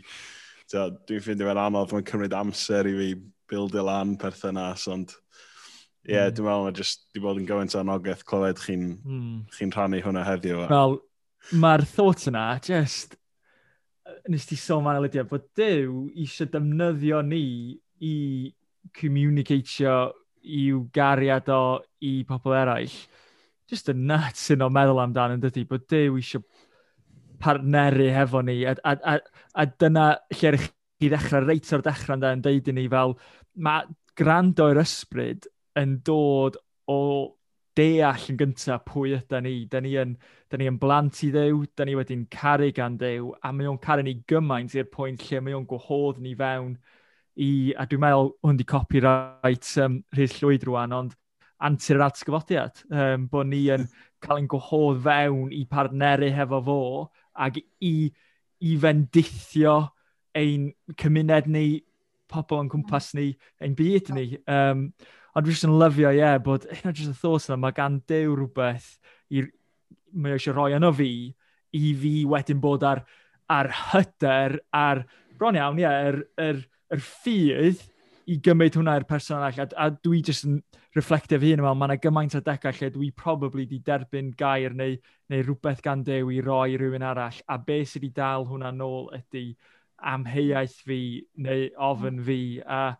dwi'n 0.73 1.21
ffeindio 1.21 1.49
fe'n 1.49 1.61
anodd, 1.61 1.93
mae'n 1.93 2.07
cymryd 2.09 2.35
amser 2.37 2.89
i 2.89 2.95
fi 2.97 3.09
bildio 3.51 3.83
lan 3.85 4.15
perthynas, 4.21 4.87
ond 4.91 5.13
ie, 6.05 6.13
yeah, 6.13 6.29
mm. 6.29 6.37
dwi'n 6.37 6.47
meddwl 6.47 6.65
mae 6.67 6.77
jyst 6.79 7.05
di 7.13 7.21
bod 7.21 7.41
yn 7.41 7.47
gymaint 7.49 7.75
o 7.75 7.81
anogaeth 7.81 8.25
clywed 8.29 8.61
chi'n 8.61 8.87
mm. 8.97 9.37
chi 9.53 9.69
rhannu 9.69 10.01
hwnna 10.05 10.25
heddiw. 10.25 10.65
Wel, 10.69 10.99
mae'r 11.61 11.85
thought 11.89 12.27
yna, 12.29 12.47
just, 12.65 13.17
nes 14.29 14.45
ti 14.49 14.57
sôn 14.59 14.85
fan 14.85 15.01
Lydia, 15.03 15.25
bod 15.29 15.47
Dyw 15.57 16.05
eisiau 16.13 16.49
defnyddio 16.53 17.21
ni 17.25 17.45
i 18.05 18.15
communicatio 18.95 19.97
i'w 20.45 20.83
gariad 20.93 21.49
o 21.53 21.61
i 22.05 22.19
pobl 22.27 22.53
eraill. 22.57 22.97
Just 23.69 23.89
a 23.89 23.95
nuts 23.97 24.51
yn 24.53 24.61
o 24.61 24.69
meddwl 24.69 25.01
amdano, 25.01 25.37
yn 25.37 25.45
dydy, 25.45 25.65
bod 25.69 25.87
Dyw 25.89 26.19
eisiau 26.19 26.45
partneru 27.41 28.09
hefo 28.15 28.41
ni, 28.45 28.61
a, 28.65 28.75
a, 28.83 28.95
a, 29.13 29.19
a 29.55 29.65
dyna 29.65 30.07
lle'r 30.39 30.59
chi 30.59 31.09
ddechrau, 31.11 31.45
reit 31.45 31.71
o'r 31.75 31.83
dechrau 31.85 32.21
yn 32.31 32.43
deud 32.45 32.69
i 32.71 32.75
ni 32.75 32.85
fel, 32.91 33.15
mae 33.55 33.87
gwrando 34.15 34.69
i'r 34.71 34.81
ysbryd 34.83 35.47
yn 35.79 35.97
dod 36.07 36.57
o 36.91 36.99
deall 37.75 38.29
yn 38.31 38.39
gyntaf 38.39 38.85
pwy 38.87 39.15
ydy 39.17 39.41
ni. 39.43 39.55
Da 39.71 39.81
ni 39.83 39.95
yn, 39.99 40.15
da 40.51 40.59
ni 40.59 40.69
yn 40.71 40.79
blant 40.79 41.21
i 41.27 41.31
ddew, 41.33 41.65
da 41.75 41.87
ni 41.87 41.95
wedi'n 41.97 42.25
caru 42.31 42.71
gan 42.75 42.97
ddew, 42.99 43.33
a 43.43 43.51
mae 43.51 43.69
o'n 43.71 43.81
caru 43.83 44.05
ni 44.05 44.15
gymaint 44.29 44.75
i'r 44.77 44.87
pwynt 44.93 45.25
lle 45.27 45.41
mae 45.43 45.57
o'n 45.57 45.67
gwahodd 45.69 46.21
ni 46.23 46.35
fewn 46.39 46.77
i, 47.35 47.49
a 47.75 47.85
dwi'n 47.89 48.03
meddwl 48.05 48.31
hwn 48.45 48.59
di 48.59 48.67
copyright 48.69 49.71
um, 49.83 49.99
Rhys 50.15 50.39
Llwyd 50.39 50.63
rwan, 50.69 50.95
ond 50.95 51.15
antur 51.65 51.99
yr 51.99 52.07
atgyfodiad, 52.07 52.83
um, 52.91 53.27
bod 53.31 53.51
ni 53.51 53.65
yn 53.73 53.87
cael 54.23 54.41
ein 54.41 54.49
gwahodd 54.51 55.03
fewn 55.03 55.51
i 55.55 55.65
partneru 55.69 56.31
hefo 56.35 56.61
fo 56.63 56.79
ac 57.35 57.59
i, 57.83 57.93
i 58.63 58.77
fendithio 58.81 59.75
ein 60.35 60.69
cymuned 60.99 61.49
ni, 61.51 61.67
pobl 62.31 62.63
yn 62.63 62.71
cwmpas 62.71 63.13
ni, 63.17 63.29
ein 63.63 63.75
byd 63.77 64.11
ni. 64.15 64.25
Um, 64.51 64.89
ond 65.35 65.47
rwy'n 65.47 65.69
yn 65.69 65.79
lyfio, 65.81 66.11
ie, 66.11 66.21
yeah, 66.21 66.37
bod 66.41 66.67
hynna 66.71 66.93
jyst 66.95 67.13
y 67.13 67.19
thos 67.21 67.49
yna, 67.49 67.59
mae 67.61 67.75
gan 67.75 67.99
dew 68.09 68.35
rhywbeth 68.35 68.95
i, 69.31 69.43
mae 70.15 70.37
eisiau 70.37 70.55
rhoi 70.55 70.75
yno 70.77 70.91
fi, 70.95 71.09
i 71.75 71.91
fi 71.99 72.13
wedyn 72.31 72.61
bod 72.63 72.85
ar, 72.87 73.03
ar 73.51 73.71
hyder, 73.91 74.59
ar 74.75 75.03
bron 75.35 75.59
iawn, 75.59 75.79
ie, 75.79 75.85
yeah, 75.85 76.07
yr, 76.11 76.21
yr, 76.47 76.63
yr 76.95 77.03
ffydd 77.03 77.83
i 78.31 78.37
gymryd 78.41 78.77
hwnna 78.77 78.95
i'r 78.99 79.05
person 79.09 79.37
arall. 79.37 79.61
A, 79.61 79.67
a 79.85 79.89
dwi 79.93 80.21
jyst 80.25 80.47
yn 80.47 80.59
reflectio 80.97 81.39
fi 81.41 81.53
hun 81.53 81.63
yma, 81.63 81.73
mae 81.77 81.91
yna 81.91 81.97
gymaint 82.01 82.37
o 82.37 82.41
decau 82.45 82.73
lle 82.75 82.91
dwi 82.93 83.11
probably 83.15 83.65
di 83.69 83.79
derbyn 83.85 84.31
gair 84.37 84.75
neu, 84.77 84.97
neu 85.29 85.43
rhywbeth 85.43 85.83
gan 85.85 86.03
dew 86.07 86.31
i 86.33 86.41
roi 86.45 86.77
rhywun 86.79 87.05
arall. 87.05 87.41
A 87.47 87.57
be 87.57 87.81
sydd 87.83 88.05
wedi 88.05 88.13
dal 88.17 88.47
hwnna 88.49 88.71
nôl 88.75 89.11
ydy 89.17 89.49
amheuaeth 90.13 90.79
fi 90.87 91.01
neu 91.47 91.67
ofyn 91.89 92.23
fi. 92.25 92.39
A 92.65 92.95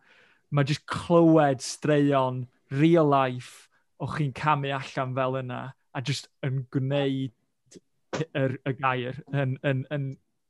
mae 0.52 0.68
jyst 0.70 0.86
clywed 0.90 1.64
straeon 1.64 2.46
real 2.72 3.10
life 3.10 3.70
o 4.00 4.10
chi'n 4.12 4.34
camu 4.36 4.74
allan 4.76 5.16
fel 5.16 5.40
yna 5.42 5.62
a 5.96 6.04
jyst 6.04 6.30
yn 6.46 6.66
gwneud 6.74 7.34
y, 7.76 8.26
y, 8.26 8.46
y 8.68 8.74
gair 8.80 9.20
yn, 9.32 9.40
yn, 9.42 9.58
yn, 9.72 9.86
yn, 9.96 10.08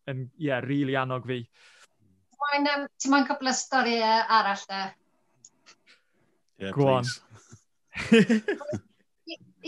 yn 0.10 0.28
yeah, 0.42 0.62
really 0.66 0.98
annog 1.00 1.28
fi. 1.30 1.44
Mae'n 2.56 2.70
um, 2.72 2.84
mae'n 3.12 3.26
cwpl 3.28 3.50
o 3.52 3.54
stori 3.56 3.98
arall 4.00 4.62
da. 4.70 4.82
Yeah, 6.62 6.72
Go 6.72 6.88
on. 6.88 7.10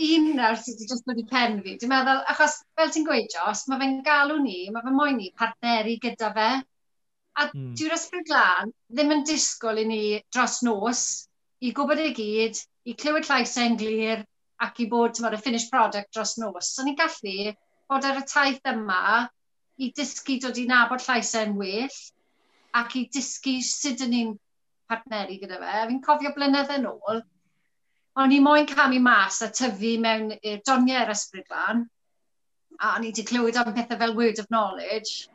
Un 0.08 0.28
nawr 0.38 0.56
sydd 0.56 0.78
wedi 0.78 0.88
just 0.88 1.10
wedi 1.10 1.24
pen 1.28 1.58
fi. 1.66 1.74
Dwi'n 1.76 1.92
meddwl, 1.92 2.22
achos 2.32 2.54
fel 2.78 2.94
ti'n 2.94 3.04
gweud, 3.04 3.28
Jos, 3.34 3.66
mae 3.68 3.82
fe'n 3.82 3.98
galw 4.06 4.38
ni, 4.40 4.70
mae 4.72 4.86
fe 4.86 4.94
moyn 4.94 5.20
ni 5.20 5.28
partneri 5.36 5.98
gyda 6.00 6.32
fe. 6.38 6.48
A 7.36 7.46
mm. 7.50 7.74
dwi'r 7.76 7.96
ysbryd 7.98 8.26
glân 8.30 8.72
ddim 8.88 9.14
yn 9.18 9.24
disgwyl 9.28 9.82
i 9.82 9.86
ni 9.90 10.02
dros 10.32 10.62
nos 10.64 11.04
i 11.60 11.74
gwybod 11.76 12.00
ei 12.00 12.14
gyd, 12.16 12.64
i 12.88 12.96
clywed 12.96 13.28
llais 13.28 13.56
e'n 13.60 13.76
glir 13.82 14.24
ac 14.64 14.80
i 14.80 14.88
bod 14.88 15.18
tymor, 15.18 15.36
y 15.36 15.44
finished 15.44 15.68
product 15.74 16.14
dros 16.16 16.38
nos. 16.40 16.72
So 16.72 16.86
ni'n 16.86 16.96
gallu 16.96 17.52
bod 17.90 18.08
ar 18.08 18.22
y 18.22 18.28
taith 18.32 18.72
yma 18.72 19.26
i 19.76 19.92
dysgu 19.92 20.38
dod 20.46 20.56
i 20.62 20.64
nabod 20.72 21.04
llais 21.04 21.36
e'n 21.36 21.58
well, 21.60 22.00
ac 22.76 22.96
i 22.98 23.08
dysgu 23.14 23.58
sut 23.64 24.04
yn 24.04 24.14
ni'n 24.14 24.34
partneri 24.88 25.38
gyda 25.42 25.60
fe. 25.62 25.84
Fi'n 25.90 26.02
cofio 26.04 26.32
blynedd 26.36 26.72
yn 26.76 26.88
ôl, 26.90 27.22
o'n 28.18 28.34
i 28.34 28.40
moyn 28.42 28.68
camu 28.68 29.00
mas 29.02 29.40
a 29.44 29.50
tyfu 29.54 29.94
mewn 30.02 30.32
i'r 30.38 30.62
doniau'r 30.66 31.12
ysbryd 31.14 31.48
lan, 31.54 31.84
a 32.78 32.94
o'n 32.96 33.06
i 33.06 33.10
wedi 33.10 33.26
clywed 33.26 33.58
am 33.58 33.74
pethau 33.74 33.98
fel 34.00 34.16
word 34.16 34.40
of 34.42 34.48
knowledge, 34.54 35.28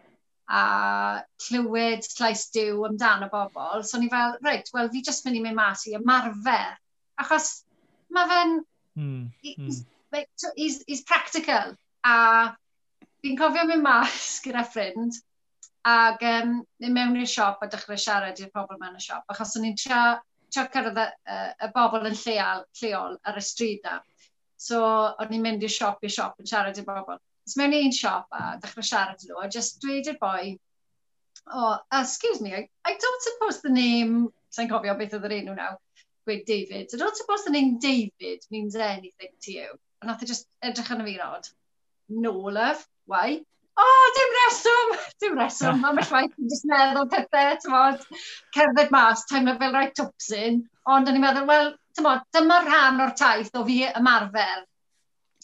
a 0.49 1.23
clywed 1.45 2.07
llais 2.17 2.47
diw 2.55 2.84
amdano 2.88 3.29
bobl. 3.31 3.84
So 3.84 3.97
o'n 3.97 4.07
i 4.07 4.11
fel, 4.11 4.38
reit, 4.45 4.69
wel, 4.75 4.91
fi 4.91 5.03
jyst 5.05 5.25
mynd 5.25 5.39
i 5.39 5.43
mynd 5.45 5.59
mas 5.59 5.86
i 5.88 5.95
ymarfer. 5.99 6.75
Achos 7.23 7.49
mae 8.13 8.29
fe'n... 8.31 8.57
Mm, 8.99 9.31
he's, 9.41 9.81
mm. 9.81 10.25
he's, 10.55 10.84
he's 10.88 11.03
practical. 11.07 11.73
A 12.03 12.15
fi'n 13.23 13.39
cofio 13.39 13.65
mynd 13.69 13.86
mas 13.86 14.41
gyda 14.43 14.65
ffrind, 14.67 15.19
Ac 15.91 16.21
um, 16.23 16.53
mewn 16.79 17.17
i'r 17.19 17.27
siop 17.27 17.63
a 17.63 17.67
dechrau 17.67 17.99
siarad 17.99 18.39
i'r 18.39 18.51
pobl 18.55 18.79
mewn 18.79 18.95
y 18.95 19.03
siop, 19.03 19.25
achos 19.34 19.57
o'n 19.59 19.67
i'n 19.67 19.75
trio, 19.79 20.01
trio 20.53 20.63
cyrraedd 20.71 20.99
y, 21.03 21.38
y 21.65 21.69
bobl 21.75 22.07
yn 22.07 22.15
lleol, 22.21 22.63
lleol 22.79 23.17
ar 23.27 23.39
y 23.39 23.43
stryd 23.43 23.84
na. 23.84 23.97
So, 24.55 24.79
o'n 25.19 25.34
i'n 25.36 25.43
mynd 25.43 25.65
i'r 25.67 25.73
siop 25.73 26.05
i'r 26.07 26.13
siop 26.15 26.39
yn 26.39 26.47
siarad 26.47 26.79
i'r 26.79 26.88
bobl. 26.88 27.19
So, 27.43 27.59
mewn 27.59 27.75
i'n 27.81 27.95
siop 27.95 28.31
a 28.31 28.53
dechrau 28.63 28.88
siarad 28.88 29.27
nhw, 29.27 29.41
a 29.43 29.49
just 29.51 29.81
dweud 29.84 30.07
i'r 30.07 30.19
boi, 30.21 30.53
oh, 31.51 31.77
excuse 31.99 32.39
me, 32.39 32.55
I, 32.55 32.69
I 32.86 32.95
don't 32.95 33.27
suppose 33.27 33.61
the 33.61 33.69
name, 33.69 34.29
sa'n 34.55 34.71
cofio 34.71 34.95
beth 34.95 35.17
oedd 35.17 35.27
yr 35.27 35.36
enw 35.41 35.57
nawr, 35.57 35.79
gweud 36.23 36.45
David, 36.47 36.93
I 36.93 36.97
don't 36.97 37.17
suppose 37.17 37.43
the 37.43 37.51
name 37.51 37.79
David 37.79 38.45
means 38.51 38.75
anything 38.75 39.36
to 39.41 39.51
you. 39.51 39.79
A 40.01 40.07
nath 40.07 40.23
e 40.23 40.27
just 40.31 40.47
edrych 40.63 40.91
yn 40.95 41.03
y 41.03 41.09
fi 41.09 41.17
rod. 41.19 41.49
No, 42.07 42.31
love, 42.31 42.88
why? 43.05 43.41
o, 43.74 43.84
oh, 43.84 44.09
dim 44.15 44.34
reswm, 44.39 44.91
dim 45.21 45.39
reswm, 45.39 45.80
mae'n 45.82 46.01
y 46.01 46.03
llwaith 46.05 46.36
yn 46.41 46.49
just 46.51 46.65
meddwl 46.69 47.07
pethau, 47.09 47.55
tymod, 47.63 48.03
cerdded 48.53 48.91
mas, 48.93 49.24
teimlo 49.30 49.55
fel 49.61 49.74
rhaid 49.74 49.95
topsyn, 49.97 50.59
ond 50.93 51.09
o'n 51.09 51.17
i'n 51.17 51.24
meddwl, 51.24 51.47
wel, 51.49 51.71
tymod, 51.97 52.21
dyma 52.36 52.59
rhan 52.67 53.01
o'r 53.01 53.15
taith 53.17 53.49
o 53.57 53.63
fi 53.65 53.80
ymarfer. 53.89 54.61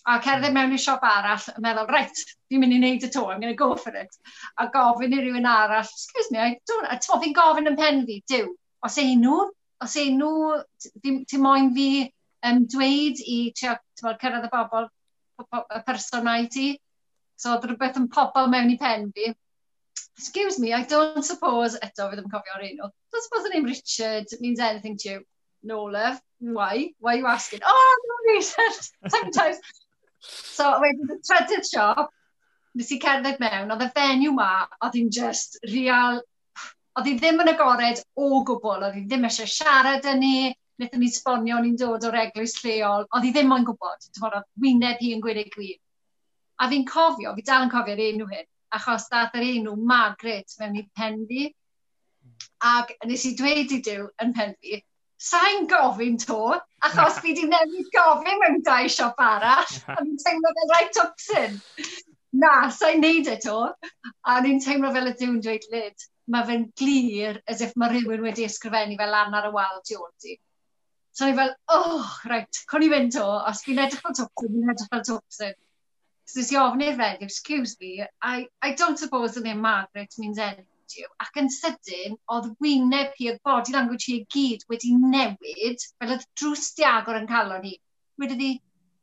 A 0.09 0.17
cerdded 0.25 0.53
mewn 0.53 0.75
i 0.75 0.81
siop 0.81 1.05
arall, 1.09 1.47
a 1.55 1.63
meddwl, 1.63 1.89
reit, 1.95 2.21
fi'n 2.51 2.61
mynd 2.61 2.75
i 2.75 2.79
wneud 2.81 3.07
y 3.07 3.09
to, 3.15 3.23
I'm 3.25 3.41
going 3.41 3.53
to 3.53 3.57
go 3.57 3.71
for 3.75 3.95
it. 3.97 4.19
A 4.61 4.67
gofyn 4.75 5.15
i 5.17 5.21
rywun 5.23 5.49
arall, 5.49 5.89
excuse 5.89 6.29
me, 6.31 6.39
I 6.43 6.59
don't, 6.69 6.85
a 6.85 6.99
tymod, 7.01 7.23
fi'n 7.23 7.37
gofyn 7.39 7.71
yn 7.71 7.79
pen 7.79 8.03
fi, 8.09 8.19
diw, 8.29 8.51
os 8.85 8.99
ei 9.01 9.15
nhw, 9.17 9.39
os 9.81 9.95
ei 9.97 10.13
nhw, 10.13 10.59
ti'n 11.01 11.41
moyn 11.41 11.73
fi 11.73 11.89
um, 12.45 12.61
dweud 12.75 13.25
i 13.25 13.39
trio, 13.57 13.73
cyrraedd 14.05 14.45
y 14.45 14.53
bobl, 14.53 14.87
y 15.41 15.81
person 15.87 16.25
mae 16.29 16.45
ti, 16.53 16.75
So 17.39 17.53
oedd 17.55 17.67
rhywbeth 17.69 17.99
yn 18.01 18.09
popo 18.11 18.45
mewn 18.51 18.73
i 18.73 18.77
pen 18.79 19.09
fi. 19.15 19.31
Excuse 20.19 20.59
me, 20.59 20.73
I 20.75 20.83
don't 20.83 21.23
suppose, 21.23 21.79
eto, 21.79 22.09
fydd 22.11 22.23
yn 22.23 22.31
cofio 22.31 22.57
o'r 22.57 22.65
enw, 22.67 22.87
don't 22.89 23.25
suppose 23.25 23.45
the 23.45 23.53
name 23.53 23.69
Richard 23.69 24.27
means 24.43 24.59
anything 24.59 24.97
to 25.03 25.09
you. 25.09 25.21
No, 25.63 25.83
love. 25.83 26.19
Why? 26.39 26.91
Why 26.99 27.13
are 27.13 27.17
you 27.17 27.27
asking? 27.27 27.61
Oh, 27.65 27.97
no 28.09 28.33
reason. 28.33 28.71
Sometimes. 29.15 29.59
so, 30.19 30.67
wedyn, 30.83 31.19
trydydd 31.23 31.67
siop, 31.67 32.09
nes 32.75 32.91
i 32.91 32.99
cerdded 32.99 33.39
mewn, 33.39 33.71
oedd 33.71 33.85
y 33.87 33.89
fenyw 33.95 34.35
ma, 34.35 34.51
oedd 34.83 34.97
hi'n 34.99 35.11
just 35.15 35.59
real, 35.71 36.19
oedd 36.99 37.07
hi 37.07 37.17
ddim 37.19 37.43
yn 37.43 37.51
agored 37.53 38.03
o 38.19 38.41
gwbl, 38.47 38.83
oedd 38.87 38.97
hi 38.99 39.05
ddim 39.07 39.27
eisiau 39.29 39.51
siarad 39.51 40.07
yn 40.11 40.23
ni, 40.23 40.33
wnaethon 40.79 41.03
ni 41.03 41.11
sbonio, 41.15 41.59
ni'n 41.63 41.77
dod 41.79 42.07
o'r 42.07 42.19
eglwys 42.25 42.57
lleol, 42.63 43.07
oedd 43.07 43.27
hi 43.27 43.31
ddim 43.35 43.55
yn 43.55 43.67
gwybod, 43.67 44.03
ti'n 44.03 44.23
fawr, 44.23 44.41
oedd 44.41 44.65
wyneb 44.65 44.99
hi 45.03 45.13
yn 45.15 45.23
gwir 45.23 45.39
ei 45.41 45.51
gwir. 45.55 45.77
A 46.59 46.67
fi'n 46.67 46.85
cofio, 46.87 47.33
fi 47.37 47.45
dal 47.47 47.65
yn 47.65 47.71
cofio'r 47.71 48.03
enw 48.03 48.27
hyn, 48.33 48.47
achos 48.75 49.07
dath 49.11 49.35
yr 49.39 49.45
enw 49.47 49.75
Margaret 49.91 50.55
mewn 50.59 50.77
i 50.81 50.85
pen 50.99 51.21
fi. 51.29 51.47
Ac 52.69 52.91
nes 53.07 53.25
i 53.29 53.33
dweud 53.39 53.71
i 53.75 53.79
diw 53.85 54.09
yn 54.23 54.33
pen 54.35 54.51
fi, 54.59 54.81
sa'n 55.19 55.67
gofyn 55.71 56.19
to, 56.19 56.41
achos 56.87 57.19
fi 57.23 57.33
di 57.35 57.47
newid 57.47 57.87
gofyn 57.95 58.43
mewn 58.43 58.61
dau 58.67 58.91
siop 58.91 59.19
arall, 59.23 59.73
a 59.95 60.03
ni'n 60.03 60.19
teimlo 60.23 60.53
fel 60.57 60.73
rhaid 60.73 60.93
tocsin. 60.97 61.57
Na, 62.43 62.53
sa'n 62.75 63.01
neud 63.03 63.31
e 63.31 63.37
to, 63.43 63.57
a 64.27 64.37
ni'n 64.43 64.59
teimlo 64.63 64.91
fel 64.95 65.11
y 65.11 65.15
diwn 65.19 65.39
dweud 65.43 65.65
lyd, 65.73 66.07
mae 66.29 66.45
fe'n 66.45 66.67
glir 66.77 67.39
as 67.49 67.63
if 67.65 67.73
mae 67.75 67.95
rhywun 67.95 68.27
wedi 68.27 68.45
ysgrifennu 68.45 68.99
fel 68.99 69.15
lan 69.15 69.35
ar 69.39 69.49
y 69.49 69.55
wal 69.55 69.79
tu 69.87 69.97
ôl 69.97 70.11
ti. 70.21 70.35
So 71.15 71.25
ni 71.25 71.33
fel, 71.39 71.55
oh, 71.73 72.05
rhaid, 72.29 72.61
con 72.69 72.85
i 72.85 72.91
fynd 72.91 73.15
to, 73.15 73.25
os 73.49 73.63
fi'n 73.65 73.81
edrych 73.87 74.03
fel 74.05 74.19
tocsin, 74.19 74.53
fi'n 74.53 74.75
edrych 74.75 74.93
fel 74.93 75.07
tocsin. 75.07 75.57
So 76.29 76.37
nes 76.37 76.51
i 76.53 76.57
ofyn 76.61 76.83
i'r 76.85 76.97
feddw, 76.97 77.25
excuse 77.25 77.71
me, 77.81 78.03
I, 78.21 78.47
I 78.61 78.73
don't 78.79 78.99
suppose 79.01 79.33
the 79.33 79.41
name 79.41 79.61
Margaret 79.61 80.13
means 80.19 80.37
anything 80.37 80.83
to 80.93 81.01
you. 81.01 81.07
Ac 81.25 81.39
yn 81.41 81.49
sydyn, 81.49 82.17
oedd 82.35 82.51
wyneb 82.61 83.15
hi, 83.17 83.31
oedd 83.31 83.39
body 83.49 83.73
language 83.73 84.05
hi 84.05 84.17
i 84.19 84.25
gyd 84.35 84.65
wedi 84.69 84.91
newid, 84.93 85.85
fel 85.97 86.13
oedd 86.15 86.27
drws 86.41 86.67
diagor 86.77 87.17
yn 87.17 87.25
cael 87.31 87.55
o'n 87.55 87.65
hi. 87.65 87.73
Wedi 88.21 88.37
di, 88.43 88.51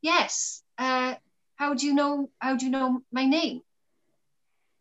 yes, 0.06 0.62
uh, 0.78 1.16
how 1.56 1.74
do 1.74 1.88
you 1.88 1.98
know, 1.98 2.30
how 2.38 2.54
do 2.54 2.68
you 2.68 2.70
know 2.70 3.02
my 3.10 3.26
name? 3.26 3.58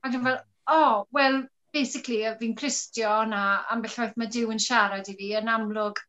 Ac 0.05 0.13
yn 0.13 0.29
fel, 0.29 0.41
oh, 0.67 1.07
well, 1.11 1.41
basically, 1.73 2.21
fi'n 2.43 2.57
Christian 2.61 3.33
a 3.33 3.45
ambell 3.73 3.97
waith 4.03 4.19
mae 4.21 4.29
Dyw 4.35 4.53
yn 4.53 4.61
siarad 4.61 5.09
i 5.09 5.17
fi, 5.17 5.31
yn 5.39 5.49
amlwg, 5.55 6.03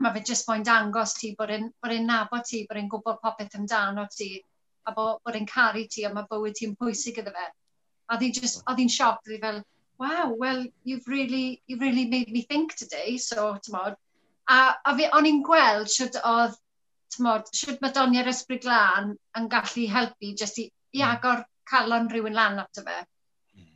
mae 0.00 0.16
fe 0.16 0.24
jyst 0.30 0.48
moyn 0.48 0.64
dangos 0.64 1.18
ti 1.18 1.34
bod 1.36 1.52
e'n 1.52 1.68
nabod 2.08 2.48
ti, 2.48 2.64
bod 2.64 2.80
e'n 2.80 2.88
gwybod 2.96 3.20
popeth 3.20 3.60
amdano 3.60 4.08
ti 4.16 4.38
a 4.86 4.94
bo, 4.96 5.06
bod 5.24 5.36
e'n 5.36 5.48
caru 5.48 5.84
ti 5.90 6.04
a 6.06 6.12
mae 6.14 6.28
bywyd 6.30 6.56
ti'n 6.58 6.76
pwysig 6.80 7.20
iddo 7.22 7.34
fe. 7.36 7.46
A 8.10 8.16
oedd 8.16 8.80
hi'n 8.82 8.92
sioc, 8.92 9.20
oedd 9.24 9.34
hi 9.36 9.40
fel, 9.42 9.62
wow, 10.00 10.32
well, 10.36 10.64
you've 10.84 11.06
really, 11.06 11.62
you've 11.66 11.80
really 11.80 12.06
made 12.06 12.32
me 12.32 12.42
think 12.42 12.74
today, 12.74 13.16
so, 13.18 13.56
tymod. 13.66 13.96
A, 14.48 14.74
a 14.84 14.96
fi, 14.96 15.08
o'n 15.12 15.28
i'n 15.28 15.42
gweld 15.46 15.90
sydd 15.92 16.16
oedd, 16.24 16.56
tymod, 17.14 17.50
sydd 17.54 17.82
mae 17.82 17.92
Donia'r 17.94 18.30
Ysbryd 18.32 18.64
Glân 18.64 19.12
yn 19.38 19.48
gallu 19.52 19.86
helpu 19.92 20.32
jyst 20.40 20.62
i, 20.62 20.70
i 20.96 21.02
hmm. 21.02 21.10
agor 21.10 21.44
calon 21.70 22.08
rhywun 22.10 22.38
lan 22.38 22.58
at 22.62 22.80
y 22.80 22.86
fe. 22.86 22.96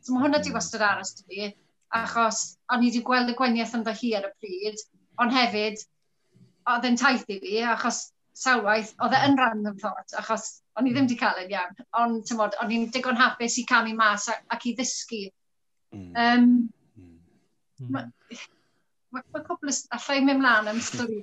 So 0.01 0.15
mae 0.15 0.25
hwnna 0.25 0.41
di 0.41 0.49
hmm. 0.49 0.57
wastad 0.57 0.83
aros 0.87 1.13
dy 1.19 1.27
fi, 1.29 1.53
achos 1.95 2.41
o'n 2.73 2.83
i 2.83 2.89
wedi 2.89 3.03
gweld 3.05 3.31
y 3.31 3.37
gweniaeth 3.37 3.77
ynddo 3.77 3.93
hi 3.95 4.11
ar 4.17 4.27
y 4.27 4.33
pryd, 4.41 4.83
ond 5.21 5.35
hefyd, 5.35 5.85
oedd 6.73 6.89
e'n 6.89 6.99
taith 6.99 7.29
i 7.29 7.39
fi, 7.43 7.55
achos 7.75 8.01
sawwaith, 8.35 8.95
oedd 9.05 9.15
e 9.15 9.21
yn 9.29 9.37
random 9.39 9.77
thought, 9.79 10.17
achos 10.19 10.49
O'n 10.75 10.89
i 10.89 10.91
ddim 10.91 11.07
wedi 11.07 11.17
cael 11.19 11.43
yn 11.45 11.53
iawn, 11.53 11.77
ond 12.01 12.25
tymod, 12.27 12.57
o'n 12.63 12.73
i'n 12.75 12.89
digon 12.91 13.19
hapus 13.19 13.59
i 13.61 13.65
camu 13.69 13.93
mas 13.95 14.27
ac, 14.31 14.43
ac 14.51 14.65
i 14.67 14.73
ddysgu. 14.75 15.21
Mm. 15.95 16.09
Um, 16.19 16.49
mm. 16.99 17.91
Mae 17.95 18.09
ma, 19.15 19.21
ma 19.31 19.43
cwbl 19.45 19.71
allai 19.95 20.17
mynd 20.25 20.41
mlaen 20.43 20.71
am 20.73 20.81
stori. 20.83 21.21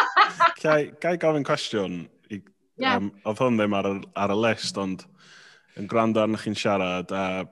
Gai 0.62 1.16
gofyn 1.22 1.46
cwestiwn? 1.48 2.02
I, 2.28 2.42
yeah. 2.82 2.98
um, 2.98 3.08
oedd 3.24 3.40
hwn 3.40 3.56
ddim 3.60 3.76
ar, 3.78 3.88
ar 4.24 4.34
y 4.34 4.38
list, 4.42 4.80
ond 4.80 5.06
yn 5.80 5.88
gwrando 5.88 6.20
arno 6.22 6.40
chi'n 6.40 6.58
siarad, 6.58 7.12
a 7.16 7.46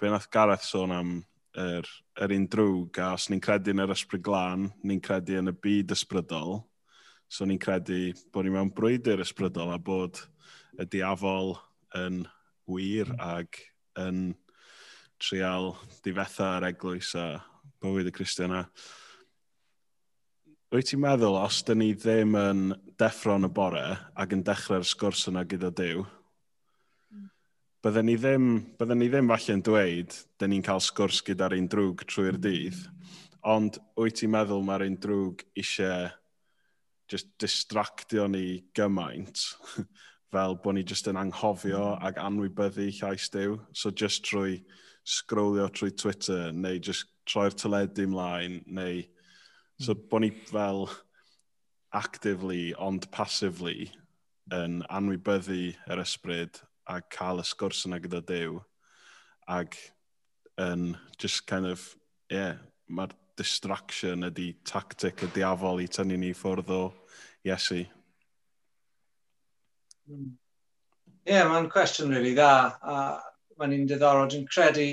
be 0.00 0.10
nath 0.10 0.26
Gareth 0.34 0.66
sôn 0.66 0.94
am 0.96 1.14
yr, 1.62 1.86
yr 2.24 2.34
un 2.34 2.48
drwg, 2.50 2.98
a 2.98 3.12
os 3.14 3.28
ni'n 3.30 3.42
credu 3.44 3.74
yn 3.74 3.84
yr 3.84 3.94
ysbryd 3.94 4.24
glân, 4.26 4.66
ni'n 4.82 5.02
credu 5.04 5.38
yn 5.38 5.52
y 5.52 5.56
byd 5.66 5.94
ysbrydol, 5.94 6.58
so 7.30 7.46
ni'n 7.46 7.60
credu 7.62 8.00
bod 8.34 8.46
ni 8.46 8.54
mewn 8.54 8.72
brwydr 8.74 9.22
ysbrydol 9.22 9.72
a 9.72 9.78
bod 9.78 10.24
y 10.80 10.86
diafol 10.88 11.56
yn 11.98 12.22
wir 12.70 13.10
ac 13.20 13.58
yn 14.00 14.32
trial 15.22 15.74
difetha 16.04 16.56
ar 16.56 16.66
eglwys 16.70 17.12
a 17.18 17.26
bywyd 17.82 18.08
y 18.10 18.14
Cristion. 18.14 18.54
Wyt 20.72 20.88
ti'n 20.88 21.02
meddwl, 21.02 21.36
os 21.36 21.60
dyn 21.68 21.82
ni 21.82 21.90
ddim 21.92 22.36
yn 22.38 22.62
deffro'n 23.00 23.46
y 23.46 23.52
bore 23.52 23.84
ac 24.16 24.32
yn 24.32 24.44
dechrau'r 24.46 24.86
sgwrs 24.88 25.26
yna 25.28 25.44
gyda 25.48 25.68
Dyw, 25.76 26.06
mm. 27.12 27.26
byddwn 27.84 28.08
ni 28.08 28.16
ddim, 28.16 28.48
bydden 28.80 29.02
ni 29.02 29.10
ddim 29.12 29.28
falle 29.34 29.58
yn 29.58 29.64
dweud, 29.68 30.16
dyn 30.40 30.54
ni'n 30.54 30.64
cael 30.64 30.80
sgwrs 30.80 31.20
gyda'r 31.26 31.58
un 31.58 31.68
drwg 31.74 32.06
trwy'r 32.08 32.40
dydd, 32.40 32.80
ond 33.52 33.76
wyt 34.00 34.22
ti'n 34.22 34.32
meddwl 34.32 34.64
mae'r 34.64 34.86
un 34.88 34.96
drwg 35.02 35.44
eisiau 35.60 36.08
just 37.12 37.28
distractio 37.42 38.24
ni 38.32 38.62
gymaint 38.72 39.44
fel 40.32 40.56
bod 40.64 40.78
ni 40.78 40.84
jyst 40.88 41.10
yn 41.10 41.20
anghofio 41.20 41.82
hmm. 41.92 42.04
ac 42.08 42.20
anwybyddu 42.22 42.88
llais 42.98 43.28
diw. 43.34 43.58
So 43.76 43.92
just 43.92 44.24
trwy 44.28 44.62
scrolio 45.04 45.68
trwy 45.68 45.92
Twitter 45.92 46.52
neu 46.56 46.80
just 46.80 47.10
troi'r 47.28 47.56
teledu 47.56 48.08
ymlaen 48.08 48.62
neu... 48.66 49.02
So 49.80 49.94
hmm. 49.94 50.06
bod 50.10 50.24
ni 50.24 50.30
fel 50.48 50.86
actively 51.92 52.72
ond 52.80 53.10
passively 53.12 53.90
yn 54.52 54.80
anwybyddu 54.90 55.72
yr 55.92 56.02
ysbryd 56.02 56.62
a 56.90 57.00
cael 57.14 57.42
y 57.42 57.46
sgwrs 57.46 57.84
yna 57.86 58.00
gyda 58.02 58.22
Dyw 58.26 58.58
ac 59.52 59.76
yn 60.60 60.94
just 61.20 61.46
kind 61.46 61.66
of, 61.66 61.84
yeah, 62.30 62.56
mae'r 62.88 63.12
distraction 63.38 64.26
ydy 64.28 64.52
tactic 64.68 65.22
y 65.24 65.28
diafol 65.36 65.80
i 65.82 65.88
tynnu 65.88 66.18
ni 66.20 66.32
ffwrdd 66.36 66.72
o 66.74 66.82
Iesu. 67.46 67.84
Ie, 70.12 71.34
yeah, 71.36 71.46
mae'n 71.48 71.68
cwestiwn 71.72 72.10
rili 72.10 72.32
really 72.32 72.34
dda, 72.36 72.52
a 72.82 72.94
mae'n 73.60 73.74
un 73.76 73.84
diddorol. 73.90 74.28
Dwi'n 74.30 74.48
credu, 74.50 74.86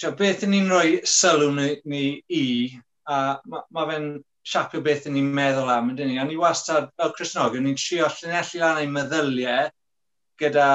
tio, 0.00 0.12
beth 0.18 0.44
yn 0.46 0.54
ni'n 0.54 0.70
rhoi 0.70 1.00
sylw 1.08 1.50
ni, 1.56 1.66
ni 1.90 2.04
i, 2.30 2.44
a 3.10 3.18
mae 3.50 3.64
ma 3.74 3.86
fe'n 3.90 4.08
siapio 4.46 4.82
beth 4.84 5.08
yn 5.10 5.16
ni'n 5.18 5.32
meddwl 5.38 5.72
am, 5.74 5.90
ydyn 5.94 6.12
ni. 6.12 6.20
A 6.22 6.26
ni 6.28 6.38
wastad, 6.40 6.90
fel 7.00 7.12
Cresnogion, 7.16 7.66
ni'n 7.66 7.80
trio 7.80 8.08
llinellu 8.12 8.62
lan 8.62 8.80
ei 8.82 8.90
meddyliau 8.94 9.72
gyda 10.40 10.68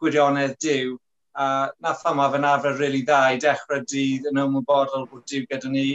gwirionedd 0.00 0.56
diw, 0.64 0.96
a 1.40 1.46
nath 1.84 2.06
yma 2.10 2.30
fe'n 2.32 2.48
arfer 2.48 2.74
rili 2.74 2.82
really 2.84 3.04
dda 3.06 3.20
i 3.34 3.38
dechrau 3.44 3.84
dydd 3.92 4.26
yn 4.30 4.42
ymwybodol 4.44 5.06
bod 5.12 5.26
diw 5.30 5.46
gyda 5.50 5.70
ni, 5.72 5.86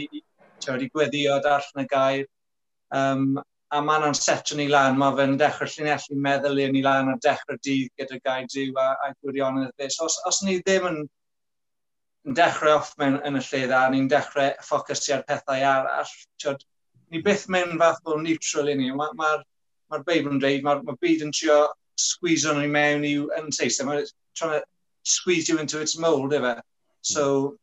tio, 0.62 0.72
wedi 0.72 0.90
gweddio 0.94 1.40
darllen 1.44 1.84
y 1.84 1.88
gair, 1.90 2.26
um, 2.94 3.36
a 3.74 3.80
mae 3.82 3.98
yna'n 3.98 4.14
setio 4.14 4.56
ni 4.58 4.68
lan, 4.70 4.98
mae 4.98 5.14
fe'n 5.18 5.36
dechrau 5.40 5.70
llinellu 5.70 6.18
meddwl 6.22 6.60
i 6.62 6.66
ni 6.70 6.82
lan 6.84 7.10
a 7.10 7.16
dechrau 7.22 7.58
dydd 7.66 7.90
gyda 7.98 8.20
gael 8.22 8.46
diw 8.52 8.76
a, 8.78 8.86
a 9.02 9.10
gwirionedd 9.18 9.72
e. 9.72 9.74
ddys. 9.74 9.98
Os, 10.04 10.18
os 10.30 10.42
ni 10.46 10.60
ddim 10.60 10.86
yn, 10.90 11.00
yn 12.26 12.38
dechrau 12.38 12.76
off 12.78 12.92
mewn 13.00 13.18
yn 13.26 13.40
y 13.40 13.42
lle 13.42 13.64
dda, 13.66 13.82
ni'n 13.90 14.06
dechrau 14.12 14.54
ffocysu 14.68 15.16
ar 15.16 15.26
pethau 15.26 15.66
arall, 15.72 16.14
tiod, 16.42 16.62
ni 17.10 17.22
byth 17.26 17.48
mewn 17.52 17.74
fath 17.82 18.06
o 18.06 18.20
neutral 18.22 18.70
i 18.70 18.78
ni. 18.78 18.92
Mae'r 18.92 19.18
ma, 19.18 19.32
ma, 19.40 19.42
ma 19.90 20.02
Beibl 20.06 20.36
yn 20.36 20.40
dweud, 20.42 20.62
mae'r 20.66 20.86
ma 20.86 20.94
byd 21.02 21.26
yn 21.26 21.34
trio 21.34 21.60
squeeze 21.98 22.54
ni 22.54 22.70
mewn 22.70 23.06
i'w 23.08 23.26
yn 23.40 23.50
Saesneg, 23.54 23.88
mae'n 23.88 24.14
trying 24.38 24.60
to 24.60 24.64
squeeze 25.06 25.48
you 25.48 25.58
into 25.58 25.80
its 25.80 25.98
mould, 25.98 26.34
efe. 26.38 26.60
So, 27.02 27.56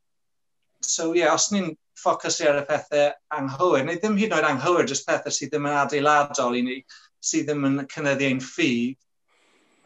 so 0.82 1.14
yeah, 1.14 1.34
os 1.34 1.52
ni'n 1.52 1.76
ffocysu 2.00 2.50
ar 2.50 2.62
y 2.62 2.66
pethau 2.68 3.10
anghywir, 3.38 3.86
neu 3.88 4.00
ddim 4.02 4.20
hyd 4.20 4.32
yn 4.32 4.38
oed 4.40 4.50
anghywir, 4.50 4.90
jyst 4.90 5.08
pethau 5.08 5.34
sydd 5.34 5.54
ddim 5.54 5.70
yn 5.70 5.80
adeiladol 5.84 6.58
i 6.60 6.64
ni, 6.66 6.78
sydd 7.24 7.50
ddim 7.50 7.70
yn 7.70 7.82
cynnyddu 7.94 8.30
ein 8.30 8.44
ffydd, 8.44 9.00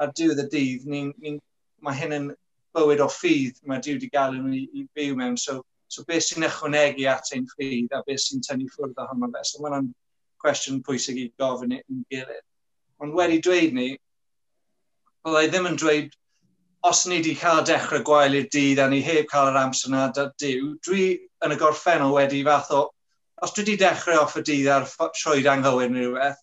a 0.01 0.07
diwedd 0.13 0.43
y 0.43 0.47
dydd, 0.53 0.85
ni, 0.91 1.05
ni, 1.23 1.37
mae 1.81 1.97
hyn 1.97 2.15
yn 2.17 2.27
bywyd 2.77 3.01
o 3.01 3.07
ffydd 3.11 3.61
mae 3.69 3.81
Dyw 3.83 3.97
wedi 3.97 4.09
gael 4.13 4.35
nhw 4.37 4.53
i, 4.53 4.63
i 4.79 4.83
fyw 4.97 5.15
mewn. 5.17 5.37
So, 5.41 5.61
so 5.93 6.03
beth 6.07 6.25
sy'n 6.27 6.45
ychwanegu 6.47 7.07
at 7.09 7.31
ein 7.35 7.47
ffydd 7.53 7.95
a 7.95 8.03
beth 8.07 8.23
sy'n 8.25 8.43
tynnu 8.45 8.69
ffwrdd 8.73 9.01
ohono 9.03 9.31
fe. 9.33 9.43
So 9.49 9.63
mae'n 9.63 9.89
cwestiwn 10.43 10.83
pwysig 10.85 11.21
i 11.21 11.27
gofyn 11.41 11.77
i'n 11.79 12.03
gilydd. 12.13 12.45
Ond 13.03 13.17
wedi 13.17 13.41
dweud 13.45 13.77
ni, 13.77 13.89
byddai 15.25 15.47
ddim 15.49 15.69
yn 15.71 15.79
dweud, 15.81 16.13
os 16.87 17.05
ni 17.07 17.19
wedi 17.19 17.35
cael 17.37 17.63
dechrau 17.65 18.05
gwael 18.05 18.37
i'r 18.37 18.49
dydd 18.53 18.81
a 18.83 18.87
ni 18.91 19.01
heb 19.05 19.29
cael 19.31 19.51
yr 19.51 19.61
amser 19.63 19.91
yna 19.91 20.07
da 20.15 20.27
diw, 20.41 20.75
dwi, 20.85 21.07
yn 21.45 21.53
y 21.53 21.59
gorffennol 21.61 22.15
wedi 22.15 22.43
fath 22.47 22.71
o, 22.75 22.83
os 23.41 23.53
dwi 23.53 23.63
wedi 23.63 23.77
dechrau 23.83 24.23
off 24.23 24.37
y 24.39 24.43
dydd 24.45 24.69
ar 24.73 24.87
sioed 25.17 25.49
anghywir 25.51 25.91
neu 25.93 26.07
rhywbeth, 26.07 26.39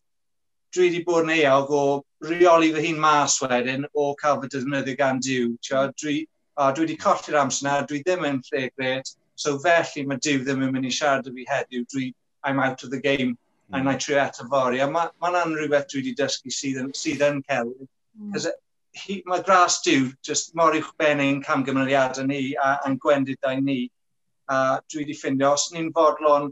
dwi 0.75 0.89
wedi 0.89 1.03
bod 1.07 1.27
yn 1.27 1.35
eog 1.37 1.73
o 1.75 1.85
reoli 2.29 2.71
fy 2.75 2.87
hun 2.89 3.01
mas 3.03 3.37
wedyn 3.43 3.87
o 3.95 4.13
cael 4.21 4.41
fy 4.43 4.51
defnyddio 4.53 4.97
gan 4.99 5.21
diw. 5.23 5.55
Dwi, 6.03 6.17
a 6.57 6.71
dwi 6.75 6.87
wedi 6.87 6.99
colli'r 7.01 7.41
amser 7.41 7.69
na, 7.69 7.81
dwi 7.89 8.03
ddim 8.03 8.27
yn 8.29 8.41
lle 8.51 8.69
gret, 8.77 9.15
so 9.35 9.57
felly 9.59 10.05
mae 10.07 10.23
diw 10.23 10.43
ddim 10.43 10.63
yn 10.67 10.75
mynd 10.75 10.91
i 10.91 10.93
siarad 10.95 11.31
â 11.31 11.35
fi 11.35 11.47
heddiw, 11.51 11.87
dwi, 11.95 12.13
I'm 12.45 12.61
out 12.61 12.85
of 12.85 12.91
the 12.91 13.01
game, 13.01 13.37
mm. 13.71 13.79
a 13.79 13.83
na 13.83 13.97
I 13.97 13.99
trio 13.99 14.19
eto 14.23 14.47
fori. 14.51 14.81
A 14.81 14.87
mae'n 14.87 15.11
ma, 15.21 15.31
ma 15.31 15.45
rhywbeth 15.45 15.89
dwi 15.91 16.03
wedi 16.03 16.15
dysgu 16.21 16.53
sydd 16.53 16.81
yn, 16.83 16.93
sydd 16.95 17.25
yn 17.27 17.43
celwyr. 17.49 17.89
Mm. 18.21 18.53
He, 18.95 19.23
mae 19.27 19.43
gras 19.43 19.81
diw, 19.83 20.13
just 20.23 20.55
mor 20.55 20.77
i'ch 20.79 20.87
uwchbennu'n 20.87 21.43
camgymeriadau 21.43 22.29
ni 22.29 22.55
a, 22.55 22.77
a'n 22.87 22.99
gwendidau 23.03 23.59
ni, 23.59 23.89
a 24.51 24.81
dwi 24.91 25.03
wedi 25.03 25.17
ffindio, 25.19 25.53
os 25.55 25.71
ni'n 25.73 25.93
fodlon 25.97 26.51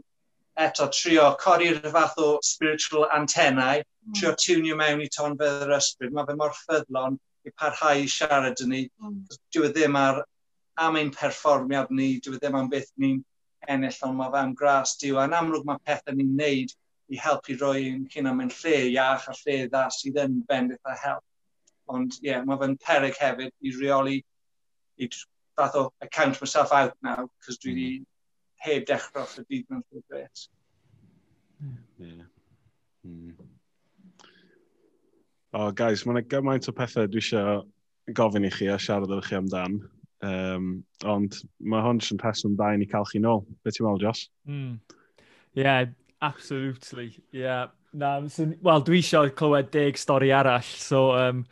eto 0.65 0.87
trio 0.93 1.31
codi'r 1.41 1.81
fath 1.93 2.17
o 2.21 2.29
spiritual 2.45 3.07
antennau, 3.17 3.81
mm. 3.81 4.13
trio 4.19 4.33
tiwnio 4.37 4.77
mewn 4.77 5.01
i 5.01 5.09
ton 5.09 5.33
tonfedd 5.33 5.65
yr 5.67 5.75
ysbryd, 5.77 6.13
mae 6.13 6.27
fe 6.29 6.37
mor 6.37 6.53
ffyddlon 6.57 7.17
i 7.45 7.53
parhau 7.59 8.03
i 8.03 8.09
siarad 8.09 8.61
yn 8.65 8.73
ni. 8.73 8.83
Mm. 9.01 9.19
Dwi 9.55 9.69
e 9.69 9.73
ddim 9.73 9.97
ar 9.99 10.23
am 10.85 10.97
ein 10.99 11.11
perfformiad 11.13 11.91
ni, 11.91 12.17
dwi 12.23 12.37
e 12.37 12.41
ddim 12.41 12.57
am 12.59 12.69
beth 12.69 12.91
ni'n 13.01 13.19
ennill, 13.69 13.99
ond 14.07 14.19
mae 14.19 14.31
fe 14.33 14.41
am 14.45 14.55
gras 14.61 14.95
diw. 15.01 15.19
A'n 15.21 15.37
amlwg 15.39 15.67
mae 15.67 15.81
pethau 15.87 16.17
ni'n 16.17 16.33
neud 16.39 16.73
i 17.13 17.19
helpu 17.19 17.57
roi 17.59 17.89
yn 17.91 18.07
cyn 18.11 18.29
am 18.29 18.41
ein 18.43 18.51
lle 18.61 18.77
iach 18.93 19.29
a 19.29 19.35
lle 19.41 19.57
dda 19.67 19.87
sydd 19.93 20.19
yn 20.23 20.41
bendith 20.49 20.89
a 20.89 20.95
help. 21.03 21.25
Ond 21.93 22.17
ie, 22.21 22.29
yeah, 22.29 22.43
mae 22.47 22.59
fe'n 22.61 22.77
peryg 22.79 23.19
hefyd 23.19 23.51
i 23.61 23.73
reoli 23.79 24.19
i 25.01 25.09
fath 25.57 25.75
o, 25.75 25.91
I 26.01 26.07
count 26.07 26.41
myself 26.41 26.73
out 26.73 26.97
now, 27.01 27.29
cos 27.45 27.57
dwi 27.61 27.73
wedi 27.73 27.87
mm. 27.99 28.05
heb 28.65 28.85
dechrau 28.89 29.23
off 29.23 29.37
y 29.39 29.45
byd 29.49 29.65
mewn 29.69 29.83
ffordd 29.87 30.05
gret. 30.11 30.45
Yeah. 31.97 32.27
Mm. 33.07 33.33
Oh, 35.53 35.69
guys, 35.71 36.05
mae'n 36.05 36.23
gymaint 36.31 36.69
o 36.69 36.73
pethau 36.75 37.09
dwi 37.09 37.21
eisiau 37.21 37.63
gofyn 38.17 38.47
i 38.47 38.51
chi 38.53 38.71
a 38.73 38.79
siarad 38.81 39.11
â 39.13 39.21
chi 39.23 39.37
amdan. 39.37 39.81
Um, 40.23 40.67
ond 41.05 41.35
mae 41.59 41.83
hwn 41.83 41.99
sy'n 42.01 42.21
rheswm 42.21 42.55
da 42.57 42.71
i 42.73 42.79
ni 42.79 42.87
cael 42.89 43.07
chi 43.09 43.21
nôl. 43.21 43.43
Be 43.63 43.71
ti'n 43.71 43.85
meddwl, 43.85 44.01
Jos? 44.07 44.25
Mm. 44.49 44.79
Yeah, 45.53 45.91
absolutely. 46.21 47.11
Yeah. 47.31 47.67
Na, 47.93 48.15
so, 48.27 48.47
Wel, 48.65 48.85
dwi 48.87 49.03
eisiau 49.03 49.29
clywed 49.37 49.69
deg 49.75 49.99
stori 50.01 50.31
arall, 50.33 50.65
so 50.65 51.11
um, 51.13 51.43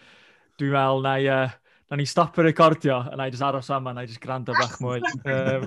dwi'n 0.58 0.74
meddwl 0.74 1.06
na 1.06 1.18
uh, 1.36 1.58
na 1.92 1.98
ni 2.00 2.06
stop 2.08 2.38
y 2.40 2.44
recordio, 2.48 3.02
a 3.04 3.18
na 3.20 3.28
i 3.28 3.32
just 3.34 3.44
aros 3.44 3.68
yma, 3.68 3.92
na 3.92 4.06
i 4.06 4.08
just 4.08 4.22
grando 4.24 4.56
bach 4.56 4.78
mwy. 4.80 5.02
um, 5.28 5.66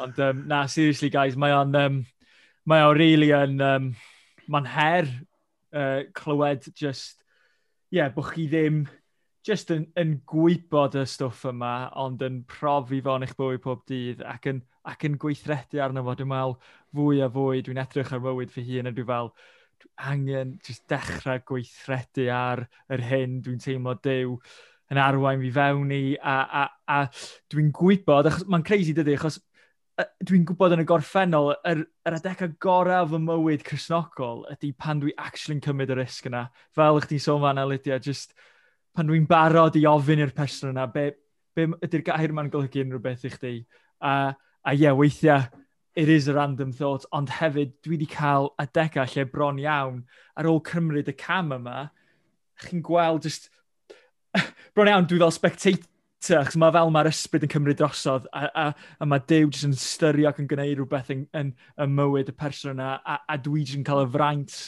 ond, 0.00 0.20
um, 0.24 0.46
na, 0.48 0.62
seriously 0.66 1.10
guys, 1.12 1.36
mae 1.36 1.52
o'n, 1.52 1.74
um, 1.76 1.98
mae 2.64 2.86
o'n 2.86 2.96
really 2.96 3.28
yn, 3.36 3.60
um, 3.60 3.90
mae'n 4.48 4.70
her 4.72 5.10
uh, 5.76 6.06
clywed 6.16 6.70
just, 6.72 7.20
ie, 7.92 7.98
yeah, 7.98 8.08
bod 8.14 8.30
chi 8.32 8.46
ddim 8.48 8.86
just 9.44 9.74
yn, 9.74 9.84
yn 10.00 10.14
gwybod 10.28 10.96
y 11.00 11.04
stwff 11.08 11.44
yma, 11.52 11.74
ond 12.00 12.24
yn 12.24 12.40
profi 12.48 13.02
fo'n 13.04 13.26
eich 13.28 13.36
bywyd 13.36 13.60
pob 13.64 13.84
dydd 13.88 14.24
ac 14.24 14.48
yn, 14.54 14.62
ac 14.88 15.04
yn 15.04 15.20
gweithredu 15.20 15.82
arno 15.84 16.04
fo. 16.06 16.16
Dwi'n 16.16 16.32
meddwl 16.32 16.56
fwy 16.96 17.20
a 17.24 17.28
fwy, 17.32 17.60
dwi'n 17.64 17.80
edrych 17.84 18.12
ar 18.16 18.24
mywyd 18.24 18.52
fy 18.56 18.64
hun 18.72 18.88
a 18.88 18.94
dwi'n 18.96 19.08
fel, 19.12 19.30
angen 20.10 20.56
just 20.64 20.88
dechrau 20.90 21.44
gweithredu 21.48 22.28
ar 22.32 22.64
yr 22.92 23.04
hyn 23.10 23.38
dwi'n 23.44 23.60
teimlo 23.62 23.94
dew 24.04 24.38
yn 24.92 25.00
arwain 25.02 25.42
fi 25.42 25.50
fewn 25.52 25.92
i, 25.92 26.02
a, 26.16 26.38
a, 26.62 26.64
a 26.88 26.98
dwi'n 27.52 27.70
gwybod, 27.76 28.30
achos 28.30 28.48
mae'n 28.48 28.64
crazy 28.66 28.94
dydy, 28.96 29.18
achos 29.18 29.40
dwi'n 29.98 30.44
gwybod 30.46 30.76
yn 30.76 30.84
y 30.84 30.86
gorffennol, 30.86 31.52
yr, 31.66 31.82
yr 32.06 32.16
adega 32.18 32.48
gorau 32.62 33.08
fy 33.10 33.18
mywyd 33.22 33.64
chrysnogol 33.66 34.44
ydy 34.52 34.70
pan 34.78 35.02
dwi 35.02 35.14
actually'n 35.18 35.62
cymryd 35.64 35.92
y 35.92 35.98
risg 35.98 36.28
yna. 36.30 36.44
Fel 36.76 37.00
ych 37.00 37.08
ti'n 37.10 37.22
sôn 37.24 37.42
fan 37.42 37.60
Lydia, 37.66 37.98
just 37.98 38.36
pan 38.94 39.10
dwi'n 39.10 39.26
barod 39.30 39.76
i 39.78 39.84
ofyn 39.90 40.22
i'r 40.22 40.34
person 40.36 40.70
yna, 40.72 40.86
be, 40.92 41.10
be 41.56 41.66
ydy'r 41.84 42.06
gair 42.06 42.34
ma'n 42.34 42.52
golygu 42.52 42.84
unrhyw 42.84 43.02
beth 43.02 43.26
i 43.26 43.32
chdi. 43.34 43.54
A, 43.98 44.14
a 44.62 44.76
ie, 44.76 44.84
yeah, 44.84 44.94
weithiau, 44.94 45.48
it 45.98 46.08
is 46.08 46.28
a 46.28 46.34
random 46.36 46.70
thought, 46.72 47.06
ond 47.10 47.32
hefyd, 47.40 47.74
dwi 47.82 47.96
wedi 47.96 48.06
cael 48.12 48.52
adegau 48.62 49.08
lle 49.10 49.26
bron 49.26 49.58
iawn 49.58 50.04
ar 50.38 50.46
ôl 50.46 50.62
cymryd 50.68 51.10
y 51.10 51.16
cam 51.18 51.50
yma, 51.56 51.88
chi'n 52.62 52.84
gweld 52.86 53.26
just 53.26 53.50
bron 54.74 54.90
iawn, 54.90 55.06
dwi 55.08 55.20
fel 55.22 55.34
spectator, 55.34 55.86
achos 56.38 56.58
mae 56.58 56.74
fel 56.74 56.90
mae'r 56.94 57.10
ysbryd 57.12 57.46
yn 57.46 57.52
cymryd 57.52 57.78
drosodd, 57.80 58.26
a, 58.34 58.48
a, 58.48 58.64
a 58.98 59.08
mae 59.08 59.22
Dyw 59.30 59.52
jyst 59.52 59.68
yn 59.68 59.76
styrio 59.78 60.30
ac 60.30 60.40
yn 60.42 60.48
gwneud 60.50 60.80
rhywbeth 60.80 61.12
yn, 61.14 61.24
yn, 61.38 61.52
yn 61.78 61.94
mywyd 61.94 62.32
y 62.32 62.34
person 62.36 62.74
yna, 62.74 62.96
a, 62.98 63.20
a 63.28 63.38
dwi 63.42 63.62
jyst 63.62 63.78
yn 63.78 63.86
cael 63.86 64.04
y 64.04 64.10
fraint 64.16 64.58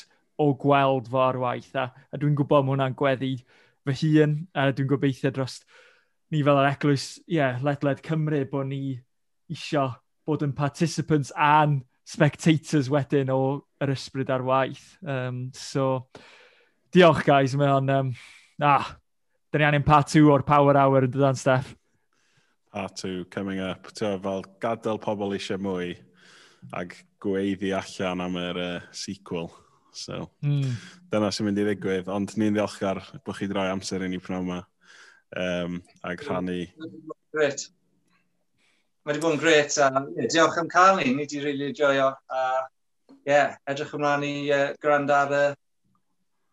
o 0.41 0.53
gweld 0.61 1.11
fo 1.11 1.25
ar 1.27 1.41
waith, 1.43 1.75
a, 1.77 1.91
a 1.91 2.21
dwi'n 2.21 2.39
gwybod 2.39 2.65
mae 2.65 2.77
hwnna'n 2.77 2.97
gweddi 2.99 3.35
fy 3.89 4.13
hun, 4.15 4.37
a 4.55 4.71
dwi'n 4.71 4.89
gobeithio 4.91 5.33
dros 5.35 5.61
ni 6.31 6.45
fel 6.47 6.61
yr 6.63 6.71
eglwys, 6.71 7.07
ie, 7.27 7.41
yeah, 7.41 7.59
ledled 7.67 8.03
Cymru, 8.07 8.45
bod 8.51 8.71
ni 8.71 9.01
isio 9.51 9.89
bod 10.29 10.45
yn 10.47 10.55
participants 10.55 11.33
a'n 11.35 11.81
spectators 12.07 12.91
wedyn 12.91 13.33
o 13.35 13.41
yr 13.83 13.93
ysbryd 13.95 14.31
ar 14.31 14.45
waith. 14.47 14.87
Um, 15.03 15.49
so, 15.57 16.07
diolch 16.95 17.25
guys, 17.27 17.57
mae 17.59 17.75
o'n... 17.75 17.91
Um, 17.91 18.13
ah, 18.63 18.95
Da 19.51 19.59
ni 19.59 19.65
angen 19.67 19.83
part 19.83 20.07
2 20.07 20.29
o'r 20.31 20.45
Power 20.47 20.77
Hour 20.79 21.09
yn 21.09 21.11
dydan, 21.11 21.39
Steph. 21.39 21.73
Part 22.71 23.01
2 23.03 23.25
coming 23.35 23.59
up. 23.59 23.89
Tio, 23.99 24.13
fel 24.23 24.45
gadael 24.63 25.01
pobl 25.03 25.35
eisiau 25.35 25.59
mwy 25.59 25.97
ag 26.77 26.95
gweiddi 27.25 27.73
allan 27.75 28.23
am 28.23 28.39
yr 28.39 28.61
uh, 28.63 28.85
sequel. 28.95 29.51
So, 29.91 30.29
mm. 30.47 30.77
dyna 31.11 31.33
sy'n 31.35 31.49
mynd 31.49 31.59
i 31.59 31.65
ddigwydd. 31.67 32.13
Ond 32.15 32.37
ni'n 32.39 32.55
ddiolchgar 32.55 33.03
bod 33.27 33.41
chi 33.41 33.51
droi 33.51 33.67
amser 33.73 34.07
i 34.07 34.13
ni 34.13 34.23
pnawn 34.23 34.47
yma. 34.47 34.61
Um, 35.35 35.81
ag 36.07 36.23
rhannu... 36.29 36.63
Great. 37.35 37.67
Mae 39.03 39.17
wedi 39.17 39.27
bod 39.27 39.35
yn 39.35 39.43
gret. 39.43 39.75
A, 39.83 39.91
Uh, 39.91 40.31
diolch 40.31 40.63
am 40.63 40.71
cael 40.71 41.01
ni. 41.01 41.11
Ni 41.11 41.25
wedi 41.25 41.43
rili 41.43 41.57
really 41.59 41.75
joio. 41.75 42.13
Uh, 42.31 42.63
yeah, 43.27 43.59
edrych 43.67 43.99
ymlaen 43.99 44.31
i 44.31 44.35
uh, 44.55 44.67
gwrando 44.79 45.19
ar 45.19 45.39
uh, 45.43 45.47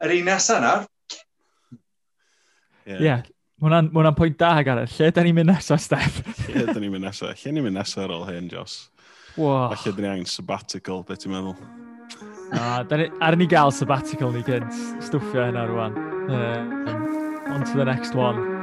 yr 0.02 0.18
un 0.18 0.32
nesaf 0.34 0.66
nawr. 0.66 0.94
Ie, 2.88 3.00
yeah. 3.04 3.24
hwnna'n 3.60 4.16
pwynt 4.16 4.38
da, 4.40 4.54
Gareth. 4.64 4.96
Lle 5.02 5.12
da 5.12 5.26
ni'n 5.26 5.36
mynd 5.36 5.52
nesaf, 5.52 5.82
Steph? 5.84 6.22
Lle 6.48 6.68
da 6.70 6.78
ni'n 6.80 6.94
mynd 6.94 7.04
nesaf? 7.04 7.36
Lle 7.44 7.56
ni'n 7.58 7.68
mynd 7.68 7.80
nesaf 7.80 8.06
ar 8.06 8.16
ôl 8.16 8.28
hyn, 8.30 8.48
Jos? 8.54 8.86
Wow. 9.36 9.74
Falle 9.74 9.96
da 9.98 10.06
ni 10.06 10.12
angen 10.16 10.30
sabbatical, 10.32 11.04
beth 11.08 11.26
ti'n 11.26 11.36
meddwl? 11.36 11.58
Na, 12.54 12.84
ni, 12.96 13.10
ar 13.22 13.36
ni 13.36 13.48
gael 13.52 13.74
sabbatical 13.76 14.32
ni 14.32 14.46
gynt. 14.48 14.72
Stwffio 15.04 15.50
hynna 15.50 15.68
rwan. 15.68 15.98
Uh, 16.32 17.52
on 17.54 17.66
to 17.68 17.76
the 17.76 17.86
next 17.86 18.16
one. 18.16 18.57